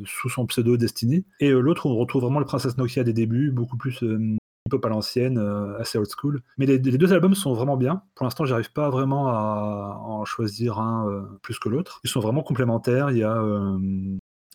sous 0.05 0.29
son 0.29 0.47
pseudo 0.47 0.77
Destiny, 0.77 1.25
et 1.41 1.51
euh, 1.51 1.61
l'autre 1.61 1.87
on 1.87 1.97
retrouve 1.97 2.23
vraiment 2.23 2.41
le 2.41 2.45
Princesse 2.45 2.77
Nokia 2.77 3.05
des 3.05 3.13
débuts, 3.13 3.51
beaucoup 3.51 3.77
plus 3.77 4.03
euh, 4.03 4.37
hip-hop 4.67 4.85
à 4.85 4.89
l'ancienne, 4.89 5.39
euh, 5.39 5.79
assez 5.79 5.99
old 5.99 6.09
school. 6.09 6.43
Mais 6.59 6.67
les, 6.67 6.79
deux 6.79 7.13
albums 7.13 7.35
sont 7.35 7.53
vraiment 7.53 7.77
bien. 7.77 8.03
Pour 8.15 8.25
l'instant, 8.25 8.45
j'arrive 8.45 8.73
pas 8.73 8.91
vraiment 8.91 9.29
à 9.29 10.01
en 10.05 10.25
choisir 10.25 10.79
un 10.79 11.09
euh, 11.09 11.23
plus 11.43 11.59
que 11.59 11.69
l'autre. 11.69 12.01
Ils 12.05 12.11
sont 12.11 12.21
vraiment 12.21 12.43
complémentaires. 12.43 13.11
Il 13.11 13.19
y 13.19 13.25
a 13.25 13.37
euh, 13.37 13.79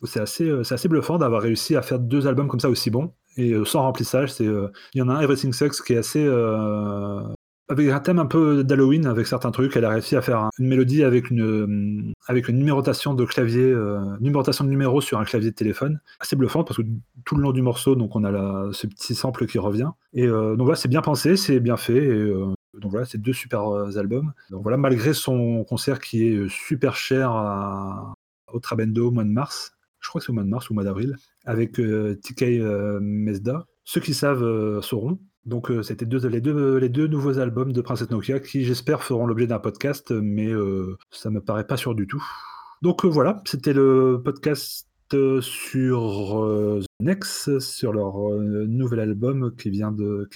c'est 0.04 0.20
assez, 0.20 0.48
euh, 0.48 0.62
assez 0.70 0.88
bluffant 0.88 1.18
d'avoir 1.18 1.42
réussi 1.42 1.76
à 1.76 1.82
faire 1.82 2.00
deux 2.00 2.28
albums 2.28 2.48
comme 2.48 2.60
ça 2.60 2.70
aussi 2.70 2.90
bons 2.92 3.14
et 3.38 3.54
euh, 3.54 3.66
sans 3.66 3.82
remplissage. 3.82 4.34
C'est, 4.34 4.46
euh, 4.46 4.72
il 4.94 5.00
y 5.00 5.02
en 5.02 5.10
a 5.10 5.14
un, 5.14 5.22
Everything 5.22 5.54
Sucks, 5.54 5.84
qui 5.86 5.94
est 5.94 5.98
assez 5.98 6.24
euh, 6.24 7.22
avec 7.70 7.90
un 7.90 8.00
thème 8.00 8.20
un 8.20 8.26
peu 8.26 8.64
d'Halloween, 8.64 9.06
avec 9.08 9.28
certains 9.28 9.52
trucs. 9.52 9.76
Elle 9.76 9.86
a 9.86 9.90
réussi 9.90 10.16
à 10.16 10.22
faire 10.22 10.40
un- 10.40 10.50
une 10.58 10.68
mélodie 10.68 11.04
avec 11.04 11.30
une, 11.30 11.42
euh, 11.42 12.14
avec 12.28 12.48
une 12.48 12.58
numérotation 12.58 13.14
de 13.14 13.26
clavier, 13.26 13.64
euh, 13.64 14.00
numérotation 14.22 14.64
de 14.64 14.70
numéros 14.70 15.02
sur 15.02 15.20
un 15.20 15.26
clavier 15.26 15.52
de 15.52 15.56
téléphone, 15.56 16.00
assez 16.20 16.36
bluffante 16.36 16.66
parce 16.68 16.78
que 16.78 16.84
tout 17.26 17.36
le 17.36 17.42
long 17.42 17.52
du 17.52 17.62
morceau, 17.62 17.96
donc 17.96 18.16
on 18.16 18.24
a 18.24 18.72
ce 18.72 18.88
petit 18.88 19.16
sample 19.16 19.46
qui 19.48 19.60
revient. 19.60 19.90
Et 20.14 20.26
euh, 20.28 20.56
donc 20.56 20.66
voilà, 20.66 20.76
c'est 20.78 20.88
bien 20.88 21.02
pensé, 21.02 21.36
c'est 21.36 21.60
bien 21.60 21.78
fait. 21.78 22.08
Donc 22.80 22.92
voilà, 22.92 23.06
c'est 23.06 23.18
deux 23.22 23.34
super 23.34 23.62
albums. 23.98 24.32
Donc 24.50 24.62
voilà, 24.64 24.78
malgré 24.78 25.14
son 25.14 25.64
concert 25.66 26.00
qui 26.00 26.28
est 26.28 26.48
super 26.50 26.96
cher 26.96 27.32
au 28.54 28.60
Trabendo 28.60 29.08
au 29.08 29.12
mois 29.12 29.24
de 29.26 29.30
mars, 29.30 29.74
je 30.00 30.08
crois 30.10 30.20
que 30.20 30.26
c'est 30.26 30.32
au 30.32 30.34
mois 30.36 30.44
de 30.44 30.50
mars 30.50 30.70
ou 30.70 30.74
au 30.74 30.76
mois 30.76 30.84
d'avril, 30.84 31.16
avec 31.46 31.74
TK 31.74 32.62
Mesda. 33.02 33.66
Ceux 33.84 34.00
qui 34.02 34.14
savent 34.14 34.80
sauront. 34.82 35.20
Donc 35.48 35.72
euh, 35.72 35.82
c'était 35.82 36.06
deux, 36.06 36.28
les, 36.28 36.42
deux, 36.42 37.08
nouveaux 37.08 37.40
albums 37.40 37.72
de 37.72 37.80
Princess 37.80 38.10
Nokia 38.12 38.42
qui 38.42 38.66
j'espère 38.66 39.02
feront 39.02 39.26
l'objet 39.26 39.48
d'un 39.48 39.60
podcast, 39.60 40.12
mais 40.12 40.48
euh, 40.48 40.98
ça 41.10 41.30
me 41.30 41.40
paraît 41.40 41.66
pas 41.66 41.78
sûr 41.78 41.96
du 41.96 42.06
tout. 42.06 42.22
Donc 42.82 43.06
euh, 43.06 43.08
voilà, 43.08 43.42
c'était 43.46 43.72
le 43.72 44.22
podcast 44.24 44.90
euh, 45.14 45.40
sur 45.40 46.82
Next, 47.00 47.60
sur 47.60 47.94
leur 47.94 48.18
nouvel 48.42 49.00
album 49.00 49.56
qui 49.56 49.70
vient 49.70 49.94
de 49.94 50.28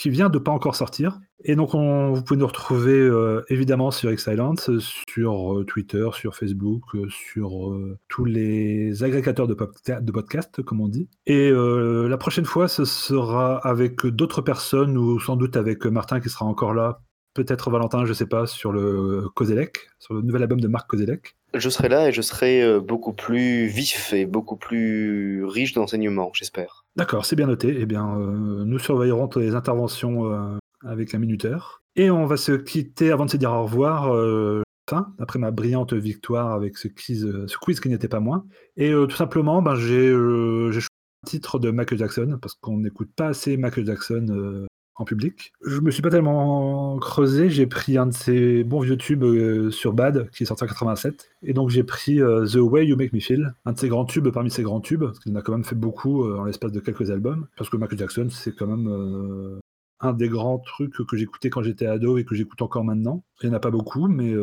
qui 0.00 0.08
vient 0.08 0.30
de 0.30 0.38
pas 0.38 0.50
encore 0.50 0.76
sortir. 0.76 1.20
Et 1.44 1.56
donc 1.56 1.74
on, 1.74 2.12
vous 2.12 2.22
pouvez 2.22 2.40
nous 2.40 2.46
retrouver 2.46 2.98
euh, 2.98 3.42
évidemment 3.48 3.90
sur 3.90 4.10
Excellence, 4.10 4.70
sur 4.78 5.58
euh, 5.58 5.64
Twitter, 5.64 6.08
sur 6.12 6.34
Facebook, 6.34 6.82
euh, 6.94 7.06
sur 7.10 7.70
euh, 7.70 7.98
tous 8.08 8.24
les 8.24 9.02
agrégateurs 9.02 9.46
de, 9.46 9.54
podca- 9.54 10.02
de 10.02 10.12
podcasts, 10.12 10.62
comme 10.62 10.80
on 10.80 10.88
dit. 10.88 11.08
Et 11.26 11.50
euh, 11.50 12.08
la 12.08 12.16
prochaine 12.16 12.46
fois, 12.46 12.66
ce 12.66 12.84
sera 12.86 13.58
avec 13.58 14.06
d'autres 14.06 14.40
personnes 14.40 14.96
ou 14.96 15.20
sans 15.20 15.36
doute 15.36 15.56
avec 15.56 15.84
Martin 15.84 16.20
qui 16.20 16.30
sera 16.30 16.46
encore 16.46 16.72
là. 16.72 17.02
Peut-être 17.34 17.70
Valentin, 17.70 18.04
je 18.06 18.12
sais 18.12 18.26
pas, 18.26 18.46
sur 18.46 18.72
le 18.72 19.28
Kozelek, 19.34 19.88
sur 19.98 20.14
le 20.14 20.22
nouvel 20.22 20.42
album 20.42 20.60
de 20.60 20.68
Marc 20.68 20.88
Kozelek. 20.90 21.36
Je 21.54 21.68
serai 21.68 21.88
là 21.88 22.08
et 22.08 22.12
je 22.12 22.22
serai 22.22 22.62
euh, 22.62 22.80
beaucoup 22.80 23.12
plus 23.12 23.66
vif 23.66 24.12
et 24.12 24.26
beaucoup 24.26 24.56
plus 24.56 25.44
riche 25.44 25.72
d'enseignements, 25.72 26.30
j'espère. 26.34 26.84
D'accord, 26.96 27.24
c'est 27.24 27.36
bien 27.36 27.46
noté. 27.46 27.76
Eh 27.78 27.86
bien, 27.86 28.18
euh, 28.18 28.64
nous 28.64 28.78
surveillerons 28.78 29.28
toutes 29.28 29.42
les 29.42 29.54
interventions 29.54 30.32
euh, 30.32 30.58
avec 30.84 31.14
un 31.14 31.18
minuteur. 31.18 31.82
Et 31.96 32.10
on 32.10 32.26
va 32.26 32.36
se 32.36 32.52
quitter 32.52 33.12
avant 33.12 33.26
de 33.26 33.30
se 33.30 33.36
dire 33.36 33.52
au 33.52 33.62
revoir. 33.62 34.12
euh, 34.14 34.62
fin, 34.88 35.12
après 35.20 35.38
ma 35.38 35.52
brillante 35.52 35.92
victoire 35.92 36.52
avec 36.52 36.76
ce 36.76 36.88
quiz, 36.88 37.30
ce 37.46 37.56
quiz 37.58 37.78
qui 37.78 37.88
n'était 37.88 38.08
pas 38.08 38.18
moins. 38.18 38.44
Et 38.76 38.90
tout 38.90 39.14
simplement, 39.16 39.62
ben, 39.62 39.76
j'ai 39.76 40.10
choisi 40.10 40.88
un 41.24 41.28
titre 41.28 41.60
de 41.60 41.70
Michael 41.70 41.98
Jackson, 41.98 42.38
parce 42.42 42.54
qu'on 42.54 42.78
n'écoute 42.78 43.10
pas 43.14 43.28
assez 43.28 43.56
Michael 43.56 43.86
Jackson 43.86 44.66
en 44.96 45.04
public. 45.04 45.52
Je 45.64 45.80
me 45.80 45.90
suis 45.90 46.02
pas 46.02 46.10
tellement 46.10 46.98
creusé, 46.98 47.48
j'ai 47.48 47.66
pris 47.66 47.96
un 47.96 48.06
de 48.06 48.12
ses 48.12 48.64
bons 48.64 48.80
vieux 48.80 48.96
tubes 48.96 49.24
euh, 49.24 49.70
sur 49.70 49.92
Bad, 49.92 50.28
qui 50.30 50.42
est 50.42 50.46
sorti 50.46 50.64
en 50.64 50.66
87. 50.66 51.30
Et 51.42 51.52
donc 51.52 51.70
j'ai 51.70 51.84
pris 51.84 52.20
euh, 52.20 52.46
The 52.46 52.56
Way 52.56 52.86
You 52.86 52.96
Make 52.96 53.12
Me 53.12 53.20
Feel, 53.20 53.54
un 53.64 53.72
de 53.72 53.78
ses 53.78 53.88
grands 53.88 54.04
tubes 54.04 54.28
parmi 54.30 54.50
ses 54.50 54.62
grands 54.62 54.80
tubes, 54.80 55.04
parce 55.04 55.18
qu'il 55.20 55.32
en 55.32 55.36
a 55.36 55.42
quand 55.42 55.52
même 55.52 55.64
fait 55.64 55.74
beaucoup 55.74 56.24
euh, 56.24 56.38
en 56.38 56.44
l'espace 56.44 56.72
de 56.72 56.80
quelques 56.80 57.10
albums. 57.10 57.46
Parce 57.56 57.70
que 57.70 57.76
Michael 57.76 57.98
Jackson, 57.98 58.28
c'est 58.30 58.54
quand 58.54 58.66
même 58.66 59.60
un 60.00 60.12
des 60.12 60.28
grands 60.28 60.58
trucs 60.58 61.06
que 61.06 61.16
j'écoutais 61.16 61.50
quand 61.50 61.62
j'étais 61.62 61.86
ado 61.86 62.18
et 62.18 62.24
que 62.24 62.34
j'écoute 62.34 62.62
encore 62.62 62.84
maintenant. 62.84 63.24
Il 63.42 63.48
n'y 63.48 63.54
en 63.54 63.56
a 63.56 63.60
pas 63.60 63.70
beaucoup, 63.70 64.08
mais, 64.08 64.34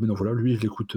mais 0.00 0.06
non, 0.06 0.14
voilà, 0.14 0.32
lui, 0.32 0.56
je 0.56 0.60
l'écoute 0.60 0.96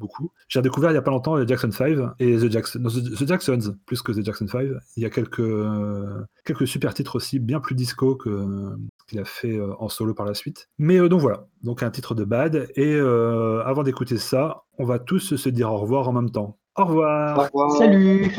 beaucoup. 0.00 0.32
J'ai 0.48 0.58
redécouvert 0.58 0.90
il 0.90 0.94
n'y 0.94 0.98
a 0.98 1.02
pas 1.02 1.12
longtemps 1.12 1.36
euh, 1.36 1.46
Jackson 1.46 1.70
5 1.70 1.96
et 2.18 2.36
The, 2.36 2.50
Jackson, 2.50 2.80
non, 2.80 2.90
The, 2.90 3.28
Jacksons, 3.28 3.76
plus 3.86 4.02
que 4.02 4.10
The 4.10 4.24
Jackson 4.24 4.48
5. 4.48 4.66
Il 4.96 5.02
y 5.02 5.06
a 5.06 5.10
quelques, 5.10 5.40
euh, 5.40 6.24
quelques 6.44 6.66
super 6.66 6.94
titres 6.94 7.16
aussi, 7.16 7.38
bien 7.38 7.60
plus 7.60 7.76
disco 7.76 8.16
que 8.16 8.74
qu'il 9.10 9.18
a 9.18 9.24
fait 9.24 9.56
euh, 9.56 9.74
en 9.78 9.88
solo 9.88 10.14
par 10.14 10.24
la 10.24 10.34
suite. 10.34 10.68
Mais 10.78 10.98
euh, 10.98 11.08
donc 11.08 11.20
voilà, 11.20 11.46
donc 11.62 11.82
un 11.82 11.90
titre 11.90 12.14
de 12.14 12.24
Bad. 12.24 12.68
Et 12.76 12.94
euh, 12.94 13.62
avant 13.64 13.82
d'écouter 13.82 14.16
ça, 14.16 14.62
on 14.78 14.84
va 14.84 14.98
tous 14.98 15.36
se 15.36 15.48
dire 15.48 15.70
au 15.72 15.78
revoir 15.78 16.08
en 16.08 16.12
même 16.12 16.30
temps. 16.30 16.56
Au 16.76 16.84
revoir 16.84 17.38
Au 17.38 17.42
revoir. 17.42 17.72
Salut 17.72 18.34